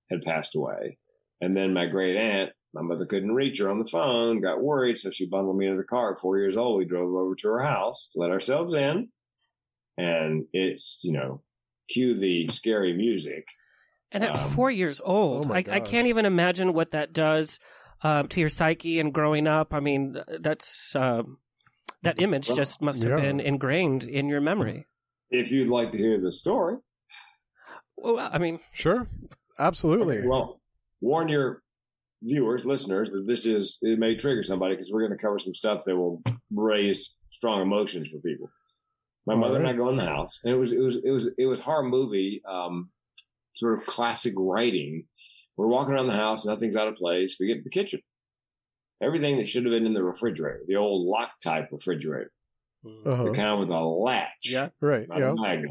had 0.10 0.22
passed 0.22 0.56
away, 0.56 0.98
and 1.42 1.56
then 1.56 1.74
my 1.74 1.86
great 1.86 2.16
aunt. 2.18 2.52
My 2.74 2.82
mother 2.82 3.06
couldn't 3.06 3.34
reach 3.34 3.60
her 3.60 3.70
on 3.70 3.80
the 3.80 3.90
phone, 3.90 4.42
got 4.42 4.62
worried, 4.62 4.98
so 4.98 5.10
she 5.10 5.26
bundled 5.26 5.58
me 5.58 5.66
into 5.68 5.78
the 5.78 5.88
car. 5.88 6.14
At 6.14 6.20
four 6.20 6.38
years 6.38 6.58
old, 6.58 6.78
we 6.78 6.86
drove 6.86 7.14
over 7.14 7.34
to 7.36 7.48
her 7.48 7.64
house, 7.64 8.10
let 8.14 8.30
ourselves 8.30 8.74
in, 8.74 9.10
and 9.98 10.46
it's 10.54 11.00
you 11.04 11.14
know, 11.14 11.42
cue 11.90 12.20
the 12.20 12.48
scary 12.50 12.94
music. 12.94 13.46
And 14.12 14.24
at 14.24 14.32
Um, 14.36 14.50
four 14.52 14.72
years 14.72 15.02
old, 15.04 15.52
oh 15.52 15.54
I, 15.54 15.64
I 15.70 15.80
can't 15.80 16.08
even 16.08 16.26
imagine 16.26 16.74
what 16.74 16.92
that 16.92 17.14
does 17.14 17.60
um, 18.04 18.28
to 18.30 18.40
your 18.40 18.50
psyche 18.50 19.00
and 19.00 19.14
growing 19.14 19.48
up. 19.48 19.74
I 19.74 19.80
mean, 19.80 20.18
that's 20.40 20.96
um, 20.96 21.40
that 22.04 22.22
image 22.22 22.48
Well, 22.48 22.58
just 22.58 22.82
must 22.82 23.04
have 23.04 23.20
yeah. 23.20 23.26
been 23.26 23.40
ingrained 23.40 24.04
in 24.04 24.28
your 24.30 24.40
memory. 24.42 24.88
If 25.30 25.52
you'd 25.52 25.68
like 25.68 25.92
to 25.92 25.98
hear 25.98 26.20
the 26.22 26.32
story, 26.32 26.78
Well, 27.98 28.20
I 28.20 28.38
mean, 28.38 28.60
Sure. 28.72 29.08
Absolutely. 29.60 30.26
well, 30.28 30.62
warn 31.02 31.28
your 31.28 31.64
viewers, 32.22 32.66
listeners, 32.66 33.10
that 33.12 33.26
this 33.28 33.46
is 33.46 33.78
it 33.82 34.00
may 34.00 34.16
trigger 34.16 34.44
somebody 34.44 34.76
because 34.76 34.92
we're 34.92 35.06
going 35.06 35.18
to 35.18 35.22
cover 35.22 35.40
some 35.40 35.54
stuff 35.54 35.84
that 35.86 35.96
will 35.96 36.22
raise 36.52 37.14
strong 37.32 37.62
emotions 37.62 38.08
for 38.08 38.20
people. 38.20 38.50
My 39.28 39.34
All 39.34 39.40
mother 39.40 39.58
and. 39.58 39.68
I 39.68 39.74
go 39.74 39.90
in 39.90 39.98
the 39.98 40.06
house, 40.06 40.40
and 40.44 40.54
it 40.54 40.58
was 40.58 40.72
it 40.72 40.80
was 40.80 40.96
it 41.04 41.12
was 41.12 41.28
it 41.38 41.46
was 41.46 41.60
horror 41.60 41.84
movie, 41.84 42.42
um, 42.50 42.90
sort 43.56 43.78
of 43.80 43.86
classic 43.86 44.34
writing. 44.38 45.04
We're 45.58 45.68
walking 45.68 45.94
around 45.94 46.08
the 46.08 46.14
house, 46.14 46.46
nothing's 46.46 46.76
out 46.76 46.88
of 46.88 46.96
place. 46.96 47.38
We 47.40 47.48
get 47.48 47.56
to 47.58 47.64
the 47.64 47.70
kitchen, 47.70 48.00
everything 49.02 49.38
that 49.38 49.50
should 49.50 49.66
have 49.66 49.72
been 49.72 49.86
in 49.86 49.94
the 49.94 50.04
refrigerator, 50.04 50.62
the 50.68 50.78
old 50.78 51.06
lock 51.08 51.32
type 51.44 51.70
refrigerator, 51.72 52.32
Uh-huh. 53.06 53.24
the 53.26 53.32
kind 53.32 53.60
with 53.60 53.70
a 53.70 53.80
latch, 53.84 54.50
yeah. 54.50 54.70
Right. 54.82 55.08
not 55.10 55.20
Yeah. 55.20 55.34
a. 55.34 55.64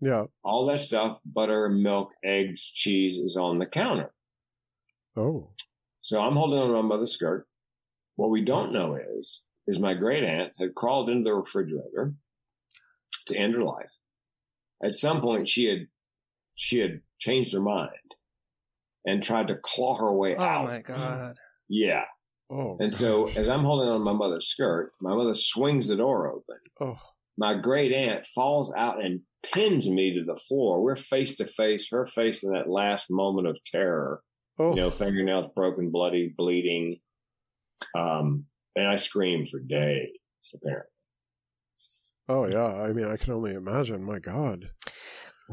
Yeah. 0.00 0.24
All 0.44 0.66
that 0.66 0.80
stuff, 0.80 1.18
butter, 1.24 1.68
milk, 1.68 2.12
eggs, 2.22 2.62
cheese, 2.62 3.18
is 3.18 3.36
on 3.36 3.58
the 3.58 3.66
counter. 3.66 4.12
Oh. 5.16 5.50
So 6.02 6.20
I'm 6.20 6.34
holding 6.36 6.60
on 6.60 6.68
to 6.68 6.74
my 6.74 6.82
mother's 6.82 7.12
skirt. 7.12 7.46
What 8.16 8.30
we 8.30 8.44
don't 8.44 8.72
know 8.72 8.94
is, 8.96 9.42
is 9.66 9.80
my 9.80 9.94
great 9.94 10.22
aunt 10.24 10.52
had 10.58 10.74
crawled 10.74 11.10
into 11.10 11.24
the 11.24 11.34
refrigerator 11.34 12.14
to 13.28 13.36
end 13.36 13.54
her 13.54 13.62
life. 13.64 13.90
At 14.82 14.94
some 14.94 15.20
point, 15.20 15.48
she 15.48 15.64
had, 15.66 15.86
she 16.54 16.78
had 16.78 17.00
changed 17.18 17.52
her 17.52 17.60
mind 17.60 17.90
and 19.06 19.22
tried 19.22 19.48
to 19.48 19.56
claw 19.62 19.96
her 19.98 20.12
way 20.12 20.36
Oh 20.36 20.42
out. 20.42 20.64
Oh 20.64 20.68
my 20.68 20.80
god. 20.80 21.36
Yeah. 21.68 22.04
Oh, 22.50 22.76
And 22.80 22.94
so 22.94 23.26
as 23.28 23.48
I'm 23.48 23.64
holding 23.64 23.88
on 23.88 23.98
to 24.00 24.04
my 24.04 24.12
mother's 24.12 24.46
skirt, 24.48 24.92
my 25.00 25.14
mother 25.14 25.34
swings 25.34 25.88
the 25.88 25.96
door 25.96 26.28
open. 26.32 26.56
oh, 26.80 27.00
My 27.36 27.54
great 27.54 27.92
aunt 27.92 28.26
falls 28.26 28.72
out 28.76 29.04
and 29.04 29.20
pins 29.52 29.88
me 29.88 30.14
to 30.14 30.24
the 30.24 30.40
floor. 30.40 30.82
We're 30.82 30.96
face 30.96 31.36
to 31.36 31.46
face, 31.46 31.88
her 31.90 32.06
face 32.06 32.42
in 32.42 32.52
that 32.52 32.68
last 32.68 33.06
moment 33.10 33.46
of 33.48 33.58
terror. 33.64 34.22
oh, 34.58 34.70
You 34.70 34.76
know, 34.82 34.90
fingernails 34.90 35.50
broken, 35.54 35.90
bloody, 35.90 36.32
bleeding. 36.36 37.00
Um, 37.94 38.46
and 38.76 38.86
I 38.88 38.96
screamed 38.96 39.48
for 39.50 39.60
days, 39.60 40.08
apparently. 40.54 40.90
Oh, 42.28 42.46
yeah. 42.46 42.82
I 42.82 42.92
mean, 42.92 43.06
I 43.06 43.16
can 43.16 43.32
only 43.32 43.52
imagine. 43.52 44.02
My 44.02 44.18
God. 44.18 44.70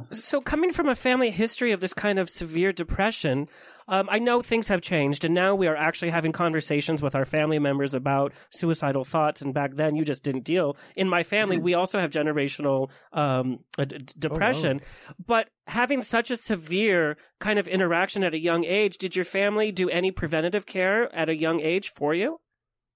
So, 0.10 0.42
coming 0.42 0.74
from 0.74 0.90
a 0.90 0.96
family 0.96 1.30
history 1.30 1.72
of 1.72 1.80
this 1.80 1.94
kind 1.94 2.20
of 2.20 2.30
severe 2.30 2.74
depression, 2.74 3.48
um, 3.88 4.10
I 4.12 4.20
know 4.20 4.42
things 4.42 4.68
have 4.68 4.82
changed, 4.82 5.24
and 5.24 5.34
now 5.34 5.56
we 5.56 5.68
are 5.68 5.76
actually 5.76 6.10
having 6.10 6.34
conversations 6.34 7.02
with 7.02 7.16
our 7.16 7.24
family 7.24 7.60
members 7.60 7.94
about 7.94 8.34
suicidal 8.50 9.06
thoughts. 9.06 9.42
And 9.42 9.54
back 9.54 9.76
then, 9.76 9.96
you 9.96 10.04
just 10.04 10.22
didn't 10.22 10.44
deal. 10.44 10.76
In 10.98 11.08
my 11.08 11.24
family, 11.24 11.58
we 11.58 11.76
also 11.76 12.00
have 12.02 12.10
generational 12.10 12.92
um, 13.14 13.60
uh, 13.78 13.86
d- 13.86 14.00
d- 14.00 14.14
depression. 14.20 14.82
But 15.26 15.48
having 15.68 16.02
such 16.02 16.30
a 16.30 16.36
severe 16.36 17.16
kind 17.40 17.58
of 17.58 17.66
interaction 17.66 18.22
at 18.22 18.34
a 18.34 18.40
young 18.40 18.66
age, 18.66 18.98
did 18.98 19.16
your 19.16 19.26
family 19.26 19.72
do 19.72 19.90
any 19.90 20.12
preventative 20.12 20.66
care 20.66 21.14
at 21.16 21.30
a 21.30 21.38
young 21.38 21.62
age 21.62 21.88
for 21.88 22.14
you? 22.14 22.42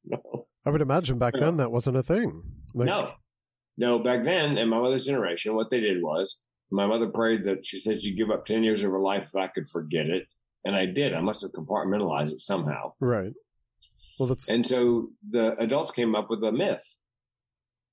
No. 0.03 0.47
I 0.65 0.69
would 0.69 0.81
imagine 0.81 1.17
back 1.17 1.35
then 1.35 1.55
that 1.57 1.71
wasn't 1.71 1.95
a 1.95 2.03
thing. 2.03 2.43
Like, 2.73 2.87
no. 2.87 3.13
No, 3.79 3.97
back 3.97 4.25
then 4.25 4.57
in 4.57 4.67
my 4.67 4.77
mother's 4.77 5.05
generation, 5.05 5.55
what 5.55 5.69
they 5.69 5.79
did 5.79 6.03
was 6.03 6.39
my 6.69 6.85
mother 6.85 7.07
prayed 7.07 7.45
that 7.45 7.65
she 7.65 7.79
said 7.79 8.01
she'd 8.01 8.17
give 8.17 8.29
up 8.29 8.45
10 8.45 8.61
years 8.61 8.83
of 8.83 8.91
her 8.91 8.99
life 8.99 9.23
if 9.29 9.35
I 9.35 9.47
could 9.47 9.69
forget 9.69 10.05
it. 10.05 10.27
And 10.65 10.75
I 10.75 10.85
did. 10.85 11.13
I 11.13 11.21
must 11.21 11.41
have 11.43 11.53
compartmentalized 11.53 12.33
it 12.33 12.41
somehow. 12.41 12.91
Right. 12.99 13.31
Well, 14.19 14.27
that's 14.27 14.49
And 14.49 14.67
so 14.67 15.11
the 15.31 15.55
adults 15.59 15.91
came 15.91 16.13
up 16.13 16.29
with 16.29 16.43
a 16.43 16.51
myth. 16.51 16.83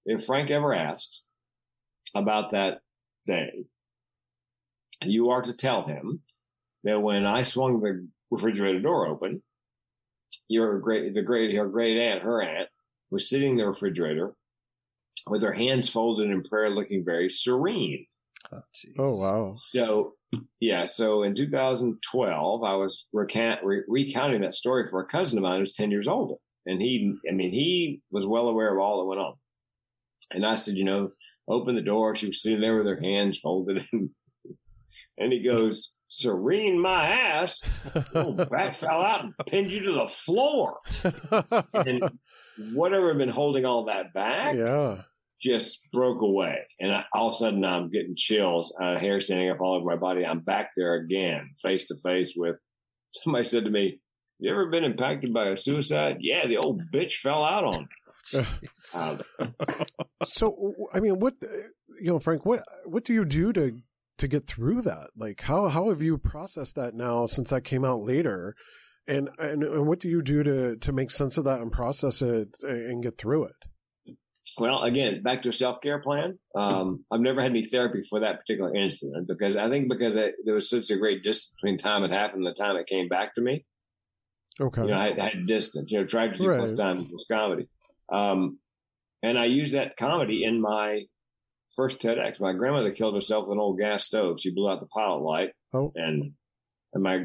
If 0.04 0.26
Frank 0.26 0.50
ever 0.50 0.74
asked 0.74 1.22
about 2.16 2.50
that 2.50 2.80
day, 3.24 3.66
you 5.02 5.30
are 5.30 5.42
to 5.42 5.54
tell 5.54 5.86
him 5.86 6.22
that 6.82 6.98
when 6.98 7.26
I 7.26 7.44
swung 7.44 7.80
the 7.80 8.08
refrigerator 8.32 8.80
door 8.80 9.06
open, 9.06 9.40
your 10.48 10.80
great, 10.80 11.14
the 11.14 11.22
great, 11.22 11.54
her 11.54 11.68
great 11.68 11.96
aunt, 11.96 12.22
her 12.22 12.42
aunt, 12.42 12.68
was 13.12 13.28
sitting 13.28 13.52
in 13.52 13.56
the 13.58 13.66
refrigerator 13.68 14.34
with 15.28 15.42
her 15.42 15.52
hands 15.52 15.88
folded 15.88 16.30
in 16.30 16.42
prayer, 16.42 16.70
looking 16.70 17.04
very 17.04 17.30
serene. 17.30 18.06
oh, 18.52 18.62
oh 18.98 19.20
wow. 19.20 19.56
So, 19.74 20.14
yeah. 20.60 20.84
So 20.84 21.22
in 21.22 21.34
2012, 21.34 22.62
I 22.62 22.74
was 22.74 23.06
recount, 23.12 23.64
re- 23.64 23.84
recounting 23.88 24.42
that 24.42 24.54
story 24.54 24.88
for 24.88 25.00
a 25.00 25.06
cousin 25.06 25.38
of 25.38 25.42
mine 25.42 25.60
who's 25.60 25.72
10 25.72 25.90
years 25.90 26.08
older. 26.08 26.36
And 26.66 26.80
he, 26.80 27.14
I 27.28 27.32
mean, 27.32 27.52
he 27.52 28.00
was 28.10 28.26
well 28.26 28.48
aware 28.48 28.72
of 28.72 28.80
all 28.80 28.98
that 28.98 29.06
went 29.06 29.20
on. 29.20 29.34
And 30.32 30.44
I 30.44 30.56
said, 30.56 30.76
you 30.76 30.84
know, 30.84 31.10
open 31.48 31.76
the 31.76 31.82
door. 31.82 32.16
She 32.16 32.26
was 32.26 32.42
sitting 32.42 32.60
there 32.60 32.76
with 32.76 32.86
her 32.86 33.00
hands 33.00 33.38
folded. 33.38 33.86
And, 33.92 34.10
and 35.18 35.32
he 35.32 35.42
goes, 35.42 35.90
serene 36.08 36.80
my 36.80 37.08
ass. 37.08 37.60
Oh, 38.14 38.32
bat 38.32 38.78
fell 38.78 39.00
out 39.00 39.24
and 39.24 39.34
pinned 39.46 39.70
you 39.70 39.80
to 39.84 39.92
the 39.92 40.08
floor. 40.08 40.78
And 41.74 42.02
whatever 42.72 43.08
had 43.08 43.18
been 43.18 43.28
holding 43.28 43.64
all 43.64 43.86
that 43.90 44.12
back 44.12 44.54
yeah. 44.54 45.02
just 45.42 45.80
broke 45.92 46.22
away. 46.22 46.58
And 46.80 46.92
I, 46.92 47.04
all 47.14 47.28
of 47.28 47.34
a 47.34 47.38
sudden, 47.38 47.64
I'm 47.64 47.90
getting 47.90 48.14
chills, 48.16 48.74
uh, 48.80 48.98
hair 48.98 49.20
standing 49.20 49.50
up 49.50 49.60
all 49.60 49.76
over 49.76 49.86
my 49.86 49.96
body. 49.96 50.24
I'm 50.24 50.40
back 50.40 50.70
there 50.76 50.94
again, 50.94 51.50
face 51.62 51.86
to 51.88 51.96
face 51.96 52.32
with 52.36 52.60
somebody 53.10 53.44
said 53.44 53.64
to 53.64 53.70
me, 53.70 54.00
You 54.38 54.50
ever 54.50 54.70
been 54.70 54.84
impacted 54.84 55.32
by 55.32 55.48
a 55.48 55.56
suicide? 55.56 56.18
Yeah, 56.20 56.46
the 56.46 56.58
old 56.58 56.82
bitch 56.92 57.14
fell 57.14 57.44
out 57.44 57.64
on 57.64 57.82
me. 57.82 57.88
Uh, 58.94 59.16
So 60.24 60.74
I 60.92 61.00
mean, 61.00 61.20
what 61.20 61.34
you 62.00 62.08
know, 62.08 62.18
Frank? 62.18 62.44
What 62.44 62.62
what 62.84 63.04
do 63.04 63.12
you 63.12 63.24
do 63.24 63.52
to 63.52 63.80
to 64.18 64.28
get 64.28 64.44
through 64.44 64.82
that? 64.82 65.10
Like, 65.16 65.42
how 65.42 65.68
how 65.68 65.90
have 65.90 66.02
you 66.02 66.18
processed 66.18 66.74
that 66.76 66.94
now 66.94 67.26
since 67.26 67.50
that 67.50 67.62
came 67.62 67.84
out 67.84 68.00
later? 68.00 68.56
And 69.08 69.28
and, 69.38 69.62
and 69.62 69.86
what 69.86 70.00
do 70.00 70.08
you 70.08 70.22
do 70.22 70.42
to 70.42 70.76
to 70.76 70.92
make 70.92 71.10
sense 71.10 71.38
of 71.38 71.44
that 71.44 71.60
and 71.60 71.70
process 71.70 72.22
it 72.22 72.48
and 72.62 73.02
get 73.02 73.18
through 73.18 73.44
it? 73.44 73.54
well, 74.58 74.82
again, 74.84 75.22
back 75.22 75.42
to 75.42 75.48
a 75.50 75.52
self 75.52 75.80
care 75.80 76.00
plan. 76.00 76.38
Um, 76.56 77.04
I've 77.12 77.20
never 77.20 77.42
had 77.42 77.50
any 77.50 77.64
therapy 77.64 78.02
for 78.08 78.20
that 78.20 78.38
particular 78.40 78.74
incident 78.74 79.26
because 79.28 79.56
I 79.56 79.68
think 79.68 79.88
because 79.88 80.16
I, 80.16 80.30
there 80.44 80.54
was 80.54 80.70
such 80.70 80.90
a 80.90 80.96
great 80.96 81.22
distance 81.22 81.52
between 81.60 81.78
time 81.78 82.04
it 82.04 82.10
happened 82.10 82.46
and 82.46 82.54
the 82.54 82.58
time 82.58 82.76
it 82.76 82.86
came 82.86 83.08
back 83.08 83.34
to 83.34 83.40
me. 83.40 83.64
Okay. 84.60 84.82
You 84.82 84.88
know, 84.88 84.94
I, 84.94 85.08
I 85.20 85.30
had 85.34 85.46
distance. 85.46 85.90
You 85.90 86.00
know, 86.00 86.06
tragedy 86.06 86.44
plus 86.44 86.72
time 86.72 87.00
equals 87.00 87.26
comedy. 87.30 87.68
Um, 88.12 88.58
and 89.22 89.38
I 89.38 89.44
used 89.46 89.74
that 89.74 89.96
comedy 89.96 90.44
in 90.44 90.60
my 90.60 91.02
first 91.74 92.00
TEDx. 92.00 92.40
My 92.40 92.52
grandmother 92.54 92.92
killed 92.92 93.14
herself 93.14 93.46
with 93.46 93.56
an 93.56 93.60
old 93.60 93.78
gas 93.78 94.04
stove. 94.04 94.36
She 94.40 94.54
blew 94.54 94.70
out 94.70 94.80
the 94.80 94.86
pilot 94.86 95.22
light, 95.22 95.50
Oh. 95.74 95.92
and 95.94 96.32
and 96.96 97.02
my 97.02 97.18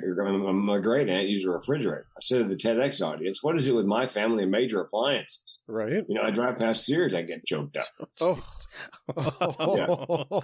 my 0.52 0.80
great 0.80 1.08
aunt 1.10 1.30
used 1.30 1.48
a 1.48 1.50
refrigerator. 1.50 2.08
I 2.18 2.20
said 2.22 2.40
to 2.44 2.50
the 2.50 2.56
TEDx 2.56 3.02
audience, 3.02 3.40
"What 3.42 3.56
is 3.58 3.68
it 3.68 3.74
with 3.74 3.86
my 3.86 4.06
family 4.06 4.44
and 4.44 4.52
major 4.52 4.82
appliances? 4.82 5.60
right. 5.68 6.04
You 6.08 6.16
know, 6.16 6.24
I 6.24 6.32
drive 6.32 6.60
past 6.60 6.86
Sears, 6.86 7.16
I 7.16 7.22
get 7.22 7.46
choked 7.46 7.78
up. 7.78 7.86
Oh. 8.22 8.38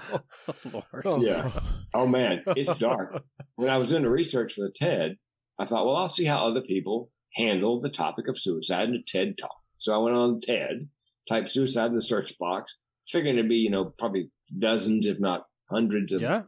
Lord. 0.72 1.06
Oh. 1.06 1.22
Yeah. 1.22 1.52
Oh 1.94 2.08
man, 2.08 2.44
it's 2.48 2.74
dark. 2.76 3.24
when 3.56 3.70
I 3.70 3.78
was 3.78 3.90
doing 3.90 4.04
the 4.04 4.10
research 4.10 4.54
for 4.54 4.62
the 4.62 4.74
TED, 4.76 5.18
I 5.60 5.66
thought, 5.66 5.86
well, 5.86 5.96
I'll 5.98 6.10
see 6.10 6.26
how 6.26 6.46
other 6.46 6.62
people 6.62 7.12
handle 7.36 7.82
the 7.82 7.90
topic 7.90 8.28
of 8.28 8.40
suicide 8.40 8.90
in 8.90 8.96
a 8.96 9.04
TED 9.06 9.38
talk. 9.40 9.56
So 9.78 9.94
I 9.94 9.98
went 9.98 10.16
on 10.18 10.40
TED, 10.42 10.90
typed 11.30 11.50
suicide 11.50 11.88
in 11.88 11.96
the 11.96 12.02
search 12.02 12.34
box, 12.40 12.76
figuring 13.10 13.38
it'd 13.38 13.50
be, 13.50 13.56
you 13.58 13.70
know, 13.70 13.94
probably 14.00 14.32
dozens, 14.58 15.06
if 15.06 15.20
not 15.20 15.46
hundreds 15.70 16.14
of 16.14 16.22
Yeah. 16.22 16.44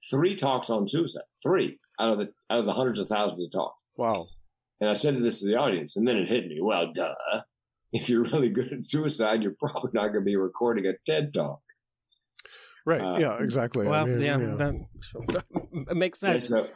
Talks. 0.00 0.10
Three 0.10 0.36
talks 0.36 0.70
on 0.70 0.88
suicide. 0.88 1.22
Three 1.42 1.78
out 1.98 2.12
of 2.12 2.18
the 2.18 2.32
out 2.50 2.60
of 2.60 2.66
the 2.66 2.72
hundreds 2.72 2.98
of 2.98 3.08
thousands 3.08 3.44
of 3.44 3.52
talks. 3.52 3.82
Wow. 3.96 4.28
And 4.80 4.88
I 4.88 4.94
said 4.94 5.22
this 5.22 5.40
to 5.40 5.46
the 5.46 5.56
audience, 5.56 5.96
and 5.96 6.06
then 6.08 6.16
it 6.16 6.28
hit 6.28 6.46
me. 6.46 6.58
Well, 6.60 6.92
duh. 6.94 7.14
If 7.92 8.08
you're 8.08 8.22
really 8.22 8.48
good 8.50 8.72
at 8.72 8.86
suicide, 8.86 9.42
you're 9.42 9.56
probably 9.58 9.90
not 9.92 10.08
going 10.08 10.20
to 10.20 10.24
be 10.24 10.36
recording 10.36 10.86
a 10.86 10.92
TED 11.10 11.34
talk. 11.34 11.60
Right. 12.86 13.00
Uh, 13.00 13.18
yeah. 13.18 13.42
Exactly. 13.42 13.86
I 13.86 13.90
Well, 13.90 14.06
mean, 14.06 14.20
yeah, 14.20 14.38
yeah. 14.38 14.54
That, 14.54 14.86
it 15.90 15.96
makes 15.96 16.22
Yeah, 16.22 16.32
sense. 16.38 16.48
so 16.48 16.66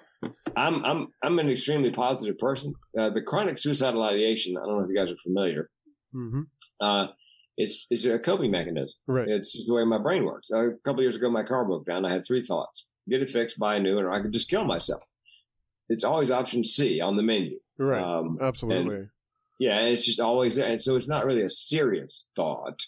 I'm 0.56 0.84
I'm 0.84 1.08
I'm 1.22 1.38
an 1.38 1.48
extremely 1.48 1.90
positive 1.92 2.36
person. 2.38 2.74
Uh, 2.98 3.10
the 3.10 3.22
chronic 3.22 3.58
suicidal 3.58 4.02
ideation. 4.02 4.56
I 4.56 4.66
don't 4.66 4.78
know 4.78 4.84
if 4.84 4.88
you 4.90 4.96
guys 4.96 5.10
are 5.12 5.16
familiar. 5.22 5.70
hmm 6.12 6.42
Uh, 6.80 7.06
it's 7.56 7.86
it's 7.90 8.04
a 8.04 8.18
coping 8.18 8.50
mechanism. 8.50 8.94
Right. 9.06 9.28
It's 9.28 9.52
just 9.52 9.66
the 9.68 9.74
way 9.74 9.84
my 9.84 9.98
brain 9.98 10.24
works. 10.24 10.50
Uh, 10.52 10.70
a 10.70 10.76
couple 10.84 11.00
years 11.02 11.16
ago, 11.16 11.30
my 11.30 11.44
car 11.44 11.64
broke 11.64 11.86
down. 11.86 12.04
I 12.04 12.10
had 12.12 12.24
three 12.26 12.42
thoughts: 12.42 12.86
get 13.08 13.22
it 13.22 13.30
fixed, 13.30 13.58
buy 13.58 13.76
a 13.76 13.80
new 13.80 13.96
one, 13.96 14.04
or 14.04 14.12
I 14.12 14.20
could 14.20 14.32
just 14.32 14.48
kill 14.48 14.64
myself. 14.64 15.02
It's 15.88 16.04
always 16.04 16.30
option 16.30 16.64
C 16.64 17.00
on 17.00 17.16
the 17.16 17.22
menu. 17.22 17.58
Right. 17.78 18.02
Um, 18.02 18.30
Absolutely. 18.40 19.08
yeah, 19.58 19.78
and 19.78 19.88
it's 19.88 20.04
just 20.04 20.20
always 20.20 20.56
there. 20.56 20.66
And 20.66 20.82
so 20.82 20.96
it's 20.96 21.08
not 21.08 21.26
really 21.26 21.42
a 21.42 21.50
serious 21.50 22.26
thought. 22.36 22.80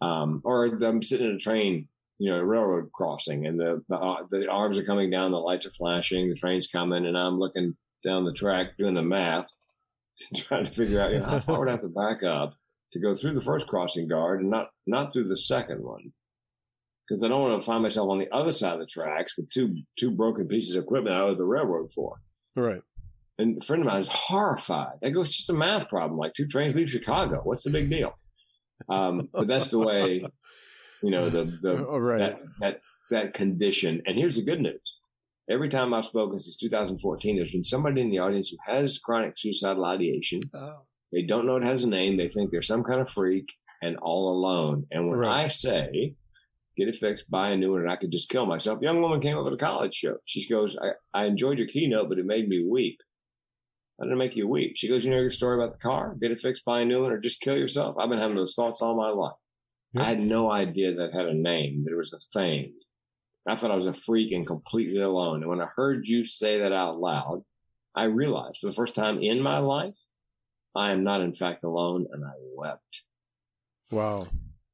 Um, 0.00 0.42
or 0.44 0.66
I'm 0.66 1.02
sitting 1.02 1.28
in 1.28 1.36
a 1.36 1.38
train, 1.38 1.88
you 2.18 2.30
know, 2.30 2.38
a 2.38 2.44
railroad 2.44 2.90
crossing, 2.92 3.46
and 3.46 3.58
the 3.58 3.82
the, 3.88 3.96
uh, 3.96 4.22
the 4.30 4.48
arms 4.48 4.78
are 4.78 4.84
coming 4.84 5.10
down, 5.10 5.30
the 5.30 5.38
lights 5.38 5.66
are 5.66 5.70
flashing, 5.70 6.28
the 6.28 6.34
train's 6.34 6.66
coming, 6.66 7.06
and 7.06 7.16
I'm 7.16 7.38
looking 7.38 7.76
down 8.04 8.24
the 8.24 8.32
track 8.32 8.76
doing 8.76 8.94
the 8.94 9.02
math, 9.02 9.46
trying 10.36 10.66
to 10.66 10.72
figure 10.72 11.00
out 11.00 11.12
you 11.12 11.20
know, 11.20 11.26
how 11.26 11.40
far 11.40 11.60
would 11.60 11.68
I 11.68 11.72
have 11.72 11.82
to 11.82 11.88
back 11.88 12.22
up 12.22 12.54
to 12.92 13.00
go 13.00 13.14
through 13.14 13.34
the 13.34 13.40
first 13.40 13.66
crossing 13.66 14.08
guard 14.08 14.40
and 14.40 14.50
not 14.50 14.70
not 14.86 15.12
through 15.12 15.28
the 15.28 15.36
second 15.36 15.82
one, 15.82 16.12
because 17.08 17.22
I 17.22 17.28
don't 17.28 17.40
want 17.42 17.60
to 17.60 17.66
find 17.66 17.82
myself 17.82 18.08
on 18.10 18.18
the 18.18 18.32
other 18.32 18.52
side 18.52 18.74
of 18.74 18.80
the 18.80 18.86
tracks 18.86 19.36
with 19.36 19.50
two 19.50 19.76
two 19.98 20.10
broken 20.10 20.46
pieces 20.48 20.76
of 20.76 20.84
equipment 20.84 21.14
I 21.16 21.20
owe 21.20 21.34
the 21.34 21.44
railroad 21.44 21.92
for. 21.92 22.16
right. 22.56 22.82
And 23.36 23.60
a 23.60 23.66
friend 23.66 23.82
of 23.82 23.88
mine 23.88 24.00
is 24.00 24.06
horrified. 24.08 24.98
I 25.02 25.10
go, 25.10 25.22
it's 25.22 25.34
just 25.34 25.50
a 25.50 25.54
math 25.54 25.88
problem. 25.88 26.16
Like 26.18 26.34
two 26.34 26.46
trains 26.46 26.76
leave 26.76 26.88
Chicago. 26.88 27.40
What's 27.42 27.64
the 27.64 27.70
big 27.70 27.90
deal? 27.90 28.16
Um, 28.88 29.28
but 29.32 29.48
that's 29.48 29.70
the 29.70 29.80
way, 29.80 30.24
you 31.02 31.10
know, 31.10 31.28
the, 31.30 31.42
the, 31.44 31.84
oh, 31.88 31.98
right. 31.98 32.18
that, 32.18 32.40
that, 32.60 32.80
that 33.10 33.34
condition. 33.34 34.02
And 34.06 34.16
here's 34.16 34.36
the 34.36 34.42
good 34.44 34.60
news. 34.60 34.80
Every 35.50 35.68
time 35.68 35.92
I've 35.92 36.04
spoken 36.04 36.38
since 36.38 36.56
2014, 36.58 37.36
there's 37.36 37.50
been 37.50 37.64
somebody 37.64 38.02
in 38.02 38.10
the 38.10 38.20
audience 38.20 38.50
who 38.50 38.72
has 38.72 38.98
chronic 38.98 39.34
suicidal 39.36 39.84
ideation. 39.84 40.38
Oh. 40.54 40.82
They 41.12 41.22
don't 41.22 41.44
know 41.44 41.56
it 41.56 41.64
has 41.64 41.82
a 41.82 41.88
name. 41.88 42.16
They 42.16 42.28
think 42.28 42.52
they're 42.52 42.62
some 42.62 42.84
kind 42.84 43.00
of 43.00 43.10
freak 43.10 43.52
and 43.82 43.96
all 43.96 44.30
alone. 44.30 44.86
And 44.92 45.08
when 45.08 45.18
Right. 45.18 45.46
I 45.46 45.48
say, 45.48 46.14
get 46.76 46.88
it 46.88 46.96
fixed, 46.96 47.30
buy 47.30 47.50
a 47.50 47.56
new 47.56 47.72
one, 47.72 47.82
and 47.82 47.90
I 47.90 47.96
could 47.96 48.10
just 48.10 48.28
kill 48.28 48.46
myself, 48.46 48.80
a 48.80 48.84
young 48.84 49.00
woman 49.00 49.20
came 49.20 49.36
up 49.36 49.46
at 49.46 49.52
a 49.52 49.56
college 49.56 49.94
show. 49.94 50.16
She 50.24 50.48
goes, 50.48 50.76
I, 50.80 51.22
I 51.22 51.24
enjoyed 51.26 51.58
your 51.58 51.68
keynote, 51.68 52.08
but 52.08 52.18
it 52.18 52.26
made 52.26 52.48
me 52.48 52.66
weep. 52.68 52.98
How 53.98 54.06
did 54.06 54.12
it 54.12 54.16
make 54.16 54.36
you 54.36 54.48
weep? 54.48 54.72
She 54.76 54.88
goes, 54.88 55.04
You 55.04 55.10
know 55.10 55.20
your 55.20 55.30
story 55.30 55.56
about 55.56 55.72
the 55.72 55.78
car? 55.78 56.16
Get 56.20 56.32
it 56.32 56.40
fixed, 56.40 56.64
buy 56.64 56.80
a 56.80 56.84
new 56.84 57.02
one, 57.02 57.12
or 57.12 57.20
just 57.20 57.40
kill 57.40 57.56
yourself? 57.56 57.96
I've 57.98 58.08
been 58.08 58.18
having 58.18 58.36
those 58.36 58.54
thoughts 58.54 58.82
all 58.82 58.96
my 58.96 59.10
life. 59.10 59.36
I 59.96 60.08
had 60.08 60.18
no 60.18 60.50
idea 60.50 60.92
that 60.96 61.14
had 61.14 61.26
a 61.26 61.34
name, 61.34 61.84
that 61.84 61.92
it 61.92 61.96
was 61.96 62.12
a 62.12 62.18
thing. 62.36 62.72
I 63.46 63.54
thought 63.54 63.70
I 63.70 63.76
was 63.76 63.86
a 63.86 63.92
freak 63.92 64.32
and 64.32 64.44
completely 64.44 65.00
alone. 65.00 65.42
And 65.42 65.48
when 65.48 65.60
I 65.60 65.68
heard 65.76 66.08
you 66.08 66.24
say 66.24 66.58
that 66.60 66.72
out 66.72 66.98
loud, 66.98 67.44
I 67.94 68.04
realized 68.04 68.58
for 68.60 68.66
the 68.66 68.72
first 68.72 68.96
time 68.96 69.22
in 69.22 69.40
my 69.40 69.58
life 69.58 69.94
I 70.74 70.90
am 70.90 71.04
not 71.04 71.20
in 71.20 71.34
fact 71.34 71.62
alone, 71.62 72.06
and 72.12 72.24
I 72.24 72.32
wept. 72.56 73.02
Wow. 73.90 74.26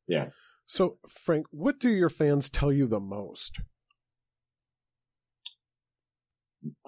Yeah. 0.08 0.28
So, 0.70 0.98
Frank, 1.08 1.46
what 1.50 1.80
do 1.80 1.88
your 1.88 2.08
fans 2.08 2.48
tell 2.48 2.70
you 2.70 2.86
the 2.86 3.00
most? 3.00 3.58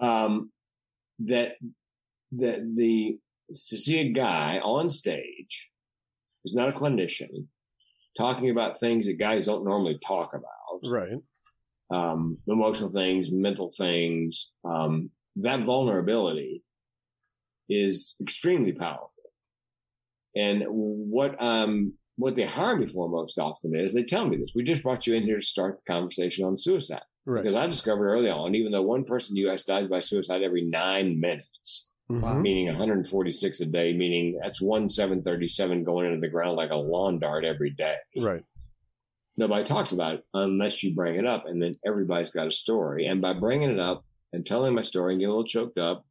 Um, 0.01 0.53
that 1.19 1.55
that 2.31 2.75
the 2.77 3.19
to 3.49 3.79
see 3.79 3.99
a 3.99 4.13
guy 4.13 4.61
on 4.63 4.89
stage 4.89 5.69
who's 6.45 6.55
not 6.55 6.69
a 6.69 6.73
clinician 6.73 7.49
talking 8.17 8.51
about 8.51 8.79
things 8.79 9.07
that 9.07 9.19
guys 9.19 9.47
don't 9.47 9.65
normally 9.65 9.99
talk 10.07 10.33
about, 10.33 10.89
Right. 10.89 11.19
um, 11.91 12.39
emotional 12.47 12.93
things, 12.93 13.33
mental 13.33 13.73
things, 13.77 14.53
um, 14.65 15.11
that 15.35 15.65
vulnerability 15.65 16.63
is 17.69 18.15
extremely 18.21 18.71
powerful. 18.75 19.33
And 20.37 20.63
what 20.69 21.43
um 21.43 21.95
what 22.17 22.35
they 22.35 22.47
hire 22.47 22.77
me 22.77 22.87
for 22.87 23.09
most 23.09 23.39
often 23.39 23.75
is 23.75 23.93
they 23.93 24.03
tell 24.05 24.27
me 24.27 24.37
this. 24.37 24.51
We 24.55 24.65
just 24.65 24.83
brought 24.83 25.07
you 25.07 25.15
in 25.15 25.23
here 25.23 25.41
to 25.41 25.47
start 25.47 25.79
the 25.85 25.93
conversation 25.93 26.45
on 26.45 26.59
suicide. 26.59 27.03
Right. 27.25 27.43
Because 27.43 27.57
I 27.57 27.67
discovered 27.67 28.09
early 28.09 28.29
on, 28.31 28.55
even 28.55 28.73
though 28.73 28.83
one 28.83 29.05
person 29.05 29.37
in 29.37 29.43
the 29.45 29.51
US 29.51 29.65
dies 29.65 29.89
by 29.89 30.01
suicide 30.01 30.43
every 30.43 30.63
nine 30.63 31.19
minutes, 31.21 31.91
Mhm. 32.11 32.43
meaning 32.43 32.67
146 32.69 33.61
a 33.61 33.67
day, 33.67 33.93
meaning 33.93 34.39
that's 34.43 34.61
one 34.61 34.89
737 34.89 35.85
going 35.85 36.07
into 36.07 36.21
the 36.21 36.29
ground 36.29 36.57
like 36.57 36.71
a 36.71 36.77
lawn 36.77 37.19
dart 37.19 37.45
every 37.45 37.71
day. 37.71 37.97
Right. 38.19 38.45
Nobody 39.39 39.65
talks 39.65 39.93
about 39.93 40.17
it 40.17 40.25
unless 40.35 40.83
you 40.83 40.95
bring 40.95 41.15
it 41.19 41.25
up, 41.25 41.47
and 41.47 41.63
then 41.63 41.73
everybody's 41.87 42.29
got 42.31 42.49
a 42.49 42.53
story. 42.53 43.07
And 43.07 43.23
by 43.23 43.33
bringing 43.33 43.71
it 43.71 43.79
up 43.79 44.05
and 44.35 44.45
telling 44.45 44.75
my 44.75 44.83
story 44.83 45.13
and 45.15 45.21
getting 45.21 45.31
a 45.33 45.37
little 45.37 45.49
choked 45.49 45.79
up, 45.79 46.05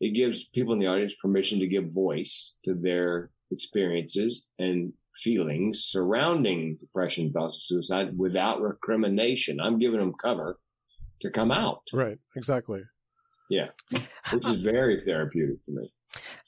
it 0.00 0.10
gives 0.14 0.46
people 0.48 0.72
in 0.72 0.78
the 0.78 0.86
audience 0.86 1.14
permission 1.20 1.58
to 1.60 1.66
give 1.66 1.90
voice 1.92 2.56
to 2.64 2.74
their 2.74 3.30
experiences 3.50 4.46
and 4.58 4.92
feelings 5.16 5.84
surrounding 5.84 6.76
depression, 6.80 7.32
thoughts 7.32 7.56
of 7.56 7.62
suicide 7.62 8.16
without 8.16 8.60
recrimination. 8.60 9.60
I'm 9.60 9.78
giving 9.78 10.00
them 10.00 10.14
cover 10.20 10.58
to 11.20 11.30
come 11.30 11.50
out. 11.50 11.82
Right. 11.92 12.18
Exactly. 12.36 12.82
Yeah, 13.50 13.68
which 14.30 14.46
is 14.46 14.62
very 14.62 14.98
therapeutic 14.98 15.58
for 15.66 15.72
me. 15.72 15.92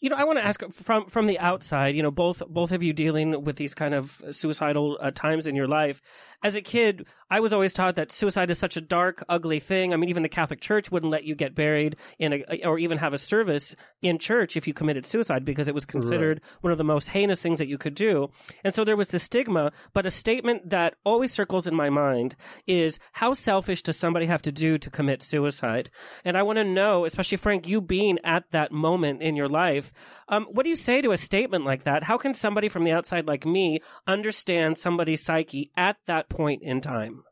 You 0.01 0.11
know, 0.11 0.17
I 0.17 0.25
want 0.25 0.39
to 0.39 0.45
ask 0.45 0.63
from 0.73 1.07
from 1.07 1.27
the 1.27 1.39
outside. 1.39 1.95
You 1.95 2.03
know, 2.03 2.11
both 2.11 2.43
both 2.49 2.73
of 2.73 2.83
you 2.83 2.93
dealing 2.93 3.45
with 3.45 3.57
these 3.57 3.75
kind 3.75 3.95
of 3.95 4.23
suicidal 4.31 4.99
uh, 5.01 5.11
times 5.11 5.47
in 5.47 5.55
your 5.55 5.69
life. 5.69 6.01
As 6.43 6.55
a 6.55 6.63
kid, 6.63 7.07
I 7.31 7.41
was 7.41 7.53
always 7.53 7.73
taught 7.73 7.95
that 7.97 8.13
suicide 8.13 8.51
is 8.51 8.59
such 8.59 8.77
a 8.77 8.81
dark, 8.81 9.25
ugly 9.29 9.59
thing. 9.59 9.93
I 9.93 9.97
mean, 9.97 10.09
even 10.09 10.23
the 10.23 10.29
Catholic 10.29 10.61
Church 10.61 10.91
wouldn't 10.91 11.13
let 11.13 11.25
you 11.25 11.35
get 11.35 11.55
buried 11.55 11.97
in 12.19 12.33
a 12.33 12.65
or 12.65 12.79
even 12.79 12.99
have 12.99 13.15
a 13.15 13.19
service 13.19 13.75
in 14.03 14.19
church 14.19 14.57
if 14.57 14.67
you 14.67 14.75
committed 14.75 15.07
suicide 15.07 15.45
because 15.45 15.69
it 15.69 15.75
was 15.75 15.85
considered 15.85 16.41
one 16.61 16.73
of 16.73 16.79
the 16.79 16.85
most 16.85 17.09
heinous 17.11 17.43
things 17.43 17.59
that 17.59 17.69
you 17.69 17.79
could 17.79 17.95
do. 17.95 18.31
And 18.63 18.75
so 18.75 18.85
there 18.85 18.97
was 18.97 19.09
the 19.09 19.19
stigma. 19.19 19.73
But 19.93 20.07
a 20.07 20.11
statement 20.11 20.71
that 20.71 20.95
always 21.05 21.33
circles 21.33 21.67
in 21.67 21.75
my 21.75 21.91
mind 21.91 22.37
is 22.67 22.99
how 23.13 23.33
selfish 23.33 23.83
does 23.83 23.97
somebody 23.97 24.27
have 24.27 24.43
to 24.43 24.53
do 24.53 24.79
to 24.79 24.91
commit 24.91 25.23
suicide? 25.23 25.91
And 26.25 26.37
I 26.37 26.43
want 26.43 26.59
to 26.59 26.65
know, 26.65 27.05
especially 27.05 27.37
Frank, 27.37 27.67
you 27.67 27.81
being 27.81 28.19
at 28.25 28.51
that 28.51 28.73
moment 28.73 29.23
in 29.23 29.37
your 29.37 29.49
life, 29.49 29.93
um, 30.29 30.47
what 30.51 30.65
do 30.65 30.71
you 30.71 30.77
say 30.77 31.03
to 31.03 31.13
a 31.13 31.17
statement 31.17 31.65
like 31.65 31.85
that? 31.85 32.05
How 32.05 32.19
can 32.19 32.35
somebody 32.35 32.69
from 32.69 32.85
the 32.85 32.93
outside 32.93 33.27
like 33.27 33.45
me 33.45 33.81
understand 34.07 34.79
somebody's 34.79 35.25
psyche 35.25 35.71
at 35.77 35.97
that 36.07 36.29
point 36.29 36.63
in 36.63 36.81
time? 36.81 37.24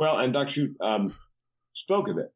Well, 0.00 0.18
and 0.18 0.32
Dr. 0.32 0.50
Shoe 0.50 0.74
um, 0.80 1.14
spoke 1.74 2.08
of 2.08 2.16
it, 2.18 2.32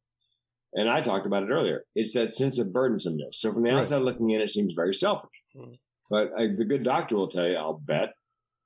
and 0.74 0.88
I 0.88 1.00
talked 1.00 1.26
about 1.26 1.44
it 1.44 1.48
earlier. 1.50 1.84
It's 1.96 2.12
that 2.14 2.30
sense 2.32 2.58
of 2.58 2.68
burdensomeness. 2.68 3.32
So 3.36 3.52
from 3.54 3.62
the 3.62 3.70
Right. 3.70 3.80
outside 3.80 4.02
looking 4.02 4.30
in, 4.30 4.42
it 4.42 4.50
seems 4.50 4.74
very 4.74 4.92
selfish. 4.94 5.30
Mm. 5.56 5.74
But 6.10 6.26
uh, 6.38 6.48
the 6.58 6.66
good 6.66 6.84
doctor 6.84 7.16
will 7.16 7.28
tell 7.30 7.48
you, 7.48 7.56
I'll 7.56 7.78
bet, 7.82 8.10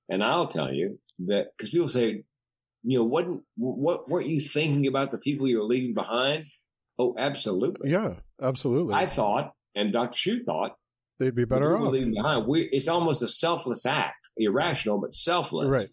and 0.09 0.23
I'll 0.25 0.49
tell 0.49 0.75
you 0.75 0.99
that 1.27 1.53
because 1.57 1.71
people 1.71 1.89
say, 1.89 2.25
you 2.83 2.99
know, 2.99 3.05
what 3.05 3.27
what 3.57 4.09
weren't 4.09 4.27
you 4.29 4.41
thinking 4.41 4.89
about 4.89 5.13
the 5.13 5.19
people 5.19 5.47
you're 5.47 5.63
leaving 5.65 5.95
behind? 5.95 6.45
Oh, 6.99 7.15
absolutely. 7.17 7.91
Yeah. 7.93 8.15
Absolutely. 8.43 8.95
I 8.95 9.07
thought, 9.07 9.53
and 9.77 9.93
Dr. 9.93 10.17
Shoe 10.19 10.43
thought, 10.45 10.75
They'd 11.21 11.35
be 11.35 11.45
better 11.45 11.77
off. 11.77 11.93
leaving 11.93 12.15
behind. 12.15 12.47
We, 12.49 12.69
it's 12.73 12.89
almost 12.89 13.23
a 13.23 13.29
selfless 13.29 13.87
act, 13.87 14.17
irrational 14.37 14.99
but 15.01 15.15
selfless, 15.15 15.69
Right. 15.77 15.89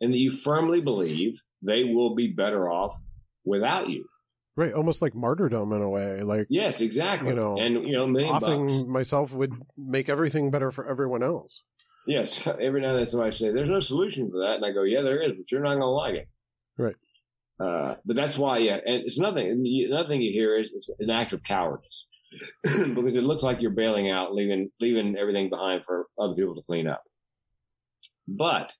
and 0.00 0.12
that 0.14 0.18
you 0.18 0.30
firmly 0.32 0.80
believe 0.80 1.40
they 1.66 1.84
will 1.84 2.14
be 2.14 2.28
better 2.28 2.70
off 2.70 3.00
without 3.44 3.88
you. 3.88 4.06
Right. 4.56 4.72
Almost 4.72 5.02
like 5.02 5.14
martyrdom 5.14 5.72
in 5.72 5.82
a 5.82 5.90
way. 5.90 6.22
Like 6.22 6.46
Yes, 6.48 6.80
exactly. 6.80 7.30
You 7.30 7.36
know, 7.36 7.58
and 7.58 7.86
you 7.86 7.92
know, 7.92 8.06
offering 8.28 8.66
bucks. 8.66 8.88
myself 8.88 9.32
would 9.32 9.52
make 9.76 10.08
everything 10.08 10.50
better 10.50 10.70
for 10.70 10.88
everyone 10.88 11.22
else. 11.22 11.62
Yes, 12.06 12.46
every 12.60 12.80
now 12.80 12.90
and 12.90 12.98
then 12.98 13.06
somebody 13.06 13.32
say, 13.32 13.50
"There's 13.52 13.68
no 13.68 13.80
solution 13.80 14.30
for 14.30 14.38
that," 14.38 14.54
and 14.54 14.64
I 14.64 14.72
go, 14.72 14.84
"Yeah, 14.84 15.02
there 15.02 15.20
is, 15.20 15.32
but 15.32 15.50
you're 15.50 15.60
not 15.60 15.70
going 15.70 15.80
to 15.80 15.86
like 15.86 16.14
it." 16.14 16.28
Right. 16.78 16.96
Uh, 17.58 17.96
but 18.04 18.16
that's 18.16 18.36
why, 18.38 18.58
yeah, 18.58 18.76
and 18.84 19.02
it's 19.04 19.18
nothing. 19.18 19.64
Another 19.88 20.08
thing 20.08 20.20
you 20.22 20.32
hear 20.32 20.56
is 20.56 20.72
it's 20.74 20.90
an 21.00 21.10
act 21.10 21.32
of 21.32 21.42
cowardice 21.42 22.06
because 22.62 23.16
it 23.16 23.24
looks 23.24 23.42
like 23.42 23.60
you're 23.60 23.70
bailing 23.70 24.10
out, 24.10 24.34
leaving 24.34 24.70
leaving 24.80 25.16
everything 25.16 25.50
behind 25.50 25.82
for 25.84 26.06
other 26.20 26.34
people 26.34 26.54
to 26.54 26.62
clean 26.62 26.86
up. 26.86 27.02
But 28.28 28.72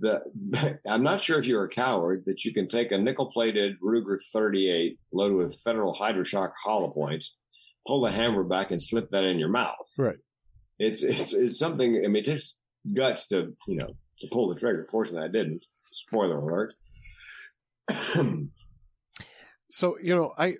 the 0.00 0.78
I'm 0.88 1.02
not 1.02 1.22
sure 1.22 1.38
if 1.38 1.46
you're 1.46 1.64
a 1.64 1.68
coward 1.68 2.24
that 2.26 2.44
you 2.44 2.52
can 2.52 2.68
take 2.68 2.92
a 2.92 2.98
nickel-plated 2.98 3.76
Ruger 3.80 4.18
38 4.32 4.98
loaded 5.12 5.36
with 5.36 5.60
Federal 5.62 5.94
Hydra-Shok 5.94 6.52
hollow 6.64 6.90
points, 6.90 7.36
pull 7.86 8.02
the 8.02 8.10
hammer 8.10 8.44
back, 8.44 8.70
and 8.70 8.82
slip 8.82 9.10
that 9.10 9.24
in 9.24 9.38
your 9.38 9.48
mouth. 9.48 9.74
Right. 9.98 10.18
It's 10.78 11.02
it's 11.02 11.32
it's 11.34 11.58
something. 11.58 12.02
I 12.04 12.08
mean, 12.08 12.22
it 12.22 12.24
takes 12.24 12.54
guts 12.94 13.28
to 13.28 13.54
you 13.68 13.76
know 13.76 13.90
to 14.20 14.28
pull 14.32 14.48
the 14.48 14.58
trigger. 14.58 14.86
Fortunately, 14.90 15.28
I 15.28 15.30
didn't. 15.30 15.64
Spoiler 15.92 16.38
alert. 16.38 16.74
So, 19.70 19.96
you 20.02 20.14
know, 20.16 20.34
I 20.36 20.56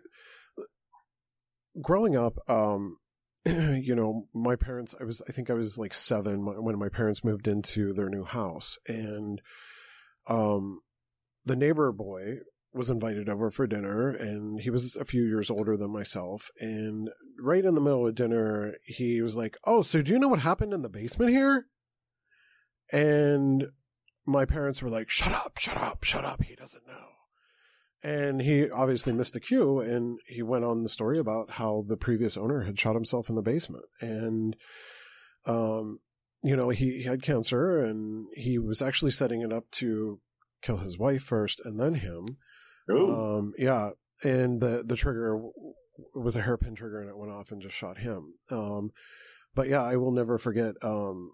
growing 1.82 2.16
up, 2.16 2.34
um, 2.48 2.96
you 3.46 3.94
know, 3.94 4.26
my 4.34 4.56
parents, 4.56 4.94
I 5.00 5.04
was, 5.04 5.22
I 5.28 5.32
think 5.32 5.50
I 5.50 5.54
was 5.54 5.78
like 5.78 5.94
seven 5.94 6.44
when 6.44 6.78
my 6.78 6.88
parents 6.88 7.24
moved 7.24 7.48
into 7.48 7.92
their 7.92 8.08
new 8.08 8.24
house 8.24 8.78
and, 8.86 9.40
um, 10.26 10.80
the 11.44 11.56
neighbor 11.56 11.90
boy 11.92 12.40
was 12.72 12.90
invited 12.90 13.28
over 13.28 13.50
for 13.50 13.66
dinner 13.66 14.10
and 14.10 14.60
he 14.60 14.70
was 14.70 14.94
a 14.96 15.04
few 15.04 15.24
years 15.24 15.50
older 15.50 15.76
than 15.76 15.90
myself. 15.90 16.50
And 16.60 17.08
right 17.38 17.64
in 17.64 17.74
the 17.74 17.80
middle 17.80 18.06
of 18.06 18.14
dinner, 18.14 18.74
he 18.84 19.20
was 19.22 19.36
like, 19.36 19.56
Oh, 19.64 19.82
so 19.82 20.02
do 20.02 20.12
you 20.12 20.18
know 20.18 20.28
what 20.28 20.40
happened 20.40 20.72
in 20.72 20.82
the 20.82 20.88
basement 20.88 21.30
here? 21.30 21.66
And 22.92 23.66
my 24.26 24.44
parents 24.44 24.82
were 24.82 24.90
like, 24.90 25.10
Shut 25.10 25.32
up, 25.32 25.58
shut 25.58 25.76
up, 25.76 26.04
shut 26.04 26.24
up. 26.24 26.42
He 26.42 26.54
doesn't 26.54 26.86
know. 26.86 27.08
And 28.02 28.40
he 28.40 28.70
obviously 28.70 29.12
missed 29.12 29.34
the 29.34 29.40
cue 29.40 29.78
and 29.80 30.18
he 30.26 30.42
went 30.42 30.64
on 30.64 30.82
the 30.82 30.88
story 30.88 31.18
about 31.18 31.50
how 31.50 31.84
the 31.86 31.98
previous 31.98 32.36
owner 32.36 32.62
had 32.62 32.78
shot 32.78 32.94
himself 32.94 33.28
in 33.28 33.34
the 33.34 33.42
basement. 33.42 33.84
And, 34.00 34.56
um, 35.46 35.98
you 36.42 36.56
know, 36.56 36.70
he, 36.70 36.98
he 36.98 37.02
had 37.02 37.22
cancer 37.22 37.84
and 37.84 38.26
he 38.34 38.58
was 38.58 38.80
actually 38.80 39.10
setting 39.10 39.42
it 39.42 39.52
up 39.52 39.70
to 39.72 40.20
kill 40.62 40.78
his 40.78 40.98
wife 40.98 41.22
first 41.22 41.60
and 41.62 41.78
then 41.78 41.94
him. 41.94 42.38
Ooh. 42.90 43.14
Um, 43.14 43.52
yeah. 43.58 43.90
And 44.24 44.62
the, 44.62 44.82
the 44.84 44.96
trigger 44.96 45.38
was 46.14 46.36
a 46.36 46.42
hairpin 46.42 46.74
trigger 46.74 47.00
and 47.00 47.10
it 47.10 47.18
went 47.18 47.32
off 47.32 47.50
and 47.50 47.60
just 47.60 47.76
shot 47.76 47.98
him. 47.98 48.32
Um, 48.50 48.92
but 49.54 49.68
yeah, 49.68 49.82
I 49.82 49.96
will 49.96 50.12
never 50.12 50.38
forget, 50.38 50.74
um, 50.82 51.32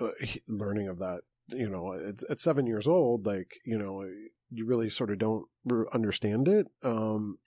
uh, 0.00 0.12
learning 0.46 0.88
of 0.88 0.98
that. 1.00 1.20
You 1.50 1.70
know, 1.70 1.94
at, 1.94 2.30
at 2.30 2.40
seven 2.40 2.66
years 2.66 2.86
old, 2.86 3.24
like, 3.24 3.52
you 3.64 3.78
know, 3.78 4.06
you 4.50 4.66
really 4.66 4.90
sort 4.90 5.10
of 5.10 5.18
don't 5.18 5.46
understand 5.92 6.48
it. 6.48 6.66
Um, 6.82 7.38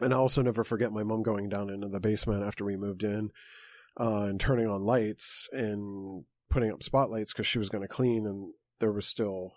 and 0.00 0.12
I 0.12 0.16
also 0.16 0.42
never 0.42 0.64
forget 0.64 0.92
my 0.92 1.02
mom 1.02 1.22
going 1.22 1.48
down 1.48 1.70
into 1.70 1.88
the 1.88 2.00
basement 2.00 2.44
after 2.44 2.64
we 2.64 2.76
moved 2.76 3.02
in, 3.02 3.30
uh, 3.98 4.22
and 4.22 4.40
turning 4.40 4.68
on 4.68 4.82
lights 4.82 5.48
and 5.52 6.24
putting 6.50 6.72
up 6.72 6.82
spotlights 6.82 7.32
because 7.32 7.46
she 7.46 7.58
was 7.58 7.68
going 7.68 7.82
to 7.82 7.88
clean 7.88 8.26
and 8.26 8.52
there 8.80 8.92
was 8.92 9.06
still 9.06 9.54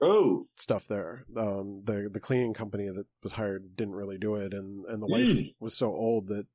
oh, 0.00 0.46
stuff 0.54 0.86
there. 0.86 1.24
Um, 1.36 1.82
the 1.84 2.08
the 2.12 2.20
cleaning 2.20 2.54
company 2.54 2.88
that 2.88 3.06
was 3.22 3.32
hired 3.32 3.76
didn't 3.76 3.94
really 3.94 4.18
do 4.18 4.36
it, 4.36 4.54
and 4.54 4.84
and 4.86 5.02
the 5.02 5.06
wife 5.06 5.48
was 5.58 5.76
so 5.76 5.88
old 5.88 6.28
that 6.28 6.46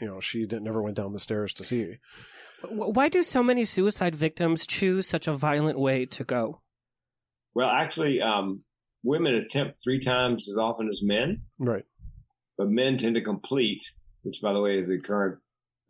you 0.00 0.06
know 0.06 0.20
she 0.20 0.40
didn't 0.40 0.64
never 0.64 0.82
went 0.82 0.96
down 0.96 1.12
the 1.12 1.20
stairs 1.20 1.52
to 1.54 1.64
see. 1.64 1.96
Why 2.68 3.08
do 3.08 3.22
so 3.22 3.42
many 3.42 3.64
suicide 3.64 4.14
victims 4.14 4.66
choose 4.66 5.06
such 5.06 5.28
a 5.28 5.34
violent 5.34 5.78
way 5.78 6.06
to 6.06 6.24
go? 6.24 6.60
Well, 7.54 7.68
actually, 7.70 8.20
um, 8.20 8.62
women 9.02 9.34
attempt 9.36 9.78
three 9.82 10.00
times 10.00 10.48
as 10.48 10.56
often 10.56 10.88
as 10.88 11.02
men, 11.02 11.42
Right. 11.58 11.84
but 12.58 12.68
men 12.70 12.96
tend 12.96 13.14
to 13.16 13.20
complete. 13.22 13.84
Which, 14.22 14.40
by 14.40 14.52
the 14.54 14.60
way, 14.60 14.78
is 14.78 14.88
the 14.88 14.98
current. 14.98 15.38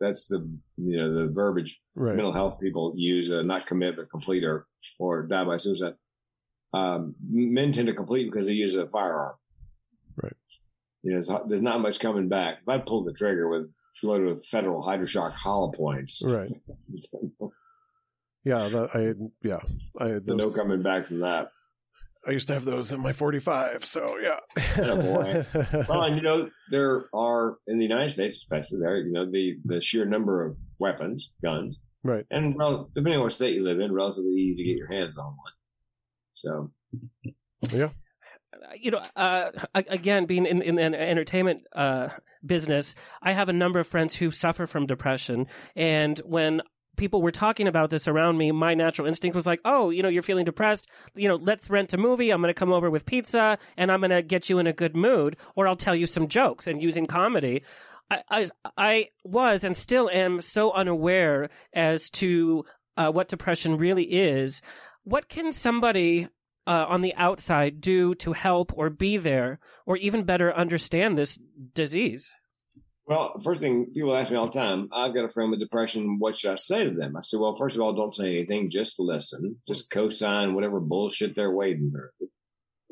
That's 0.01 0.27
the 0.27 0.39
you 0.77 0.97
know 0.97 1.13
the 1.13 1.31
verbiage 1.31 1.79
Right. 1.95 2.15
mental 2.15 2.33
health 2.33 2.59
people 2.59 2.93
use 2.97 3.31
uh, 3.31 3.43
not 3.43 3.65
commit 3.65 3.95
but 3.95 4.09
complete 4.11 4.43
or 4.43 4.67
or 4.99 5.23
die 5.25 5.45
by 5.45 5.55
suicide. 5.57 5.95
Um, 6.73 7.15
men 7.29 7.71
tend 7.71 7.87
to 7.87 7.93
complete 7.93 8.25
because 8.29 8.47
they 8.47 8.53
use 8.53 8.75
a 8.75 8.87
firearm. 8.87 9.35
Right. 10.21 10.33
You 11.03 11.13
know, 11.13 11.45
there's 11.47 11.61
not 11.61 11.79
much 11.79 11.99
coming 12.01 12.27
back. 12.27 12.57
If 12.61 12.67
I 12.67 12.77
pulled 12.79 13.07
the 13.07 13.13
trigger 13.13 13.47
with 13.47 13.71
loaded 14.03 14.43
to 14.43 14.47
federal 14.49 14.83
Hydra-Shok 14.83 15.31
hollow 15.31 15.71
points. 15.71 16.21
Right. 16.23 16.51
Yeah, 18.45 18.69
that, 18.69 18.89
I 18.93 19.47
yeah, 19.47 19.59
I 19.99 20.19
No 20.25 20.37
those, 20.37 20.55
coming 20.55 20.83
back 20.83 21.07
from 21.07 21.19
that. 21.21 21.49
I 22.27 22.31
used 22.31 22.47
to 22.47 22.53
have 22.53 22.63
those 22.65 22.91
in 22.91 23.01
my 23.01 23.11
45, 23.11 23.85
so 23.85 24.17
yeah. 24.19 24.39
Attaboy. 24.55 25.87
Well, 25.89 26.03
and 26.03 26.15
you 26.15 26.21
know, 26.21 26.49
there 26.69 27.05
are 27.13 27.57
in 27.67 27.77
the 27.79 27.83
United 27.83 28.13
States, 28.13 28.37
especially 28.37 28.79
there, 28.79 28.97
you 28.97 29.11
know, 29.11 29.29
the 29.29 29.57
the 29.65 29.81
sheer 29.81 30.05
number 30.05 30.45
of 30.45 30.57
weapons, 30.79 31.33
guns, 31.43 31.79
right. 32.03 32.25
and 32.29 32.55
well, 32.55 32.89
depending 32.93 33.17
on 33.17 33.23
what 33.23 33.33
state 33.33 33.55
you 33.55 33.63
live 33.63 33.79
in, 33.79 33.91
relatively 33.91 34.33
easy 34.33 34.63
to 34.63 34.69
get 34.69 34.77
your 34.77 34.91
hands 34.91 35.17
on 35.17 35.25
one. 35.25 35.53
So, 36.35 36.71
yeah 37.71 37.89
you 38.79 38.91
know, 38.91 39.01
uh, 39.15 39.51
again, 39.73 40.25
being 40.25 40.45
in, 40.45 40.61
in 40.61 40.75
the 40.75 40.83
entertainment 40.83 41.65
uh, 41.73 42.09
business, 42.45 42.95
I 43.21 43.33
have 43.33 43.49
a 43.49 43.53
number 43.53 43.79
of 43.79 43.87
friends 43.87 44.15
who 44.15 44.31
suffer 44.31 44.65
from 44.67 44.85
depression. 44.85 45.47
And 45.75 46.19
when 46.19 46.61
people 46.95 47.21
were 47.21 47.31
talking 47.31 47.67
about 47.67 47.89
this 47.89 48.07
around 48.07 48.37
me, 48.37 48.51
my 48.51 48.73
natural 48.73 49.07
instinct 49.07 49.35
was 49.35 49.45
like, 49.45 49.61
oh, 49.65 49.89
you 49.89 50.01
know, 50.03 50.09
you're 50.09 50.23
feeling 50.23 50.45
depressed. 50.45 50.87
You 51.15 51.27
know, 51.27 51.35
let's 51.35 51.69
rent 51.69 51.93
a 51.93 51.97
movie. 51.97 52.31
I'm 52.31 52.41
going 52.41 52.49
to 52.49 52.59
come 52.59 52.73
over 52.73 52.89
with 52.89 53.05
pizza 53.05 53.57
and 53.77 53.91
I'm 53.91 54.01
going 54.01 54.11
to 54.11 54.21
get 54.21 54.49
you 54.49 54.59
in 54.59 54.67
a 54.67 54.73
good 54.73 54.95
mood, 54.95 55.37
or 55.55 55.67
I'll 55.67 55.75
tell 55.75 55.95
you 55.95 56.07
some 56.07 56.27
jokes 56.27 56.67
and 56.67 56.81
using 56.81 57.07
comedy. 57.07 57.63
I, 58.09 58.21
I, 58.29 58.49
I 58.77 59.09
was 59.23 59.63
and 59.63 59.75
still 59.75 60.09
am 60.09 60.41
so 60.41 60.71
unaware 60.71 61.49
as 61.73 62.09
to 62.11 62.65
uh, 62.97 63.11
what 63.11 63.27
depression 63.27 63.77
really 63.77 64.03
is. 64.03 64.61
What 65.03 65.29
can 65.29 65.51
somebody 65.51 66.29
uh, 66.67 66.85
on 66.87 67.01
the 67.01 67.13
outside 67.15 67.81
do 67.81 68.15
to 68.15 68.33
help 68.33 68.71
or 68.75 68.89
be 68.89 69.17
there 69.17 69.59
or 69.85 69.97
even 69.97 70.23
better 70.23 70.53
understand 70.53 71.17
this 71.17 71.39
disease? 71.73 72.33
Well, 73.07 73.39
first 73.43 73.61
thing 73.61 73.87
people 73.93 74.15
ask 74.15 74.31
me 74.31 74.37
all 74.37 74.47
the 74.47 74.59
time, 74.59 74.89
I've 74.91 75.13
got 75.13 75.25
a 75.25 75.29
friend 75.29 75.51
with 75.51 75.59
depression. 75.59 76.17
What 76.19 76.37
should 76.37 76.51
I 76.51 76.55
say 76.55 76.83
to 76.85 76.91
them? 76.91 77.15
I 77.15 77.21
say, 77.21 77.37
well, 77.37 77.55
first 77.55 77.75
of 77.75 77.81
all, 77.81 77.93
don't 77.93 78.15
say 78.15 78.35
anything. 78.37 78.71
Just 78.71 78.99
listen. 78.99 79.57
Just 79.67 79.91
co-sign 79.91 80.55
whatever 80.55 80.79
bullshit 80.79 81.35
they're 81.35 81.51
waiting 81.51 81.91
for. 81.91 82.13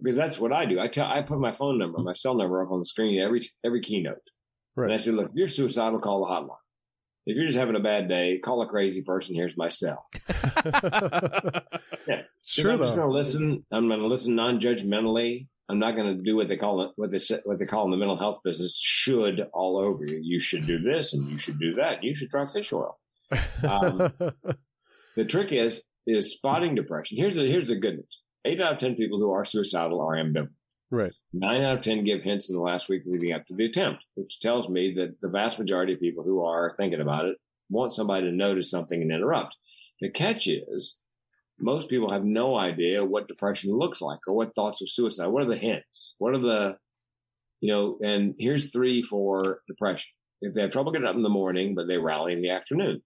Because 0.01 0.15
that's 0.15 0.37
what 0.37 0.53
I 0.53 0.65
do. 0.65 0.79
I 0.79 0.87
tell, 0.87 1.05
I 1.05 1.21
put 1.21 1.39
my 1.39 1.53
phone 1.53 1.79
number, 1.79 1.97
my 1.99 2.13
cell 2.13 2.35
number 2.35 2.61
up 2.61 2.71
on 2.71 2.79
the 2.79 2.85
screen 2.85 3.21
every 3.21 3.41
every 3.65 3.81
keynote. 3.81 4.17
Right. 4.75 4.91
And 4.91 4.93
I 4.93 4.97
said, 4.97 5.13
look, 5.13 5.29
if 5.29 5.35
you're 5.35 5.47
suicidal, 5.47 5.99
call 5.99 6.25
the 6.25 6.31
hotline. 6.31 6.57
If 7.25 7.37
you're 7.37 7.45
just 7.45 7.57
having 7.57 7.75
a 7.75 7.79
bad 7.79 8.09
day, 8.09 8.39
call 8.43 8.61
a 8.61 8.67
crazy 8.67 9.01
person. 9.01 9.33
Here's 9.35 9.57
my 9.57 9.69
cell. 9.69 10.05
It's 12.43 12.55
true 12.55 12.73
I'm 12.73 12.79
just 12.79 12.95
going 12.95 13.07
to 13.07 13.13
listen. 13.13 13.65
I'm 13.71 13.87
going 13.87 14.01
to 14.01 14.07
listen 14.07 14.35
non-judgmentally. 14.35 15.47
I'm 15.69 15.79
not 15.79 15.95
going 15.95 16.17
to 16.17 16.21
do 16.23 16.35
what 16.35 16.47
they 16.49 16.57
call 16.57 16.81
it, 16.81 16.91
what 16.97 17.11
they 17.11 17.17
say, 17.17 17.39
what 17.45 17.57
they 17.59 17.65
call 17.65 17.85
in 17.85 17.91
the 17.91 17.97
mental 17.97 18.17
health 18.17 18.39
business, 18.43 18.77
should 18.79 19.47
all 19.53 19.77
over 19.77 20.05
you. 20.05 20.19
You 20.21 20.39
should 20.39 20.67
do 20.67 20.79
this 20.79 21.13
and 21.13 21.27
you 21.29 21.37
should 21.37 21.59
do 21.59 21.73
that. 21.75 22.03
You 22.03 22.13
should 22.13 22.29
try 22.29 22.45
fish 22.47 22.73
oil. 22.73 22.99
Um, 23.67 24.11
The 25.15 25.25
trick 25.25 25.51
is 25.51 25.83
is 26.07 26.31
spotting 26.31 26.73
depression. 26.75 27.17
Here's 27.17 27.35
the 27.35 27.43
here's 27.43 27.67
the 27.67 27.75
good 27.75 27.95
news. 27.95 28.19
Eight 28.45 28.59
out 28.59 28.73
of 28.73 28.79
ten 28.79 28.95
people 28.95 29.19
who 29.19 29.31
are 29.31 29.45
suicidal 29.45 30.01
are 30.01 30.15
ambivalent. 30.15 30.49
right. 30.89 31.11
Nine 31.33 31.61
out 31.61 31.77
of 31.77 31.83
ten 31.83 32.03
give 32.03 32.23
hints 32.23 32.49
in 32.49 32.55
the 32.55 32.61
last 32.61 32.89
week 32.89 33.03
leading 33.05 33.31
up 33.31 33.45
to 33.47 33.55
the 33.55 33.65
attempt, 33.65 34.03
which 34.15 34.39
tells 34.39 34.67
me 34.67 34.93
that 34.97 35.15
the 35.21 35.29
vast 35.29 35.59
majority 35.59 35.93
of 35.93 35.99
people 35.99 36.23
who 36.23 36.43
are 36.43 36.75
thinking 36.77 36.99
about 36.99 37.25
it 37.25 37.37
want 37.69 37.93
somebody 37.93 38.25
to 38.25 38.35
notice 38.35 38.69
something 38.71 39.01
and 39.01 39.11
interrupt. 39.11 39.55
The 40.01 40.09
catch 40.09 40.47
is 40.47 40.99
most 41.63 41.89
people 41.89 42.11
have 42.11 42.25
no 42.25 42.55
idea 42.57 43.03
what 43.03 43.27
depression 43.27 43.71
looks 43.71 44.01
like 44.01 44.19
or 44.27 44.35
what 44.35 44.53
thoughts 44.53 44.81
of 44.81 44.89
suicide. 44.89 45.27
What 45.27 45.43
are 45.43 45.49
the 45.49 45.57
hints? 45.57 46.15
What 46.17 46.33
are 46.35 46.39
the, 46.39 46.75
you 47.61 47.71
know, 47.73 47.97
and 48.03 48.35
here's 48.37 48.71
three 48.71 49.01
for 49.01 49.61
depression. 49.67 50.09
If 50.41 50.53
they 50.53 50.61
have 50.61 50.71
trouble 50.71 50.91
getting 50.91 51.07
up 51.07 51.15
in 51.15 51.23
the 51.23 51.29
morning, 51.29 51.73
but 51.75 51.87
they 51.87 51.97
rally 51.97 52.33
in 52.33 52.41
the 52.41 52.49
afternoon. 52.49 53.01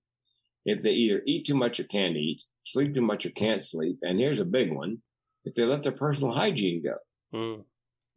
If 0.66 0.82
they 0.82 0.92
either 0.92 1.22
eat 1.26 1.46
too 1.46 1.56
much 1.56 1.80
or 1.80 1.84
can't 1.84 2.18
eat, 2.18 2.42
sleep 2.66 2.94
too 2.96 3.02
much 3.02 3.26
or 3.26 3.30
can't 3.30 3.64
sleep. 3.64 4.00
And 4.02 4.20
here's 4.20 4.40
a 4.40 4.46
big 4.46 4.74
one. 4.74 4.98
If 5.46 5.54
they 5.54 5.64
let 5.64 5.84
their 5.84 5.92
personal 5.94 6.34
hygiene 6.34 6.82
go 6.84 6.96
Mm. 7.34 7.64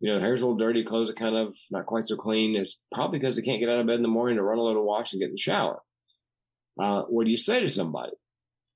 you 0.00 0.12
know, 0.12 0.20
hair's 0.20 0.40
a 0.40 0.46
little 0.46 0.56
dirty, 0.58 0.84
clothes 0.84 1.10
are 1.10 1.14
kind 1.14 1.36
of 1.36 1.54
not 1.70 1.84
quite 1.86 2.06
so 2.08 2.16
clean. 2.16 2.56
It's 2.56 2.78
probably 2.94 3.18
because 3.18 3.36
they 3.36 3.42
can't 3.42 3.60
get 3.60 3.68
out 3.68 3.80
of 3.80 3.86
bed 3.86 3.96
in 3.96 4.02
the 4.02 4.08
morning 4.08 4.36
to 4.36 4.42
run 4.42 4.58
a 4.58 4.62
load 4.62 4.76
of 4.76 4.84
wash 4.84 5.12
and 5.12 5.20
get 5.20 5.26
in 5.28 5.34
the 5.34 5.38
shower. 5.38 5.80
Uh, 6.80 7.02
what 7.02 7.24
do 7.24 7.30
you 7.30 7.36
say 7.36 7.60
to 7.60 7.68
somebody 7.68 8.12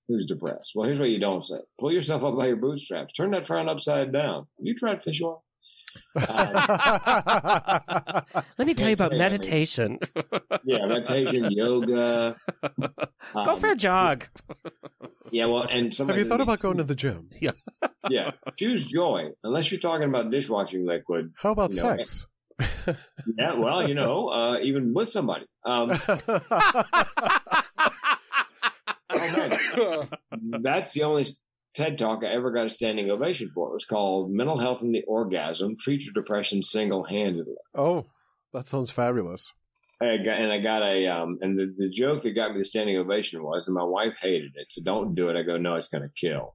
who's 0.08 0.26
depressed? 0.26 0.72
Well, 0.74 0.86
here's 0.86 0.98
what 0.98 1.10
you 1.10 1.18
don't 1.18 1.44
say. 1.44 1.56
Pull 1.78 1.92
yourself 1.92 2.22
up 2.22 2.36
by 2.36 2.46
your 2.48 2.56
bootstraps. 2.56 3.12
Turn 3.14 3.30
that 3.32 3.46
frown 3.46 3.68
upside 3.68 4.12
down. 4.12 4.46
Have 4.58 4.66
you 4.66 4.74
tried 4.76 5.02
fish 5.02 5.20
oil? 5.22 5.42
Let 6.16 6.26
me 8.66 8.74
tell 8.74 8.88
you 8.88 8.94
about 8.94 9.12
Yeah, 9.12 9.16
I 9.16 9.18
mean- 9.18 9.18
meditation. 9.18 9.98
Yeah, 10.66 10.86
meditation, 10.86 11.50
yoga. 11.50 12.36
Go 13.34 13.56
for 13.56 13.68
a 13.68 13.72
Um, 13.72 13.78
jog. 13.78 14.24
Yeah, 15.30 15.44
well, 15.46 15.64
and 15.70 15.94
Have 15.94 16.16
you 16.16 16.24
thought 16.24 16.40
about 16.40 16.60
going 16.60 16.78
to 16.78 16.84
the 16.84 16.94
gym? 16.94 17.28
Yeah, 17.40 17.50
yeah, 18.10 18.30
choose 18.56 18.86
joy. 18.86 19.28
Unless 19.42 19.70
you're 19.70 19.80
talking 19.80 20.08
about 20.08 20.30
dishwashing 20.30 20.86
liquid. 20.86 21.32
How 21.36 21.52
about 21.52 21.74
You 21.74 21.82
know, 21.82 21.96
sex? 21.96 22.26
Yeah, 23.38 23.54
well, 23.58 23.86
you 23.86 23.94
know, 23.94 24.28
uh, 24.28 24.58
even 24.62 24.94
with 24.94 25.10
somebody. 25.10 25.44
Um, 25.66 25.90
man. 29.32 30.08
That's 30.62 30.92
the 30.92 31.02
only 31.02 31.26
TED 31.74 31.98
talk 31.98 32.22
I 32.24 32.28
ever 32.28 32.50
got 32.50 32.66
a 32.66 32.70
standing 32.70 33.10
ovation 33.10 33.50
for. 33.54 33.70
It 33.70 33.74
was 33.74 33.84
called 33.84 34.30
Mental 34.30 34.58
Health 34.58 34.82
and 34.82 34.94
the 34.94 35.04
Orgasm 35.04 35.76
Treat 35.78 36.02
Your 36.02 36.14
Depression 36.14 36.62
Single 36.62 37.04
Handedly. 37.04 37.54
oh, 37.74 38.06
that 38.52 38.66
sounds 38.66 38.90
fabulous. 38.90 39.52
I 40.00 40.18
got, 40.18 40.38
and 40.38 40.52
I 40.52 40.58
got 40.58 40.82
a, 40.82 41.06
um, 41.08 41.38
and 41.40 41.58
the, 41.58 41.74
the 41.76 41.88
joke 41.88 42.22
that 42.22 42.32
got 42.32 42.52
me 42.52 42.58
the 42.58 42.64
standing 42.64 42.96
ovation 42.96 43.42
was, 43.42 43.66
and 43.66 43.74
my 43.74 43.84
wife 43.84 44.14
hated 44.20 44.52
it. 44.54 44.66
So 44.70 44.82
don't 44.82 45.14
do 45.14 45.28
it. 45.28 45.36
I 45.36 45.42
go, 45.42 45.56
no, 45.56 45.74
it's 45.76 45.88
going 45.88 46.02
to 46.02 46.10
kill. 46.14 46.54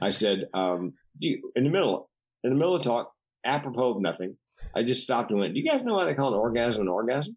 I 0.00 0.10
said, 0.10 0.46
um, 0.52 0.94
do 1.20 1.28
you, 1.28 1.52
in 1.56 1.64
the 1.64 1.70
middle, 1.70 2.10
in 2.44 2.50
the 2.50 2.56
middle 2.56 2.76
of 2.76 2.82
talk, 2.82 3.12
apropos 3.44 3.94
of 3.94 4.00
nothing, 4.00 4.36
I 4.74 4.82
just 4.82 5.02
stopped 5.02 5.30
and 5.30 5.40
went, 5.40 5.54
do 5.54 5.60
you 5.60 5.68
guys 5.68 5.82
know 5.84 5.94
why 5.94 6.04
they 6.04 6.14
call 6.14 6.34
an 6.34 6.40
orgasm 6.40 6.82
an 6.82 6.88
orgasm? 6.88 7.36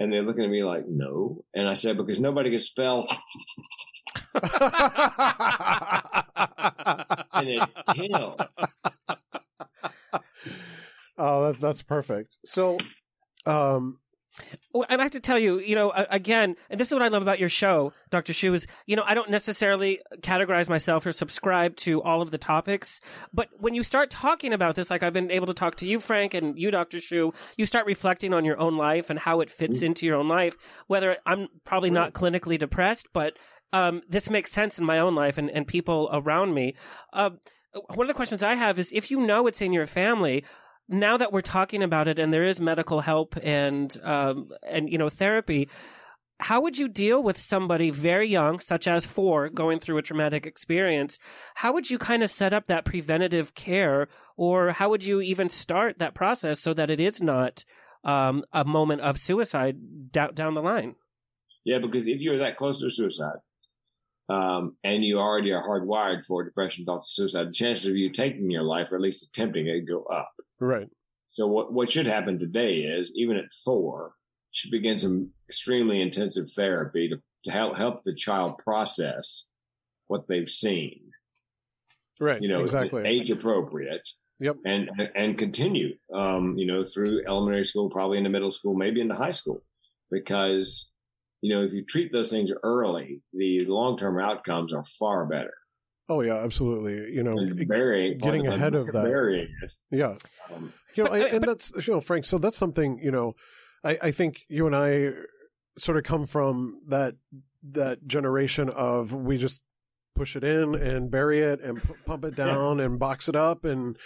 And 0.00 0.12
they're 0.12 0.22
looking 0.22 0.44
at 0.44 0.50
me 0.50 0.64
like, 0.64 0.86
no. 0.88 1.44
And 1.54 1.68
I 1.68 1.74
said, 1.74 1.96
because 1.96 2.18
nobody 2.18 2.50
can 2.50 2.60
spell 2.60 3.06
and 7.32 7.48
it 7.48 7.68
kills. 7.94 8.40
oh, 11.18 11.46
that, 11.46 11.60
that's 11.60 11.82
perfect. 11.82 12.38
So, 12.44 12.78
um, 13.46 13.98
I 14.74 15.00
have 15.00 15.12
to 15.12 15.20
tell 15.20 15.38
you, 15.38 15.60
you 15.60 15.74
know, 15.74 15.92
again, 16.10 16.56
and 16.68 16.80
this 16.80 16.88
is 16.88 16.94
what 16.94 17.02
I 17.02 17.08
love 17.08 17.22
about 17.22 17.38
your 17.38 17.48
show, 17.48 17.92
Dr. 18.10 18.32
Shu, 18.32 18.52
is, 18.54 18.66
you 18.86 18.96
know, 18.96 19.04
I 19.06 19.14
don't 19.14 19.30
necessarily 19.30 20.00
categorize 20.20 20.68
myself 20.68 21.06
or 21.06 21.12
subscribe 21.12 21.76
to 21.76 22.02
all 22.02 22.22
of 22.22 22.30
the 22.32 22.38
topics, 22.38 23.00
but 23.32 23.48
when 23.58 23.74
you 23.74 23.82
start 23.82 24.10
talking 24.10 24.52
about 24.52 24.74
this, 24.74 24.90
like 24.90 25.02
I've 25.02 25.12
been 25.12 25.30
able 25.30 25.46
to 25.46 25.54
talk 25.54 25.76
to 25.76 25.86
you, 25.86 26.00
Frank, 26.00 26.34
and 26.34 26.58
you, 26.58 26.70
Dr. 26.70 26.98
Shu, 26.98 27.32
you 27.56 27.66
start 27.66 27.86
reflecting 27.86 28.34
on 28.34 28.44
your 28.44 28.58
own 28.58 28.76
life 28.76 29.10
and 29.10 29.18
how 29.18 29.40
it 29.40 29.50
fits 29.50 29.82
into 29.82 30.06
your 30.06 30.16
own 30.16 30.28
life, 30.28 30.56
whether 30.88 31.16
I'm 31.24 31.48
probably 31.64 31.90
not 31.90 32.12
clinically 32.12 32.58
depressed, 32.58 33.08
but 33.12 33.38
um, 33.72 34.02
this 34.08 34.30
makes 34.30 34.52
sense 34.52 34.78
in 34.78 34.84
my 34.84 34.98
own 34.98 35.14
life 35.14 35.38
and, 35.38 35.50
and 35.50 35.66
people 35.66 36.08
around 36.12 36.54
me. 36.54 36.74
Uh, 37.12 37.30
one 37.94 38.04
of 38.04 38.08
the 38.08 38.14
questions 38.14 38.42
I 38.42 38.54
have 38.54 38.78
is 38.78 38.92
if 38.92 39.10
you 39.10 39.20
know 39.20 39.46
it's 39.46 39.60
in 39.60 39.72
your 39.72 39.86
family, 39.86 40.44
now 40.88 41.16
that 41.16 41.32
we're 41.32 41.40
talking 41.40 41.82
about 41.82 42.08
it 42.08 42.18
and 42.18 42.32
there 42.32 42.44
is 42.44 42.60
medical 42.60 43.00
help 43.00 43.36
and 43.42 43.96
um, 44.02 44.50
and 44.66 44.90
you 44.90 44.98
know 44.98 45.08
therapy 45.08 45.68
how 46.40 46.60
would 46.60 46.78
you 46.78 46.88
deal 46.88 47.22
with 47.22 47.38
somebody 47.38 47.90
very 47.90 48.28
young 48.28 48.58
such 48.58 48.88
as 48.88 49.06
four 49.06 49.48
going 49.48 49.78
through 49.78 49.98
a 49.98 50.02
traumatic 50.02 50.46
experience? 50.46 51.18
How 51.56 51.72
would 51.72 51.90
you 51.90 51.98
kind 51.98 52.22
of 52.22 52.30
set 52.30 52.52
up 52.52 52.66
that 52.66 52.84
preventative 52.84 53.54
care? 53.54 54.08
Or 54.36 54.72
how 54.72 54.90
would 54.90 55.04
you 55.04 55.20
even 55.20 55.48
start 55.48 55.98
that 55.98 56.14
process 56.14 56.60
so 56.60 56.74
that 56.74 56.90
it 56.90 57.00
is 57.00 57.22
not 57.22 57.64
um, 58.02 58.44
a 58.52 58.64
moment 58.64 59.02
of 59.02 59.18
suicide 59.18 60.12
down, 60.12 60.34
down 60.34 60.54
the 60.54 60.62
line? 60.62 60.96
Yeah, 61.64 61.78
because 61.78 62.06
if 62.06 62.20
you're 62.20 62.38
that 62.38 62.56
close 62.56 62.80
to 62.80 62.90
suicide, 62.90 63.38
um, 64.28 64.76
and 64.82 65.04
you 65.04 65.18
already 65.18 65.52
are 65.52 65.66
hardwired 65.66 66.24
for 66.24 66.44
depression, 66.44 66.84
thoughts 66.84 67.10
of 67.10 67.14
suicide, 67.14 67.48
the 67.48 67.52
chances 67.52 67.86
of 67.86 67.96
you 67.96 68.10
taking 68.10 68.50
your 68.50 68.62
life 68.62 68.90
or 68.90 68.96
at 68.96 69.00
least 69.00 69.22
attempting 69.22 69.66
it 69.66 69.86
go 69.86 70.02
up. 70.04 70.33
Right. 70.60 70.88
So 71.26 71.46
what 71.46 71.72
what 71.72 71.90
should 71.90 72.06
happen 72.06 72.38
today 72.38 72.76
is 72.80 73.12
even 73.16 73.36
at 73.36 73.52
four, 73.64 74.12
she 74.52 74.70
begins 74.70 75.02
some 75.02 75.30
extremely 75.48 76.00
intensive 76.00 76.50
therapy 76.52 77.08
to, 77.08 77.16
to 77.44 77.50
help 77.50 77.76
help 77.76 78.04
the 78.04 78.14
child 78.14 78.58
process 78.58 79.44
what 80.06 80.28
they've 80.28 80.50
seen. 80.50 81.10
Right. 82.20 82.40
You 82.40 82.48
know, 82.48 82.60
exactly. 82.60 83.04
age 83.06 83.30
appropriate. 83.30 84.08
Yep. 84.40 84.56
And 84.64 84.90
and 85.14 85.38
continue, 85.38 85.94
um, 86.12 86.56
you 86.58 86.66
know, 86.66 86.84
through 86.84 87.24
elementary 87.26 87.64
school, 87.64 87.88
probably 87.90 88.18
into 88.18 88.30
middle 88.30 88.52
school, 88.52 88.74
maybe 88.74 89.00
into 89.00 89.14
high 89.14 89.30
school, 89.30 89.62
because 90.10 90.90
you 91.40 91.54
know 91.54 91.62
if 91.62 91.72
you 91.72 91.84
treat 91.84 92.12
those 92.12 92.30
things 92.30 92.50
early, 92.62 93.22
the 93.32 93.64
long 93.66 93.96
term 93.96 94.18
outcomes 94.18 94.72
are 94.72 94.84
far 94.98 95.26
better. 95.26 95.54
Oh 96.08 96.20
yeah, 96.20 96.36
absolutely. 96.36 97.12
You 97.14 97.22
know, 97.22 97.36
And 97.38 97.66
burying, 97.68 98.18
getting 98.18 98.46
ahead 98.46 98.74
of 98.74 98.86
that. 98.88 99.04
burying 99.04 99.48
it. 99.62 99.70
yeah. 99.90 100.16
Um, 100.54 100.72
You 100.94 101.04
know, 101.04 101.10
But- 101.10 101.22
I, 101.22 101.24
and 101.28 101.40
but- 101.40 101.46
that's 101.46 101.86
you 101.86 101.94
know, 101.94 102.00
Frank. 102.00 102.24
So 102.24 102.38
that's 102.38 102.56
something 102.56 102.98
you 103.02 103.10
know. 103.10 103.34
I, 103.82 103.98
I 104.04 104.10
think 104.10 104.42
you 104.48 104.66
and 104.66 104.74
I 104.76 105.10
sort 105.78 105.96
of 105.98 106.04
come 106.04 106.26
from 106.26 106.80
that 106.88 107.14
that 107.62 108.06
generation 108.06 108.68
of 108.70 109.12
we 109.14 109.38
just 109.38 109.60
push 110.14 110.36
it 110.36 110.44
in 110.44 110.74
and 110.74 111.10
bury 111.10 111.40
it 111.40 111.60
and 111.60 111.82
p- 111.82 111.94
pump 112.06 112.24
it 112.24 112.36
down 112.44 112.78
and 112.80 112.98
box 112.98 113.28
it 113.28 113.34
up 113.34 113.64
and 113.64 113.96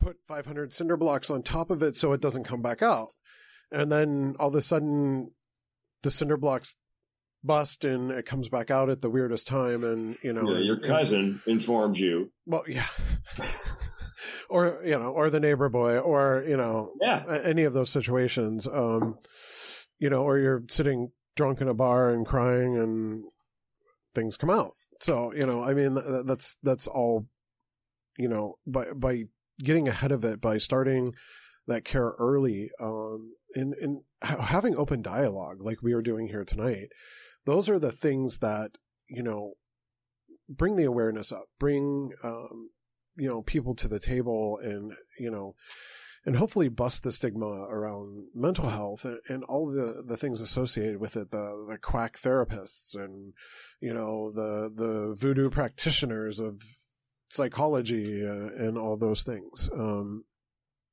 put 0.00 0.16
500 0.28 0.72
cinder 0.72 0.96
blocks 0.96 1.30
on 1.30 1.42
top 1.42 1.70
of 1.70 1.82
it 1.82 1.96
so 1.96 2.12
it 2.12 2.20
doesn't 2.20 2.44
come 2.44 2.62
back 2.62 2.82
out. 2.82 3.08
And 3.72 3.90
then 3.90 4.36
all 4.38 4.48
of 4.48 4.54
a 4.54 4.60
sudden 4.62 5.30
the 6.02 6.10
cinder 6.10 6.36
blocks 6.36 6.76
bust 7.46 7.84
and 7.84 8.10
it 8.10 8.26
comes 8.26 8.48
back 8.48 8.70
out 8.70 8.88
at 8.90 9.00
the 9.02 9.10
weirdest 9.10 9.46
time 9.46 9.84
and 9.84 10.16
you 10.22 10.32
know 10.32 10.50
Yeah, 10.52 10.58
your 10.58 10.76
and- 10.76 10.84
cousin 10.84 11.40
informed 11.46 11.98
you. 11.98 12.30
well 12.46 12.64
yeah 12.68 12.86
or 14.48 14.80
you 14.84 14.98
know 14.98 15.10
or 15.12 15.30
the 15.30 15.40
neighbor 15.40 15.68
boy 15.68 15.98
or 15.98 16.44
you 16.46 16.56
know 16.56 16.92
Yeah. 17.00 17.24
any 17.44 17.62
of 17.64 17.72
those 17.72 17.90
situations 17.90 18.66
um 18.66 19.18
you 19.98 20.10
know 20.10 20.22
or 20.22 20.38
you're 20.38 20.64
sitting 20.68 21.10
drunk 21.36 21.60
in 21.60 21.68
a 21.68 21.74
bar 21.74 22.10
and 22.10 22.24
crying 22.26 22.76
and 22.76 23.24
things 24.14 24.36
come 24.36 24.50
out 24.50 24.72
so 25.00 25.32
you 25.34 25.44
know 25.46 25.62
i 25.62 25.74
mean 25.74 25.94
th- 25.94 26.24
that's 26.24 26.56
that's 26.62 26.86
all 26.86 27.26
you 28.18 28.28
know 28.28 28.54
by 28.66 28.86
by 28.92 29.24
getting 29.62 29.88
ahead 29.88 30.12
of 30.12 30.24
it 30.24 30.40
by 30.40 30.56
starting 30.58 31.14
that 31.66 31.84
care 31.84 32.14
early 32.18 32.70
um 32.80 33.32
and 33.54 33.74
and 33.74 34.00
having 34.22 34.74
open 34.76 35.02
dialogue 35.02 35.58
like 35.60 35.82
we 35.82 35.92
are 35.92 36.02
doing 36.02 36.28
here 36.28 36.44
tonight 36.44 36.88
those 37.46 37.68
are 37.70 37.78
the 37.78 37.92
things 37.92 38.40
that 38.40 38.72
you 39.08 39.22
know 39.22 39.54
bring 40.48 40.76
the 40.76 40.84
awareness 40.84 41.32
up 41.32 41.46
bring 41.58 42.12
um 42.22 42.70
you 43.16 43.28
know 43.28 43.42
people 43.42 43.74
to 43.74 43.88
the 43.88 43.98
table 43.98 44.58
and 44.62 44.92
you 45.18 45.30
know 45.30 45.54
and 46.24 46.36
hopefully 46.36 46.68
bust 46.68 47.04
the 47.04 47.12
stigma 47.12 47.46
around 47.46 48.26
mental 48.34 48.68
health 48.68 49.04
and, 49.04 49.20
and 49.28 49.44
all 49.44 49.70
the, 49.70 50.02
the 50.04 50.16
things 50.16 50.40
associated 50.40 51.00
with 51.00 51.16
it 51.16 51.30
the 51.30 51.66
the 51.68 51.78
quack 51.78 52.18
therapists 52.18 52.94
and 52.94 53.32
you 53.80 53.94
know 53.94 54.30
the 54.30 54.70
the 54.74 55.16
voodoo 55.18 55.48
practitioners 55.48 56.38
of 56.38 56.60
psychology 57.28 58.26
uh, 58.26 58.50
and 58.56 58.76
all 58.78 58.96
those 58.96 59.22
things 59.24 59.68
um 59.74 60.24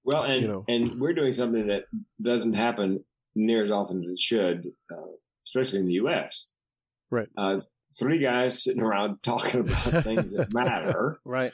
Well, 0.03 0.23
and 0.23 0.41
You 0.41 0.47
know. 0.47 0.65
and 0.67 0.99
we're 0.99 1.13
doing 1.13 1.33
something 1.33 1.67
that 1.67 1.83
doesn't 2.21 2.53
happen 2.53 3.03
near 3.35 3.63
as 3.63 3.71
often 3.71 4.03
as 4.03 4.09
it 4.09 4.19
should, 4.19 4.71
uh, 4.91 5.13
especially 5.45 5.79
in 5.79 5.85
the 5.87 5.93
U.S. 5.93 6.51
Right. 7.11 7.27
Uh, 7.37 7.57
three 7.97 8.19
guys 8.19 8.63
sitting 8.63 8.81
around 8.81 9.17
talking 9.23 9.61
about 9.61 10.03
things 10.03 10.33
that 10.33 10.53
matter, 10.53 11.19
Right. 11.25 11.53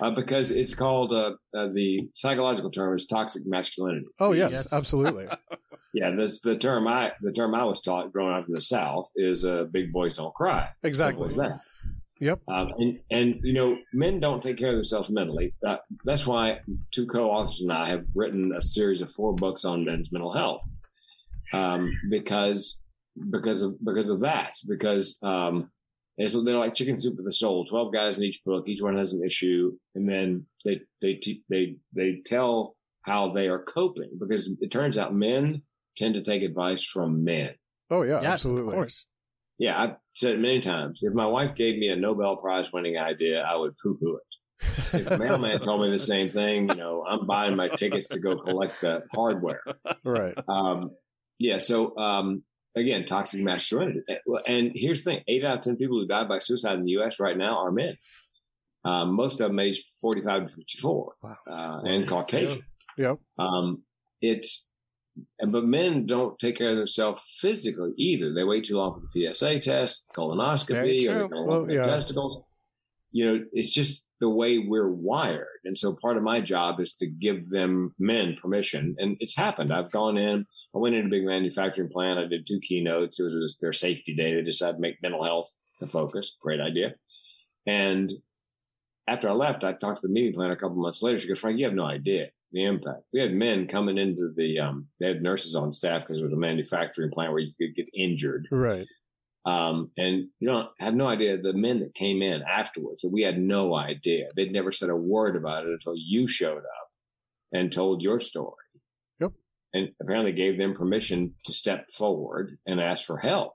uh, 0.00 0.10
because 0.10 0.50
it's 0.50 0.74
called 0.74 1.12
uh, 1.12 1.32
uh, 1.56 1.68
the 1.72 2.08
psychological 2.14 2.70
term 2.70 2.96
is 2.96 3.06
toxic 3.06 3.42
masculinity. 3.46 4.06
oh 4.20 4.32
yes, 4.32 4.50
Yes. 4.52 4.72
absolutely 4.80 5.26
Yeah, 5.94 6.10
that's 6.16 6.40
the 6.40 6.56
term 6.56 6.88
I 6.88 7.12
the 7.20 7.32
term 7.32 7.54
I 7.54 7.64
was 7.64 7.80
taught 7.80 8.12
growing 8.12 8.34
up 8.34 8.48
in 8.48 8.54
the 8.54 8.60
South 8.62 9.10
is 9.16 9.44
uh, 9.44 9.64
"big 9.70 9.92
boys 9.92 10.14
don't 10.14 10.34
cry." 10.34 10.68
exactly 10.82 11.28
that. 11.34 11.60
Yep. 12.18 12.40
Um, 12.48 12.72
and 12.78 12.98
and 13.10 13.40
you 13.42 13.52
know, 13.52 13.76
men 13.92 14.18
don't 14.20 14.42
take 14.42 14.56
care 14.56 14.70
of 14.70 14.76
themselves 14.76 15.10
mentally. 15.10 15.54
Uh, 15.66 15.76
that's 16.04 16.24
why 16.26 16.60
two 16.92 17.06
co-authors 17.06 17.60
and 17.60 17.72
I 17.72 17.88
have 17.88 18.04
written 18.14 18.52
a 18.56 18.62
series 18.62 19.00
of 19.02 19.10
four 19.12 19.34
books 19.34 19.64
on 19.64 19.84
men's 19.84 20.10
mental 20.12 20.32
health. 20.32 20.62
Um, 21.52 21.92
because 22.10 22.80
because 23.30 23.62
of 23.62 23.82
because 23.84 24.08
of 24.08 24.20
that. 24.20 24.54
Because 24.68 25.18
um, 25.22 25.70
it's, 26.18 26.32
they're 26.32 26.58
like 26.58 26.74
chicken 26.74 27.00
soup 27.00 27.16
for 27.16 27.22
the 27.22 27.32
soul. 27.32 27.64
Twelve 27.66 27.92
guys 27.92 28.16
in 28.16 28.24
each 28.24 28.40
book. 28.44 28.68
Each 28.68 28.82
one 28.82 28.96
has 28.96 29.12
an 29.12 29.24
issue, 29.24 29.72
and 29.94 30.08
then 30.08 30.46
they 30.64 30.80
they 31.00 31.14
te- 31.14 31.44
they 31.48 31.76
they 31.94 32.22
tell 32.24 32.76
how 33.02 33.32
they 33.32 33.48
are 33.48 33.62
coping. 33.62 34.10
Because 34.18 34.50
it 34.60 34.70
turns 34.70 34.98
out 34.98 35.14
men 35.14 35.62
tend 35.96 36.14
to 36.14 36.22
take 36.22 36.42
advice 36.42 36.84
from 36.84 37.24
men. 37.24 37.54
oh 37.90 38.02
yeah 38.02 38.20
yes, 38.20 38.32
absolutely 38.32 38.72
of 38.72 38.74
course. 38.74 39.06
Yeah, 39.58 39.80
I've 39.80 39.96
said 40.14 40.32
it 40.32 40.40
many 40.40 40.60
times. 40.60 41.00
If 41.02 41.12
my 41.14 41.26
wife 41.26 41.54
gave 41.54 41.78
me 41.78 41.88
a 41.88 41.96
Nobel 41.96 42.36
Prize 42.36 42.72
winning 42.72 42.98
idea, 42.98 43.42
I 43.42 43.54
would 43.54 43.74
poo 43.80 43.96
poo 43.96 44.16
it. 44.16 44.32
If 44.92 45.06
a 45.06 45.18
mailman 45.18 45.60
told 45.60 45.82
me 45.82 45.90
the 45.90 45.98
same 45.98 46.30
thing, 46.30 46.68
you 46.68 46.74
know, 46.74 47.04
I'm 47.06 47.26
buying 47.26 47.56
my 47.56 47.68
tickets 47.68 48.08
to 48.08 48.18
go 48.18 48.36
collect 48.38 48.80
the 48.80 49.02
hardware. 49.12 49.62
right 50.04 50.34
Um, 50.48 50.90
yeah, 51.38 51.58
so 51.58 51.96
um, 51.96 52.42
again, 52.76 53.04
toxic 53.06 53.40
masculinity. 53.42 54.00
And 54.46 54.72
here's 54.74 55.04
the 55.04 55.12
thing 55.12 55.24
eight 55.28 55.44
out 55.44 55.58
of 55.58 55.64
10 55.64 55.76
people 55.76 56.00
who 56.00 56.06
die 56.06 56.24
by 56.24 56.38
suicide 56.38 56.74
in 56.78 56.84
the 56.84 56.92
U.S. 56.92 57.20
right 57.20 57.36
now 57.36 57.58
are 57.58 57.72
men. 57.72 57.96
Um, 58.84 59.14
most 59.14 59.40
of 59.40 59.48
them 59.48 59.58
aged 59.60 59.84
45 60.00 60.48
to 60.48 60.54
54 60.56 61.14
Wow. 61.22 61.36
uh, 61.48 61.80
and 61.84 62.08
Caucasian. 62.08 62.62
yep 62.98 63.18
Um, 63.38 63.82
it's, 64.20 64.70
but 65.38 65.64
men 65.64 66.06
don't 66.06 66.38
take 66.38 66.56
care 66.56 66.70
of 66.70 66.78
themselves 66.78 67.22
physically 67.40 67.92
either. 67.96 68.32
They 68.34 68.44
wait 68.44 68.64
too 68.64 68.76
long 68.76 68.94
for 68.94 69.06
the 69.14 69.32
PSA 69.34 69.60
test, 69.60 70.02
colonoscopy, 70.16 71.02
or 71.08 71.28
true. 71.28 71.28
Well, 71.30 71.46
look 71.46 71.62
at 71.62 71.68
their 71.68 71.76
yeah. 71.76 71.86
testicles. 71.86 72.42
You 73.12 73.26
know, 73.26 73.44
it's 73.52 73.70
just 73.70 74.04
the 74.20 74.28
way 74.30 74.58
we're 74.58 74.90
wired. 74.90 75.46
And 75.64 75.76
so 75.76 75.94
part 76.00 76.16
of 76.16 76.22
my 76.22 76.40
job 76.40 76.80
is 76.80 76.94
to 76.94 77.06
give 77.06 77.50
them 77.50 77.94
men 77.98 78.36
permission. 78.40 78.96
And 78.98 79.16
it's 79.20 79.36
happened. 79.36 79.72
I've 79.72 79.90
gone 79.92 80.16
in, 80.16 80.46
I 80.74 80.78
went 80.78 80.94
into 80.94 81.08
a 81.08 81.10
big 81.10 81.26
manufacturing 81.26 81.90
plant. 81.90 82.18
I 82.18 82.26
did 82.26 82.46
two 82.46 82.60
keynotes. 82.60 83.20
It 83.20 83.24
was 83.24 83.58
their 83.60 83.72
safety 83.72 84.14
day. 84.14 84.34
They 84.34 84.42
decided 84.42 84.74
to 84.74 84.80
make 84.80 85.02
mental 85.02 85.22
health 85.22 85.50
the 85.80 85.86
focus. 85.86 86.36
Great 86.40 86.60
idea. 86.60 86.94
And 87.66 88.12
after 89.06 89.28
I 89.28 89.32
left, 89.32 89.64
I 89.64 89.72
talked 89.72 90.00
to 90.00 90.06
the 90.06 90.12
meeting 90.12 90.32
plan 90.32 90.50
a 90.50 90.56
couple 90.56 90.76
months 90.76 91.02
later. 91.02 91.20
She 91.20 91.28
goes, 91.28 91.40
Frank, 91.40 91.58
you 91.58 91.66
have 91.66 91.74
no 91.74 91.84
idea 91.84 92.28
the 92.52 92.64
impact. 92.64 93.04
We 93.12 93.20
had 93.20 93.32
men 93.32 93.66
coming 93.66 93.98
into 93.98 94.32
the, 94.36 94.58
um, 94.60 94.86
they 95.00 95.08
had 95.08 95.22
nurses 95.22 95.54
on 95.54 95.72
staff 95.72 96.02
because 96.02 96.20
it 96.20 96.24
was 96.24 96.32
a 96.32 96.36
manufacturing 96.36 97.10
plant 97.10 97.32
where 97.32 97.40
you 97.40 97.52
could 97.60 97.74
get 97.74 97.88
injured. 97.94 98.46
right 98.50 98.86
Um, 99.44 99.90
and 99.96 100.28
you 100.38 100.48
don't 100.48 100.68
have 100.78 100.94
no 100.94 101.08
idea 101.08 101.38
the 101.38 101.52
men 101.52 101.80
that 101.80 101.94
came 101.94 102.22
in 102.22 102.42
afterwards. 102.42 103.04
We 103.10 103.22
had 103.22 103.38
no 103.38 103.74
idea. 103.74 104.28
They'd 104.36 104.52
never 104.52 104.70
said 104.70 104.90
a 104.90 104.96
word 104.96 105.34
about 105.34 105.64
it 105.64 105.72
until 105.72 105.94
you 105.96 106.28
showed 106.28 106.58
up 106.58 106.88
and 107.52 107.72
told 107.72 108.02
your 108.02 108.20
story. 108.20 108.61
And 109.74 109.88
apparently 110.00 110.32
gave 110.32 110.58
them 110.58 110.74
permission 110.74 111.34
to 111.46 111.52
step 111.52 111.86
forward 111.92 112.58
and 112.66 112.78
ask 112.80 113.06
for 113.06 113.18
help. 113.18 113.54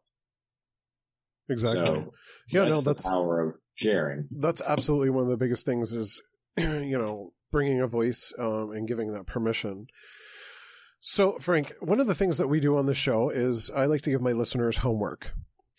exactly 1.50 1.86
So 1.86 2.14
yeah 2.52 2.64
no 2.66 2.82
the 2.82 2.94
that's 2.94 3.08
power 3.10 3.40
of 3.42 3.56
sharing. 3.76 4.28
that's 4.32 4.62
absolutely 4.62 5.10
one 5.12 5.24
of 5.24 5.30
the 5.30 5.38
biggest 5.38 5.66
things 5.66 5.94
is 5.94 6.22
you 6.58 6.98
know 6.98 7.34
bringing 7.52 7.80
a 7.82 7.88
voice 7.88 8.34
um, 8.40 8.72
and 8.72 8.88
giving 8.88 9.12
that 9.14 9.26
permission 9.28 9.88
so 11.00 11.38
frank 11.40 11.72
one 11.80 12.00
of 12.00 12.08
the 12.08 12.16
things 12.16 12.38
that 12.38 12.48
we 12.48 12.60
do 12.60 12.76
on 12.78 12.86
the 12.88 12.94
show 12.94 13.30
is 13.30 13.70
i 13.76 13.86
like 13.86 14.02
to 14.02 14.10
give 14.10 14.22
my 14.22 14.32
listeners 14.34 14.78
homework 14.78 15.32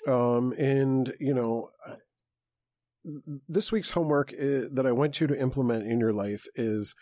um, 0.06 0.52
and 0.56 1.12
you 1.20 1.34
know 1.34 1.68
this 3.48 3.72
week's 3.72 3.90
homework 3.90 4.32
i 4.32 4.62
that 4.72 4.86
i 4.86 4.92
want 4.92 5.20
you 5.20 5.26
to 5.26 5.38
implement 5.38 5.86
in 5.86 5.98
your 6.00 6.12
life 6.12 6.46
is 6.54 6.94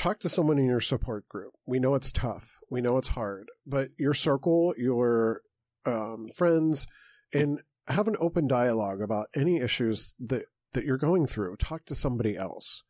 talk 0.00 0.18
to 0.18 0.28
someone 0.28 0.58
in 0.58 0.66
your 0.66 0.80
support 0.80 1.28
group 1.28 1.52
we 1.66 1.78
know 1.78 1.94
it's 1.94 2.12
tough 2.12 2.56
we 2.70 2.80
know 2.80 2.96
it's 2.96 3.08
hard 3.08 3.48
but 3.66 3.88
your 3.98 4.14
circle 4.14 4.74
your 4.76 5.40
um, 5.86 6.28
friends 6.36 6.86
and 7.32 7.60
have 7.88 8.08
an 8.08 8.16
open 8.20 8.46
dialogue 8.46 9.00
about 9.00 9.26
any 9.34 9.58
issues 9.60 10.14
that 10.18 10.44
that 10.72 10.84
you're 10.84 10.96
going 10.96 11.26
through. 11.26 11.56
Talk 11.56 11.84
to 11.86 11.94
somebody 11.94 12.36
else. 12.36 12.82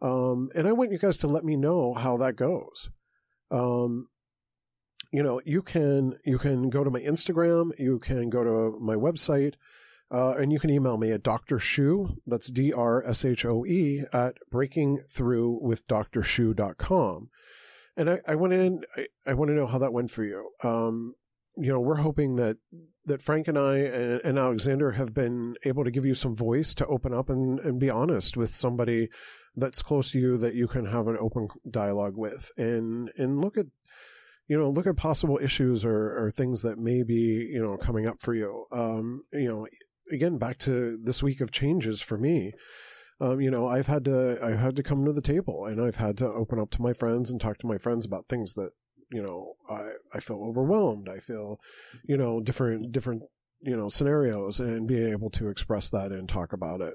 Um, 0.00 0.48
and 0.54 0.68
I 0.68 0.72
want 0.72 0.92
you 0.92 0.98
guys 0.98 1.18
to 1.18 1.26
let 1.26 1.44
me 1.44 1.56
know 1.56 1.94
how 1.94 2.16
that 2.18 2.36
goes. 2.36 2.90
Um, 3.50 4.08
you 5.12 5.22
know, 5.22 5.40
you 5.44 5.62
can 5.62 6.14
you 6.24 6.38
can 6.38 6.70
go 6.70 6.84
to 6.84 6.90
my 6.90 7.00
Instagram, 7.00 7.70
you 7.78 7.98
can 7.98 8.30
go 8.30 8.44
to 8.44 8.78
my 8.78 8.94
website, 8.94 9.54
uh, 10.10 10.34
and 10.38 10.50
you 10.52 10.58
can 10.58 10.70
email 10.70 10.96
me 10.96 11.12
at 11.12 11.22
Dr. 11.22 11.58
Shoe, 11.58 12.16
that's 12.26 12.50
D 12.50 12.72
R 12.72 13.06
S 13.06 13.22
H 13.24 13.44
O 13.44 13.66
E, 13.66 14.04
at 14.12 14.38
breakingthroughwithdrshoe.com. 14.52 17.28
And 17.96 18.10
I, 18.10 18.20
I 18.26 18.34
went 18.36 18.54
in, 18.54 18.80
I, 18.96 19.06
I 19.26 19.34
want 19.34 19.50
to 19.50 19.54
know 19.54 19.66
how 19.66 19.76
that 19.78 19.92
went 19.92 20.10
for 20.10 20.24
you. 20.24 20.50
Um, 20.62 21.12
you 21.56 21.70
know, 21.72 21.80
we're 21.80 21.96
hoping 21.96 22.36
that 22.36 22.58
that 23.04 23.20
Frank 23.22 23.48
and 23.48 23.58
I 23.58 23.78
and, 23.78 24.20
and 24.24 24.38
Alexander 24.38 24.92
have 24.92 25.12
been 25.12 25.56
able 25.64 25.82
to 25.84 25.90
give 25.90 26.06
you 26.06 26.14
some 26.14 26.36
voice 26.36 26.72
to 26.74 26.86
open 26.86 27.12
up 27.12 27.28
and, 27.28 27.58
and 27.60 27.80
be 27.80 27.90
honest 27.90 28.36
with 28.36 28.54
somebody 28.54 29.08
that's 29.56 29.82
close 29.82 30.12
to 30.12 30.20
you 30.20 30.36
that 30.38 30.54
you 30.54 30.68
can 30.68 30.86
have 30.86 31.08
an 31.08 31.18
open 31.18 31.48
dialogue 31.68 32.16
with 32.16 32.52
and 32.56 33.10
and 33.16 33.40
look 33.40 33.58
at 33.58 33.66
you 34.46 34.56
know 34.56 34.70
look 34.70 34.86
at 34.86 34.96
possible 34.96 35.40
issues 35.42 35.84
or, 35.84 36.16
or 36.16 36.30
things 36.30 36.62
that 36.62 36.78
may 36.78 37.02
be 37.02 37.48
you 37.50 37.60
know 37.60 37.76
coming 37.76 38.06
up 38.06 38.20
for 38.20 38.34
you 38.34 38.66
um 38.72 39.24
you 39.32 39.48
know 39.48 39.66
again 40.10 40.38
back 40.38 40.58
to 40.58 40.98
this 41.02 41.22
week 41.22 41.40
of 41.40 41.50
changes 41.50 42.00
for 42.00 42.18
me 42.18 42.52
um, 43.20 43.40
you 43.40 43.50
know, 43.50 43.66
I've 43.66 43.86
had 43.86 44.04
to 44.04 44.38
I've 44.42 44.58
had 44.58 44.76
to 44.76 44.82
come 44.82 45.04
to 45.04 45.12
the 45.12 45.22
table 45.22 45.66
and 45.66 45.80
I've 45.80 45.96
had 45.96 46.16
to 46.18 46.26
open 46.26 46.60
up 46.60 46.70
to 46.72 46.82
my 46.82 46.92
friends 46.92 47.30
and 47.30 47.40
talk 47.40 47.58
to 47.58 47.66
my 47.66 47.78
friends 47.78 48.04
about 48.04 48.26
things 48.26 48.54
that 48.54 48.70
you 49.10 49.22
know 49.22 49.54
I 49.68 49.92
I 50.14 50.20
feel 50.20 50.42
overwhelmed. 50.44 51.08
I 51.08 51.18
feel 51.18 51.60
you 52.04 52.16
know 52.16 52.40
different 52.40 52.92
different 52.92 53.22
you 53.60 53.76
know 53.76 53.88
scenarios 53.88 54.60
and 54.60 54.86
being 54.86 55.10
able 55.10 55.30
to 55.30 55.48
express 55.48 55.90
that 55.90 56.12
and 56.12 56.28
talk 56.28 56.52
about 56.52 56.80
it. 56.80 56.94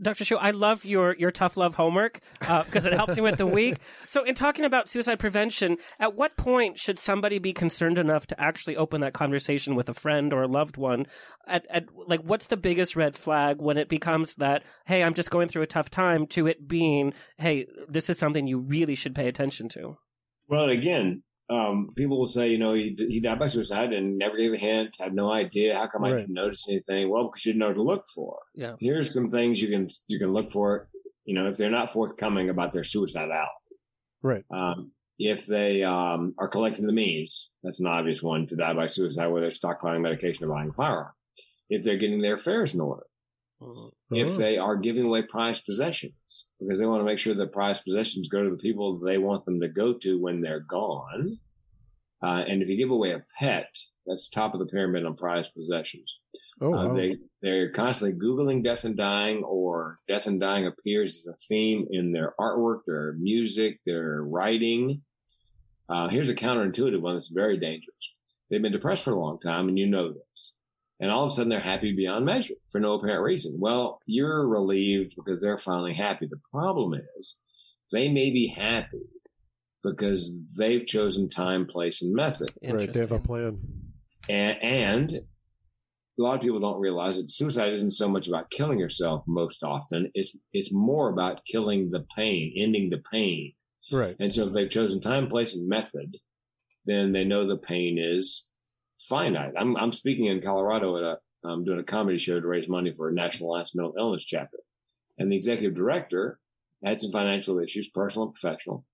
Dr. 0.00 0.24
Shu, 0.24 0.36
I 0.36 0.50
love 0.50 0.84
your, 0.84 1.14
your 1.18 1.30
tough 1.30 1.56
love 1.56 1.76
homework 1.76 2.20
because 2.40 2.86
uh, 2.86 2.90
it 2.90 2.94
helps 2.94 3.16
me 3.16 3.22
with 3.22 3.36
the 3.38 3.46
week. 3.46 3.78
So, 4.06 4.22
in 4.24 4.34
talking 4.34 4.64
about 4.64 4.88
suicide 4.88 5.18
prevention, 5.18 5.78
at 5.98 6.14
what 6.14 6.36
point 6.36 6.78
should 6.78 6.98
somebody 6.98 7.38
be 7.38 7.52
concerned 7.52 7.98
enough 7.98 8.26
to 8.28 8.40
actually 8.40 8.76
open 8.76 9.00
that 9.00 9.12
conversation 9.12 9.74
with 9.74 9.88
a 9.88 9.94
friend 9.94 10.32
or 10.32 10.42
a 10.42 10.48
loved 10.48 10.76
one? 10.76 11.06
At, 11.46 11.66
at 11.70 11.86
like, 12.06 12.20
what's 12.20 12.46
the 12.46 12.56
biggest 12.56 12.96
red 12.96 13.16
flag 13.16 13.60
when 13.60 13.76
it 13.76 13.88
becomes 13.88 14.36
that, 14.36 14.62
hey, 14.86 15.02
I'm 15.02 15.14
just 15.14 15.30
going 15.30 15.48
through 15.48 15.62
a 15.62 15.66
tough 15.66 15.90
time, 15.90 16.26
to 16.28 16.46
it 16.46 16.68
being, 16.68 17.14
hey, 17.38 17.66
this 17.88 18.10
is 18.10 18.18
something 18.18 18.46
you 18.46 18.58
really 18.58 18.94
should 18.94 19.14
pay 19.14 19.26
attention 19.26 19.68
to? 19.70 19.96
Well, 20.48 20.68
again, 20.68 21.22
um, 21.50 21.90
people 21.94 22.18
will 22.18 22.26
say, 22.26 22.48
you 22.48 22.58
know, 22.58 22.74
he, 22.74 22.96
he 22.96 23.20
died 23.20 23.38
by 23.38 23.46
suicide 23.46 23.92
and 23.92 24.16
never 24.16 24.36
gave 24.36 24.52
a 24.52 24.56
hint, 24.56 24.96
had 24.98 25.14
no 25.14 25.30
idea. 25.30 25.76
How 25.76 25.86
come 25.86 26.02
right. 26.02 26.14
I 26.14 26.20
didn't 26.20 26.34
notice 26.34 26.66
anything? 26.68 27.10
Well, 27.10 27.24
because 27.24 27.44
you 27.44 27.52
didn't 27.52 27.60
know 27.60 27.74
to 27.74 27.82
look 27.82 28.06
for. 28.14 28.38
Yeah. 28.54 28.76
Here's 28.80 29.12
some 29.12 29.30
things 29.30 29.60
you 29.60 29.68
can 29.68 29.88
you 30.08 30.18
can 30.18 30.32
look 30.32 30.52
for. 30.52 30.88
You 31.24 31.34
know, 31.34 31.48
if 31.48 31.56
they're 31.56 31.70
not 31.70 31.92
forthcoming 31.92 32.50
about 32.50 32.72
their 32.72 32.84
suicide 32.84 33.30
out. 33.30 33.48
Right. 34.22 34.44
Um, 34.50 34.92
if 35.18 35.46
they 35.46 35.82
um, 35.82 36.34
are 36.38 36.48
collecting 36.48 36.86
the 36.86 36.92
means, 36.92 37.50
that's 37.62 37.80
an 37.80 37.86
obvious 37.86 38.22
one 38.22 38.46
to 38.48 38.56
die 38.56 38.74
by 38.74 38.88
suicide, 38.88 39.28
whether 39.28 39.42
they're 39.42 39.50
stockpiling 39.50 40.02
medication 40.02 40.44
or 40.44 40.48
buying 40.48 40.70
a 40.70 40.72
firearm. 40.72 41.12
If 41.70 41.82
they're 41.82 41.98
getting 41.98 42.20
their 42.20 42.34
affairs 42.34 42.74
in 42.74 42.80
order. 42.80 43.04
If 44.10 44.36
they 44.36 44.58
are 44.58 44.76
giving 44.76 45.04
away 45.04 45.22
prized 45.22 45.64
possessions, 45.64 46.48
because 46.60 46.78
they 46.78 46.86
want 46.86 47.00
to 47.00 47.04
make 47.04 47.18
sure 47.18 47.34
that 47.34 47.52
prized 47.52 47.84
possessions 47.84 48.28
go 48.28 48.42
to 48.42 48.50
the 48.50 48.56
people 48.56 48.98
they 48.98 49.18
want 49.18 49.44
them 49.44 49.60
to 49.60 49.68
go 49.68 49.94
to 49.94 50.20
when 50.20 50.40
they're 50.40 50.60
gone. 50.60 51.38
Uh, 52.22 52.42
and 52.48 52.62
if 52.62 52.68
you 52.68 52.76
give 52.76 52.90
away 52.90 53.12
a 53.12 53.24
pet, 53.38 53.68
that's 54.06 54.28
top 54.28 54.54
of 54.54 54.60
the 54.60 54.66
pyramid 54.66 55.04
on 55.04 55.16
prized 55.16 55.50
possessions. 55.54 56.18
Oh, 56.60 56.68
uh, 56.68 56.70
wow. 56.70 56.90
uh, 56.90 56.94
they 56.94 57.16
they're 57.42 57.70
constantly 57.70 58.18
googling 58.18 58.62
death 58.62 58.84
and 58.84 58.96
dying, 58.96 59.42
or 59.44 59.98
death 60.08 60.26
and 60.26 60.40
dying 60.40 60.66
appears 60.66 61.16
as 61.16 61.26
a 61.26 61.36
theme 61.48 61.86
in 61.90 62.12
their 62.12 62.34
artwork, 62.38 62.80
their 62.86 63.14
music, 63.14 63.80
their 63.84 64.22
writing. 64.22 65.02
Uh, 65.88 66.08
here's 66.08 66.30
a 66.30 66.34
counterintuitive 66.34 67.00
one 67.00 67.14
that's 67.14 67.28
very 67.28 67.58
dangerous. 67.58 67.94
They've 68.50 68.62
been 68.62 68.72
depressed 68.72 69.04
for 69.04 69.12
a 69.12 69.20
long 69.20 69.38
time, 69.38 69.68
and 69.68 69.78
you 69.78 69.86
know 69.86 70.12
this 70.12 70.56
and 71.00 71.10
all 71.10 71.24
of 71.24 71.32
a 71.32 71.34
sudden 71.34 71.48
they're 71.48 71.60
happy 71.60 71.92
beyond 71.92 72.24
measure 72.24 72.54
for 72.70 72.80
no 72.80 72.94
apparent 72.94 73.22
reason. 73.22 73.56
Well, 73.58 74.00
you're 74.06 74.46
relieved 74.46 75.14
because 75.16 75.40
they're 75.40 75.58
finally 75.58 75.94
happy. 75.94 76.26
The 76.26 76.40
problem 76.50 77.00
is 77.18 77.40
they 77.92 78.08
may 78.08 78.30
be 78.30 78.46
happy 78.46 79.02
because 79.82 80.34
they've 80.56 80.86
chosen 80.86 81.28
time, 81.28 81.66
place, 81.66 82.02
and 82.02 82.14
method. 82.14 82.50
Right, 82.66 82.92
they 82.92 83.00
have 83.00 83.12
a 83.12 83.18
plan. 83.18 83.60
And, 84.28 84.62
and 84.62 85.12
a 85.12 86.22
lot 86.22 86.36
of 86.36 86.40
people 86.40 86.60
don't 86.60 86.80
realize 86.80 87.16
that 87.16 87.30
suicide 87.30 87.72
isn't 87.72 87.90
so 87.90 88.08
much 88.08 88.28
about 88.28 88.50
killing 88.50 88.78
yourself 88.78 89.24
most 89.26 89.62
often. 89.62 90.10
It's 90.14 90.34
it's 90.52 90.72
more 90.72 91.10
about 91.10 91.44
killing 91.44 91.90
the 91.90 92.06
pain, 92.16 92.54
ending 92.56 92.88
the 92.88 93.02
pain. 93.12 93.52
Right. 93.92 94.16
And 94.20 94.32
so 94.32 94.46
if 94.46 94.54
they've 94.54 94.70
chosen 94.70 95.00
time, 95.00 95.28
place, 95.28 95.54
and 95.54 95.68
method, 95.68 96.16
then 96.86 97.12
they 97.12 97.24
know 97.24 97.46
the 97.46 97.56
pain 97.56 97.98
is 97.98 98.50
finite. 99.00 99.52
I'm 99.58 99.76
I'm 99.76 99.92
speaking 99.92 100.26
in 100.26 100.42
Colorado 100.42 100.96
at 100.96 101.02
a 101.02 101.18
I'm 101.46 101.64
doing 101.64 101.78
a 101.78 101.84
comedy 101.84 102.18
show 102.18 102.40
to 102.40 102.46
raise 102.46 102.68
money 102.68 102.92
for 102.96 103.08
a 103.08 103.12
National 103.12 103.50
Alliance 103.50 103.74
Mental 103.74 103.94
Illness 103.98 104.24
chapter, 104.24 104.58
and 105.18 105.30
the 105.30 105.36
executive 105.36 105.74
director 105.74 106.38
had 106.82 107.00
some 107.00 107.12
financial 107.12 107.58
issues, 107.58 107.88
personal 107.88 108.28
and 108.28 108.34
professional, 108.34 108.84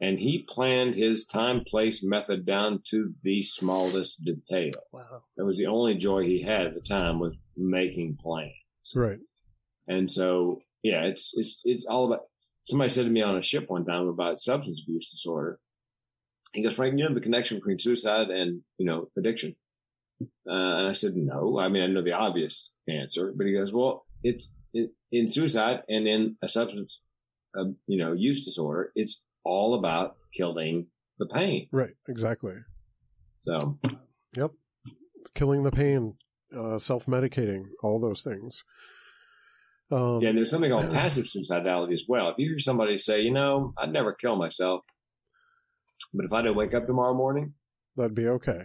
and 0.00 0.18
he 0.18 0.46
planned 0.48 0.94
his 0.94 1.26
time, 1.26 1.64
place, 1.66 2.02
method 2.02 2.46
down 2.46 2.82
to 2.90 3.12
the 3.22 3.42
smallest 3.42 4.24
detail. 4.24 4.72
Wow, 4.92 5.22
that 5.36 5.44
was 5.44 5.58
the 5.58 5.66
only 5.66 5.94
joy 5.94 6.22
he 6.22 6.42
had 6.42 6.66
at 6.66 6.74
the 6.74 6.80
time 6.80 7.18
was 7.18 7.34
making 7.56 8.18
plans. 8.22 8.52
Right, 8.94 9.20
and 9.86 10.10
so 10.10 10.60
yeah, 10.82 11.02
it's 11.02 11.32
it's 11.36 11.60
it's 11.64 11.84
all 11.84 12.06
about. 12.06 12.22
Somebody 12.64 12.90
said 12.90 13.04
to 13.04 13.10
me 13.10 13.22
on 13.22 13.36
a 13.36 13.42
ship 13.42 13.64
one 13.68 13.86
time 13.86 14.08
about 14.08 14.40
substance 14.40 14.82
abuse 14.82 15.10
disorder 15.10 15.58
he 16.52 16.62
goes, 16.62 16.74
Frank, 16.74 16.98
you 16.98 17.06
know 17.06 17.14
the 17.14 17.20
connection 17.20 17.58
between 17.58 17.78
suicide 17.78 18.28
and, 18.28 18.62
you 18.78 18.86
know, 18.86 19.08
addiction? 19.16 19.56
Uh, 20.20 20.26
and 20.46 20.88
I 20.88 20.92
said, 20.92 21.14
no. 21.14 21.58
I 21.58 21.68
mean, 21.68 21.82
I 21.82 21.86
know 21.86 22.02
the 22.02 22.12
obvious 22.12 22.72
answer, 22.88 23.32
but 23.36 23.46
he 23.46 23.52
goes, 23.52 23.72
well, 23.72 24.06
it's 24.22 24.50
it, 24.72 24.90
in 25.12 25.28
suicide 25.28 25.82
and 25.88 26.08
in 26.08 26.36
a 26.42 26.48
substance, 26.48 26.98
uh, 27.56 27.64
you 27.86 27.98
know, 27.98 28.12
use 28.12 28.44
disorder. 28.44 28.92
It's 28.94 29.22
all 29.44 29.78
about 29.78 30.16
killing 30.34 30.86
the 31.18 31.26
pain. 31.26 31.68
Right. 31.72 31.94
Exactly. 32.08 32.56
So, 33.42 33.78
yep. 34.34 34.52
Killing 35.34 35.62
the 35.62 35.70
pain, 35.70 36.14
uh, 36.56 36.78
self 36.78 37.06
medicating, 37.06 37.66
all 37.82 38.00
those 38.00 38.22
things. 38.22 38.64
Um, 39.90 40.20
yeah, 40.20 40.30
and 40.30 40.38
there's 40.38 40.50
something 40.50 40.70
called 40.70 40.92
passive 40.92 41.26
suicidality 41.26 41.92
as 41.92 42.04
well. 42.08 42.30
If 42.30 42.38
you 42.38 42.50
hear 42.50 42.58
somebody 42.58 42.98
say, 42.98 43.20
you 43.20 43.32
know, 43.32 43.72
I'd 43.78 43.92
never 43.92 44.12
kill 44.12 44.36
myself, 44.36 44.82
but 46.14 46.24
if 46.24 46.32
I 46.32 46.42
didn't 46.42 46.56
wake 46.56 46.74
up 46.74 46.86
tomorrow 46.86 47.14
morning, 47.14 47.54
that'd 47.96 48.14
be 48.14 48.28
okay. 48.28 48.62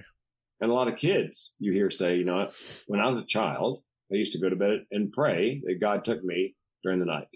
And 0.61 0.71
a 0.71 0.73
lot 0.73 0.87
of 0.87 0.95
kids 0.95 1.55
you 1.59 1.73
hear 1.73 1.89
say, 1.89 2.15
you 2.15 2.25
know, 2.25 2.49
when 2.87 2.99
I 2.99 3.09
was 3.09 3.23
a 3.23 3.27
child, 3.27 3.83
I 4.11 4.15
used 4.15 4.33
to 4.33 4.39
go 4.39 4.49
to 4.49 4.55
bed 4.55 4.85
and 4.91 5.11
pray 5.11 5.61
that 5.65 5.81
God 5.81 6.05
took 6.05 6.23
me 6.23 6.55
during 6.83 6.99
the 6.99 7.05
night. 7.05 7.27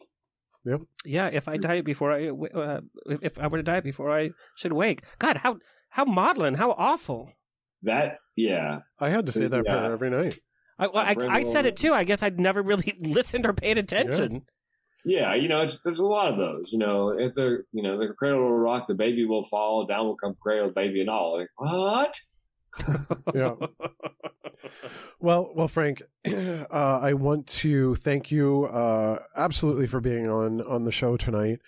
Yep. 0.65 0.81
Yeah. 1.05 1.27
If 1.27 1.47
I 1.47 1.57
die 1.57 1.81
before 1.81 2.11
I, 2.11 2.29
uh, 2.29 2.81
if 3.05 3.39
I 3.39 3.47
were 3.47 3.57
to 3.57 3.63
die 3.63 3.79
before 3.79 4.11
I 4.11 4.31
should 4.55 4.73
wake, 4.73 5.03
God, 5.17 5.37
how 5.37 5.57
how 5.89 6.05
maudlin, 6.05 6.55
how 6.55 6.71
awful. 6.71 7.31
That 7.83 8.17
yeah. 8.35 8.79
I 8.99 9.09
had 9.09 9.25
to 9.27 9.31
say 9.31 9.47
that 9.47 9.63
yeah. 9.65 9.71
prayer 9.71 9.93
every 9.93 10.09
night. 10.09 10.39
I, 10.79 10.87
well, 10.87 11.03
I, 11.03 11.15
I, 11.37 11.41
said 11.41 11.65
it 11.65 11.75
too. 11.75 11.93
I 11.93 12.03
guess 12.03 12.21
I'd 12.21 12.39
never 12.39 12.61
really 12.61 12.95
listened 12.99 13.45
or 13.47 13.53
paid 13.53 13.77
attention. 13.77 14.43
Yeah, 15.07 15.35
you 15.35 15.47
know, 15.47 15.65
there's 15.85 15.99
a 15.99 16.05
lot 16.05 16.33
of 16.33 16.37
those. 16.37 16.69
You 16.73 16.79
know, 16.79 17.09
if 17.09 17.33
they're, 17.33 17.63
you 17.71 17.81
know, 17.81 17.97
the 17.97 18.13
cradle 18.13 18.41
will 18.41 18.57
rock, 18.57 18.87
the 18.87 18.93
baby 18.93 19.25
will 19.25 19.43
fall, 19.43 19.85
down 19.85 20.05
will 20.05 20.17
come 20.17 20.35
cradle, 20.37 20.69
baby, 20.69 20.99
and 20.99 21.09
all. 21.09 21.39
Like, 21.39 21.49
what? 21.55 22.19
yeah. 23.33 23.55
Well, 25.19 25.51
well, 25.55 25.67
Frank, 25.67 26.03
uh, 26.27 26.99
I 27.01 27.13
want 27.13 27.47
to 27.47 27.95
thank 27.95 28.29
you 28.29 28.65
uh, 28.65 29.19
absolutely 29.35 29.87
for 29.87 29.99
being 29.99 30.27
on 30.27 30.61
on 30.61 30.83
the 30.83 30.91
show 30.91 31.17
tonight. 31.17 31.59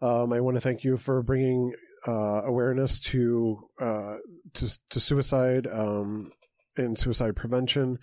Um, 0.00 0.32
I 0.32 0.40
want 0.40 0.56
to 0.56 0.60
thank 0.60 0.84
you 0.84 0.96
for 0.96 1.20
bringing 1.20 1.74
uh, 2.06 2.42
awareness 2.44 3.00
to 3.00 3.58
uh, 3.80 4.18
to, 4.54 4.78
to 4.90 5.00
suicide 5.00 5.66
um, 5.66 6.30
and 6.76 6.96
suicide 6.96 7.34
prevention. 7.34 7.98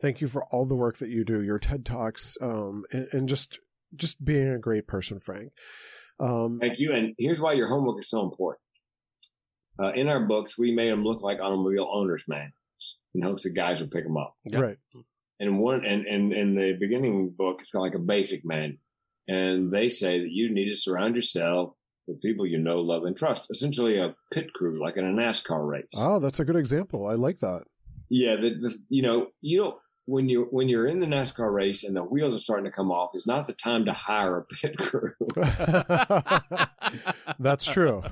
Thank 0.00 0.20
you 0.20 0.28
for 0.28 0.44
all 0.52 0.64
the 0.64 0.76
work 0.76 0.98
that 0.98 1.08
you 1.08 1.24
do, 1.24 1.42
your 1.42 1.58
TED 1.58 1.84
talks, 1.84 2.36
um, 2.40 2.84
and, 2.92 3.08
and 3.12 3.28
just 3.28 3.58
just 3.96 4.24
being 4.24 4.48
a 4.48 4.58
great 4.58 4.86
person, 4.86 5.18
Frank. 5.18 5.52
Um, 6.20 6.58
Thank 6.60 6.78
you. 6.78 6.92
And 6.92 7.14
here's 7.18 7.40
why 7.40 7.52
your 7.52 7.68
homework 7.68 8.00
is 8.00 8.10
so 8.10 8.22
important. 8.22 8.60
Uh, 9.78 9.92
in 9.92 10.08
our 10.08 10.26
books, 10.26 10.56
we 10.56 10.74
made 10.74 10.90
them 10.90 11.04
look 11.04 11.22
like 11.22 11.38
automobile 11.40 11.88
owners' 11.92 12.24
manuals 12.26 12.52
in 13.14 13.22
hopes 13.22 13.42
that 13.42 13.54
guys 13.54 13.80
would 13.80 13.90
pick 13.90 14.04
them 14.04 14.16
up. 14.16 14.34
Yep. 14.44 14.60
Right. 14.62 14.76
And 15.38 15.58
one, 15.58 15.84
and, 15.84 16.06
and 16.06 16.32
in 16.32 16.54
the 16.54 16.76
beginning 16.80 17.34
book, 17.36 17.58
it's 17.60 17.70
kind 17.70 17.86
of 17.86 17.92
like 17.92 18.00
a 18.00 18.02
basic 18.02 18.44
man, 18.44 18.78
And 19.28 19.70
they 19.70 19.90
say 19.90 20.20
that 20.20 20.30
you 20.30 20.52
need 20.52 20.70
to 20.70 20.76
surround 20.76 21.14
yourself 21.14 21.74
with 22.06 22.22
people 22.22 22.46
you 22.46 22.58
know, 22.58 22.80
love, 22.80 23.04
and 23.04 23.16
trust. 23.16 23.48
Essentially, 23.50 23.98
a 23.98 24.14
pit 24.32 24.52
crew, 24.54 24.80
like 24.80 24.96
in 24.96 25.04
a 25.04 25.12
NASCAR 25.12 25.68
race. 25.68 25.90
Oh, 25.96 26.20
that's 26.20 26.40
a 26.40 26.44
good 26.44 26.56
example. 26.56 27.06
I 27.06 27.14
like 27.14 27.40
that. 27.40 27.64
Yeah, 28.08 28.36
the, 28.36 28.50
the 28.50 28.78
you 28.88 29.02
know 29.02 29.26
you 29.40 29.58
don't 29.58 29.76
when 30.06 30.28
you 30.28 30.48
when 30.50 30.68
you're 30.68 30.86
in 30.86 31.00
the 31.00 31.06
NASCAR 31.06 31.52
race 31.52 31.84
and 31.84 31.94
the 31.94 32.02
wheels 32.02 32.34
are 32.34 32.40
starting 32.40 32.64
to 32.64 32.70
come 32.70 32.90
off, 32.90 33.10
it's 33.14 33.26
not 33.26 33.46
the 33.46 33.52
time 33.52 33.84
to 33.84 33.92
hire 33.92 34.38
a 34.38 34.44
pit 34.44 34.78
crew. 34.78 35.12
That's 37.38 37.64
true. 37.64 38.02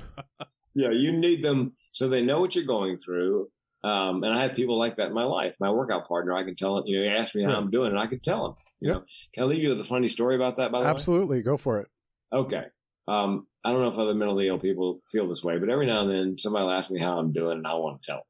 Yeah, 0.75 0.91
you 0.91 1.17
need 1.17 1.43
them 1.43 1.73
so 1.93 2.09
they 2.09 2.21
know 2.21 2.41
what 2.41 2.55
you're 2.55 2.65
going 2.65 2.99
through. 2.99 3.49
Um, 3.83 4.23
and 4.23 4.33
I 4.33 4.43
have 4.43 4.55
people 4.55 4.77
like 4.77 4.97
that 4.97 5.07
in 5.07 5.13
my 5.13 5.23
life. 5.23 5.55
My 5.59 5.71
workout 5.71 6.07
partner, 6.07 6.33
I 6.33 6.43
can 6.43 6.55
tell 6.55 6.77
him. 6.77 6.83
You 6.87 6.99
know, 6.99 7.09
he 7.09 7.15
asked 7.15 7.35
me 7.35 7.43
how 7.43 7.51
yeah. 7.51 7.57
I'm 7.57 7.71
doing, 7.71 7.91
and 7.91 7.99
I 7.99 8.07
can 8.07 8.19
tell 8.19 8.47
him. 8.47 8.55
You 8.81 8.91
know, 8.91 9.03
can 9.33 9.43
I 9.43 9.45
leave 9.45 9.63
you 9.63 9.69
with 9.69 9.79
a 9.79 9.85
funny 9.85 10.09
story 10.09 10.35
about 10.35 10.57
that? 10.57 10.71
By 10.71 10.79
the 10.79 10.85
way? 10.85 10.91
Absolutely, 10.91 11.37
way? 11.37 11.43
go 11.43 11.55
for 11.55 11.79
it. 11.79 11.87
Okay. 12.33 12.63
Um, 13.07 13.47
I 13.63 13.71
don't 13.71 13.81
know 13.81 13.89
if 13.89 13.97
other 13.97 14.15
mentally 14.15 14.47
ill 14.47 14.59
people 14.59 15.01
feel 15.11 15.29
this 15.29 15.43
way, 15.43 15.59
but 15.59 15.69
every 15.69 15.85
now 15.85 16.01
and 16.01 16.09
then 16.09 16.37
somebody 16.37 16.65
will 16.65 16.71
ask 16.71 16.89
me 16.89 16.99
how 16.99 17.19
I'm 17.19 17.31
doing, 17.31 17.59
and 17.59 17.67
I 17.67 17.75
want 17.75 18.01
to 18.01 18.05
tell. 18.05 18.17
Them. 18.17 18.25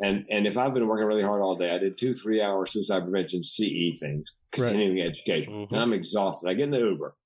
And 0.00 0.26
and 0.30 0.46
if 0.46 0.56
I've 0.56 0.74
been 0.74 0.86
working 0.86 1.06
really 1.06 1.22
hard 1.22 1.42
all 1.42 1.56
day, 1.56 1.70
I 1.70 1.78
did 1.78 1.98
two 1.98 2.14
three 2.14 2.40
hour 2.40 2.66
suicide 2.66 3.02
prevention 3.02 3.42
CE 3.42 3.98
things, 3.98 4.32
continuing 4.52 4.98
right. 4.98 5.10
education, 5.10 5.52
mm-hmm. 5.52 5.74
and 5.74 5.82
I'm 5.82 5.92
exhausted. 5.92 6.48
I 6.48 6.54
get 6.54 6.64
in 6.64 6.70
the 6.70 6.78
Uber, 6.78 7.16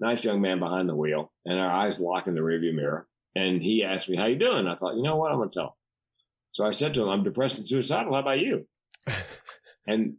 nice 0.00 0.22
young 0.24 0.40
man 0.40 0.58
behind 0.58 0.88
the 0.88 0.96
wheel, 0.96 1.32
and 1.46 1.58
our 1.58 1.70
eyes 1.70 2.00
lock 2.00 2.26
in 2.26 2.34
the 2.34 2.40
rearview 2.40 2.74
mirror. 2.74 3.06
And 3.34 3.62
he 3.62 3.82
asked 3.82 4.08
me, 4.08 4.16
"How 4.16 4.26
you 4.26 4.38
doing?" 4.38 4.66
I 4.66 4.74
thought, 4.74 4.96
you 4.96 5.02
know 5.02 5.16
what, 5.16 5.32
I'm 5.32 5.38
gonna 5.38 5.50
tell. 5.50 5.64
Him. 5.64 5.72
So 6.52 6.66
I 6.66 6.72
said 6.72 6.92
to 6.94 7.02
him, 7.02 7.08
"I'm 7.08 7.24
depressed 7.24 7.58
and 7.58 7.66
suicidal. 7.66 8.12
How 8.12 8.20
about 8.20 8.40
you?" 8.40 8.66
and 9.86 10.16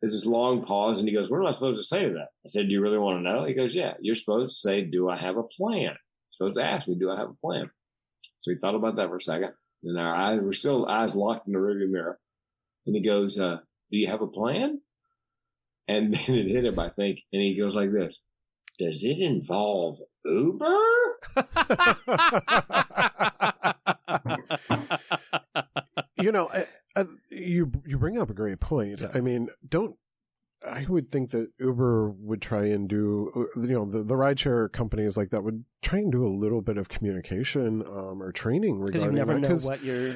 there's 0.00 0.12
this 0.12 0.24
long 0.24 0.64
pause, 0.64 0.98
and 0.98 1.06
he 1.06 1.14
goes, 1.14 1.28
"What 1.28 1.40
am 1.40 1.46
I 1.46 1.52
supposed 1.52 1.78
to 1.78 1.86
say 1.86 2.06
to 2.06 2.12
that?" 2.14 2.28
I 2.46 2.48
said, 2.48 2.68
"Do 2.68 2.72
you 2.72 2.80
really 2.80 2.98
want 2.98 3.18
to 3.18 3.22
know?" 3.22 3.44
He 3.44 3.52
goes, 3.52 3.74
"Yeah. 3.74 3.94
You're 4.00 4.14
supposed 4.14 4.54
to 4.54 4.60
say, 4.60 4.82
do 4.82 5.10
I 5.10 5.16
have 5.16 5.36
a 5.36 5.42
plan?" 5.42 5.82
You're 5.82 5.96
supposed 6.30 6.56
to 6.56 6.64
ask 6.64 6.88
me, 6.88 6.94
"Do 6.94 7.10
I 7.10 7.18
have 7.18 7.28
a 7.28 7.46
plan?" 7.46 7.70
So 8.38 8.50
he 8.50 8.56
thought 8.56 8.74
about 8.74 8.96
that 8.96 9.08
for 9.08 9.16
a 9.16 9.20
second 9.20 9.52
and 9.82 9.98
our 9.98 10.14
eyes 10.14 10.40
were 10.40 10.52
still 10.52 10.86
eyes 10.86 11.14
locked 11.14 11.46
in 11.46 11.52
the 11.52 11.58
rearview 11.58 11.90
mirror. 11.90 12.18
And 12.86 12.96
he 12.96 13.02
goes, 13.02 13.38
uh, 13.38 13.58
"Do 13.90 13.98
you 13.98 14.08
have 14.08 14.22
a 14.22 14.26
plan?" 14.26 14.80
and 15.90 16.14
then 16.14 16.36
it 16.36 16.46
hit 16.46 16.64
him, 16.64 16.78
I 16.78 16.90
think, 16.90 17.24
and 17.32 17.42
he 17.42 17.58
goes 17.58 17.74
like 17.74 17.92
this: 17.92 18.20
Does 18.78 19.02
it 19.04 19.18
involve 19.18 19.98
Uber? 20.24 20.78
you 26.20 26.32
know, 26.32 26.48
I, 26.52 26.64
I, 26.96 27.04
you 27.30 27.70
you 27.84 27.98
bring 27.98 28.18
up 28.18 28.30
a 28.30 28.34
great 28.34 28.60
point. 28.60 29.02
I 29.14 29.20
mean, 29.20 29.48
don't 29.68 29.96
I 30.72 30.86
would 30.88 31.10
think 31.10 31.30
that 31.30 31.48
Uber 31.58 32.10
would 32.10 32.40
try 32.40 32.66
and 32.66 32.88
do, 32.88 33.48
you 33.56 33.66
know, 33.68 33.84
the, 33.84 34.02
the 34.04 34.14
rideshare 34.14 34.70
companies 34.70 35.16
like 35.16 35.30
that 35.30 35.42
would 35.42 35.64
try 35.82 35.98
and 35.98 36.12
do 36.12 36.24
a 36.24 36.28
little 36.28 36.62
bit 36.62 36.78
of 36.78 36.88
communication 36.88 37.82
um, 37.86 38.22
or 38.22 38.30
training 38.32 38.78
regarding 38.80 38.86
Because 38.92 39.02
you 39.04 39.10
regarding 39.10 39.16
never 39.16 39.32
that. 39.34 39.40
know 39.40 39.48
Because, 39.48 39.66
what 39.66 39.82
you're. 39.82 40.14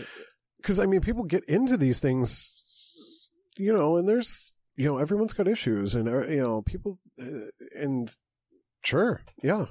because 0.59 0.79
I 0.79 0.87
mean, 0.87 1.01
people 1.01 1.25
get 1.25 1.45
into 1.47 1.77
these 1.77 2.01
things, 2.01 3.31
you 3.57 3.73
know, 3.73 3.97
and 3.97 4.09
there's, 4.09 4.57
you 4.77 4.85
know, 4.87 4.99
everyone's 4.99 5.33
got 5.33 5.49
issues, 5.49 5.95
and 5.95 6.09
uh, 6.09 6.27
you 6.27 6.41
know, 6.41 6.63
people, 6.63 6.99
uh, 7.21 7.49
and 7.79 8.09
sure, 8.83 9.23
yeah, 9.43 9.67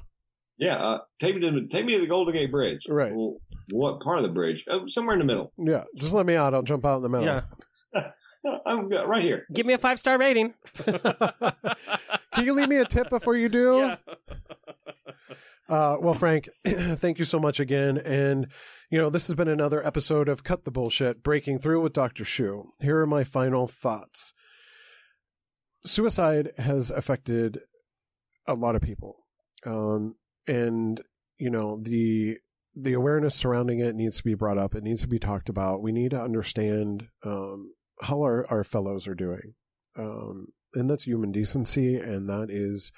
Yeah, 0.58 0.76
uh, 0.78 1.00
take 1.20 1.36
me 1.36 1.42
to 1.42 1.52
the, 1.52 1.68
take 1.70 1.86
me 1.86 1.94
to 1.96 2.02
the 2.02 2.08
Golden 2.08 2.34
Gate 2.34 2.52
Bridge. 2.52 2.82
Right. 2.88 3.14
Well, 3.14 3.38
what 3.72 4.02
part 4.02 4.18
of 4.20 4.24
the 4.24 4.30
bridge? 4.34 4.64
Oh, 4.70 4.88
somewhere 4.88 5.14
in 5.16 5.20
the 5.20 5.26
middle. 5.26 5.52
yeah. 5.58 5.84
Just 5.98 6.14
let 6.14 6.26
me 6.26 6.36
out. 6.36 6.54
I'll 6.54 6.62
jump 6.64 6.86
out 6.86 6.98
in 6.98 7.04
the 7.04 7.10
middle. 7.10 7.26
Yeah. 7.26 7.42
No, 8.44 8.60
I'm 8.66 8.91
uh, 8.91 9.06
right 9.06 9.24
here. 9.24 9.46
Give 9.54 9.66
me 9.66 9.74
a 9.74 9.78
five 9.78 10.00
star 10.00 10.18
rating. 10.18 10.54
Can 10.86 12.46
you 12.46 12.54
leave 12.54 12.70
me 12.70 12.78
a 12.78 12.86
tip 12.86 13.10
before 13.10 13.36
you 13.36 13.50
do? 13.50 13.78
Yeah. 13.78 13.96
Uh, 15.70 15.98
well, 16.00 16.14
Frank, 16.14 16.50
thank 16.66 17.20
you 17.20 17.26
so 17.26 17.39
much 17.39 17.60
again. 17.60 17.98
And, 17.98 18.48
you 18.89 19.00
know, 19.00 19.10
this 19.10 19.28
has 19.28 19.36
been 19.36 19.48
another 19.48 19.86
episode 19.86 20.28
of 20.28 20.44
Cut 20.44 20.66
the 20.66 20.72
Bullshit, 20.72 21.24
Breaking 21.24 21.58
Through 21.58 21.82
with 21.82 21.94
Dr. 21.94 22.26
Shu. 22.26 22.64
Here 22.82 23.00
are 23.00 23.08
my 23.08 23.24
final 23.24 23.68
thoughts. 23.68 24.34
Suicide 25.86 26.52
has 26.58 26.91
affected 26.91 27.60
a 28.46 28.56
lot 28.56 28.76
of 28.76 28.82
people. 28.82 29.26
Um, 29.66 30.16
and, 30.48 31.00
you 31.38 31.50
know, 31.50 31.80
the, 31.82 32.38
the 32.76 32.94
awareness 32.94 33.36
surrounding 33.36 33.80
it 33.80 33.96
needs 33.96 34.18
to 34.18 34.24
be 34.24 34.34
brought 34.34 34.58
up. 34.58 34.76
It 34.76 34.84
needs 34.84 35.02
to 35.02 35.08
be 35.08 35.20
talked 35.20 35.48
about. 35.48 35.82
We 35.82 35.94
need 35.94 36.12
to 36.12 36.22
understand, 36.22 37.08
um, 37.24 37.72
how 38.02 38.22
our, 38.22 38.46
our 38.50 38.64
fellows 38.64 39.08
are 39.08 39.16
doing. 39.16 39.54
Um, 39.98 40.48
and 40.74 40.89
that's 40.89 41.06
human 41.06 41.32
decency. 41.32 41.96
And 41.96 42.30
that 42.30 42.48
is 42.50 42.91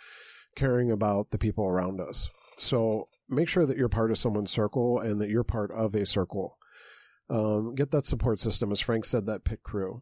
caring 0.56 0.92
about 0.92 1.32
the 1.32 1.38
people 1.38 1.66
around 1.66 2.00
us. 2.00 2.30
So 2.58 3.10
make 3.30 3.50
sure 3.50 3.66
that 3.66 3.78
you're 3.78 3.90
part 3.90 4.12
of 4.12 4.18
someone's 4.18 4.52
circle 4.52 5.00
and 5.00 5.20
that 5.20 5.30
you're 5.30 5.44
part 5.44 5.72
of 5.72 5.94
a 5.94 6.06
circle. 6.06 6.58
Um, 7.30 7.76
get 7.76 7.92
that 7.92 8.06
support 8.06 8.40
system, 8.40 8.72
as 8.72 8.80
Frank 8.80 9.06
said, 9.06 9.26
that 9.26 9.44
pit 9.44 9.64
crew. 9.64 10.02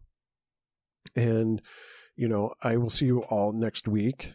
And, 1.16 1.62
you 2.16 2.28
know, 2.28 2.54
I 2.62 2.78
will 2.78 2.90
see 2.90 3.06
you 3.06 3.24
all 3.24 3.54
next 3.54 3.88
week. 3.88 4.34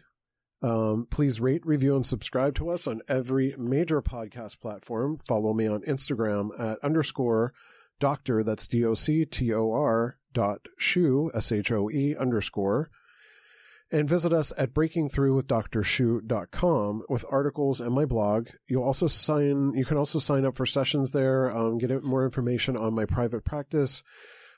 Um, 0.61 1.07
please 1.09 1.39
rate, 1.39 1.65
review, 1.65 1.95
and 1.95 2.05
subscribe 2.05 2.55
to 2.55 2.69
us 2.69 2.85
on 2.85 3.01
every 3.07 3.55
major 3.57 4.01
podcast 4.01 4.59
platform. 4.59 5.17
Follow 5.17 5.53
me 5.53 5.67
on 5.67 5.81
Instagram 5.83 6.49
at 6.59 6.79
underscore 6.83 7.53
doctor, 7.99 8.43
that's 8.43 8.67
D 8.67 8.85
O 8.85 8.93
C 8.93 9.25
T 9.25 9.53
O 9.53 9.71
R 9.71 10.18
dot 10.33 10.67
shoe, 10.77 11.31
S 11.33 11.51
H 11.51 11.71
O 11.71 11.89
E 11.89 12.15
underscore 12.15 12.91
and 13.91 14.07
visit 14.07 14.31
us 14.31 14.53
at 14.57 14.73
breakingthroughwithdrshoe.com 14.73 17.03
with 17.09 17.25
articles 17.29 17.81
and 17.81 17.93
my 17.93 18.05
blog. 18.05 18.47
You'll 18.67 18.83
also 18.83 19.07
sign, 19.07 19.73
you 19.73 19.83
can 19.85 19.97
also 19.97 20.19
sign 20.19 20.45
up 20.45 20.55
for 20.55 20.67
sessions 20.67 21.11
there, 21.11 21.51
um, 21.51 21.79
get 21.79 22.03
more 22.03 22.23
information 22.23 22.77
on 22.77 22.93
my 22.93 23.05
private 23.05 23.43
practice, 23.43 24.03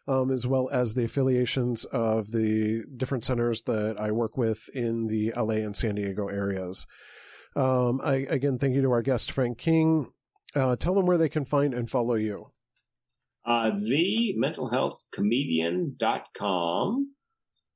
um, 0.07 0.29
as 0.31 0.45
well 0.47 0.69
as 0.71 0.93
the 0.93 1.05
affiliations 1.05 1.85
of 1.85 2.31
the 2.31 2.83
different 2.97 3.23
centers 3.23 3.61
that 3.63 3.99
I 3.99 4.11
work 4.11 4.37
with 4.37 4.69
in 4.73 5.07
the 5.07 5.33
LA 5.35 5.55
and 5.55 5.75
San 5.75 5.95
Diego 5.95 6.27
areas. 6.27 6.85
Um, 7.55 7.99
I, 8.03 8.27
again, 8.29 8.57
thank 8.57 8.75
you 8.75 8.81
to 8.81 8.91
our 8.91 9.01
guest, 9.01 9.31
Frank 9.31 9.57
King. 9.57 10.11
Uh, 10.53 10.75
tell 10.75 10.93
them 10.93 11.05
where 11.05 11.17
they 11.17 11.29
can 11.29 11.45
find 11.45 11.73
and 11.73 11.89
follow 11.89 12.15
you. 12.15 12.47
Uh, 13.45 13.71
the 13.77 14.35
mentalhealthcomedian.com. 14.37 17.13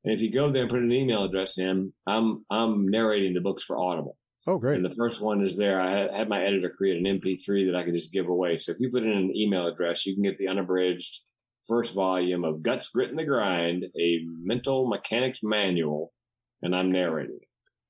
And 0.04 0.14
if 0.14 0.20
you 0.22 0.32
go 0.32 0.52
there 0.52 0.64
and 0.64 0.72
put 0.72 0.82
an 0.82 0.92
email 0.92 1.24
address 1.26 1.58
in, 1.58 1.94
I'm 2.06 2.46
I'm 2.52 2.88
narrating 2.88 3.34
the 3.34 3.42
books 3.42 3.64
for 3.64 3.76
Audible. 3.78 4.18
Oh, 4.48 4.60
great. 4.60 4.76
And 4.76 4.86
the 4.86 4.94
first 4.96 5.22
one 5.22 5.44
is 5.44 5.56
there. 5.56 5.82
I 5.82 6.16
had, 6.16 6.30
my 6.30 6.44
editor 6.44 6.70
create 6.70 7.04
an 7.04 7.20
MP3 7.20 7.72
that 7.72 7.76
I 7.76 7.84
could 7.84 7.96
just 7.96 8.14
give 8.14 8.28
away. 8.28 8.60
So 8.60 8.72
if 8.72 8.78
you 8.80 8.92
put 8.92 9.02
in 9.02 9.10
an 9.10 9.36
email 9.36 9.66
address, 9.68 10.06
you 10.06 10.14
can 10.14 10.22
get 10.22 10.38
the 10.38 10.48
unabridged 10.48 11.22
first 11.68 11.96
volume 11.96 12.46
of 12.46 12.62
Guts, 12.62 12.90
Grit, 12.90 13.10
and 13.10 13.18
the 13.18 13.24
Grind, 13.24 13.86
a 14.00 14.20
mental 14.44 14.88
mechanics 14.88 15.40
manual, 15.42 16.14
and 16.62 16.76
I'm 16.76 16.92
narrating. 16.92 17.40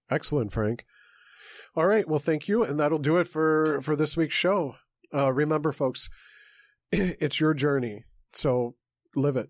Excellent, 0.09 0.53
Frank. 0.53 0.85
All 1.75 1.87
right. 1.87 2.07
Well, 2.07 2.19
thank 2.19 2.47
you. 2.47 2.63
And 2.63 2.79
that'll 2.79 2.99
do 2.99 3.17
it 3.17 3.27
for, 3.27 3.81
for 3.81 3.97
this 3.97 4.15
week's 4.15 4.35
show. 4.35 4.75
Uh, 5.13 5.33
remember, 5.33 5.73
folks, 5.73 6.09
it's 6.91 7.39
your 7.39 7.53
journey. 7.53 8.03
So 8.33 8.75
live 9.15 9.35
it. 9.35 9.49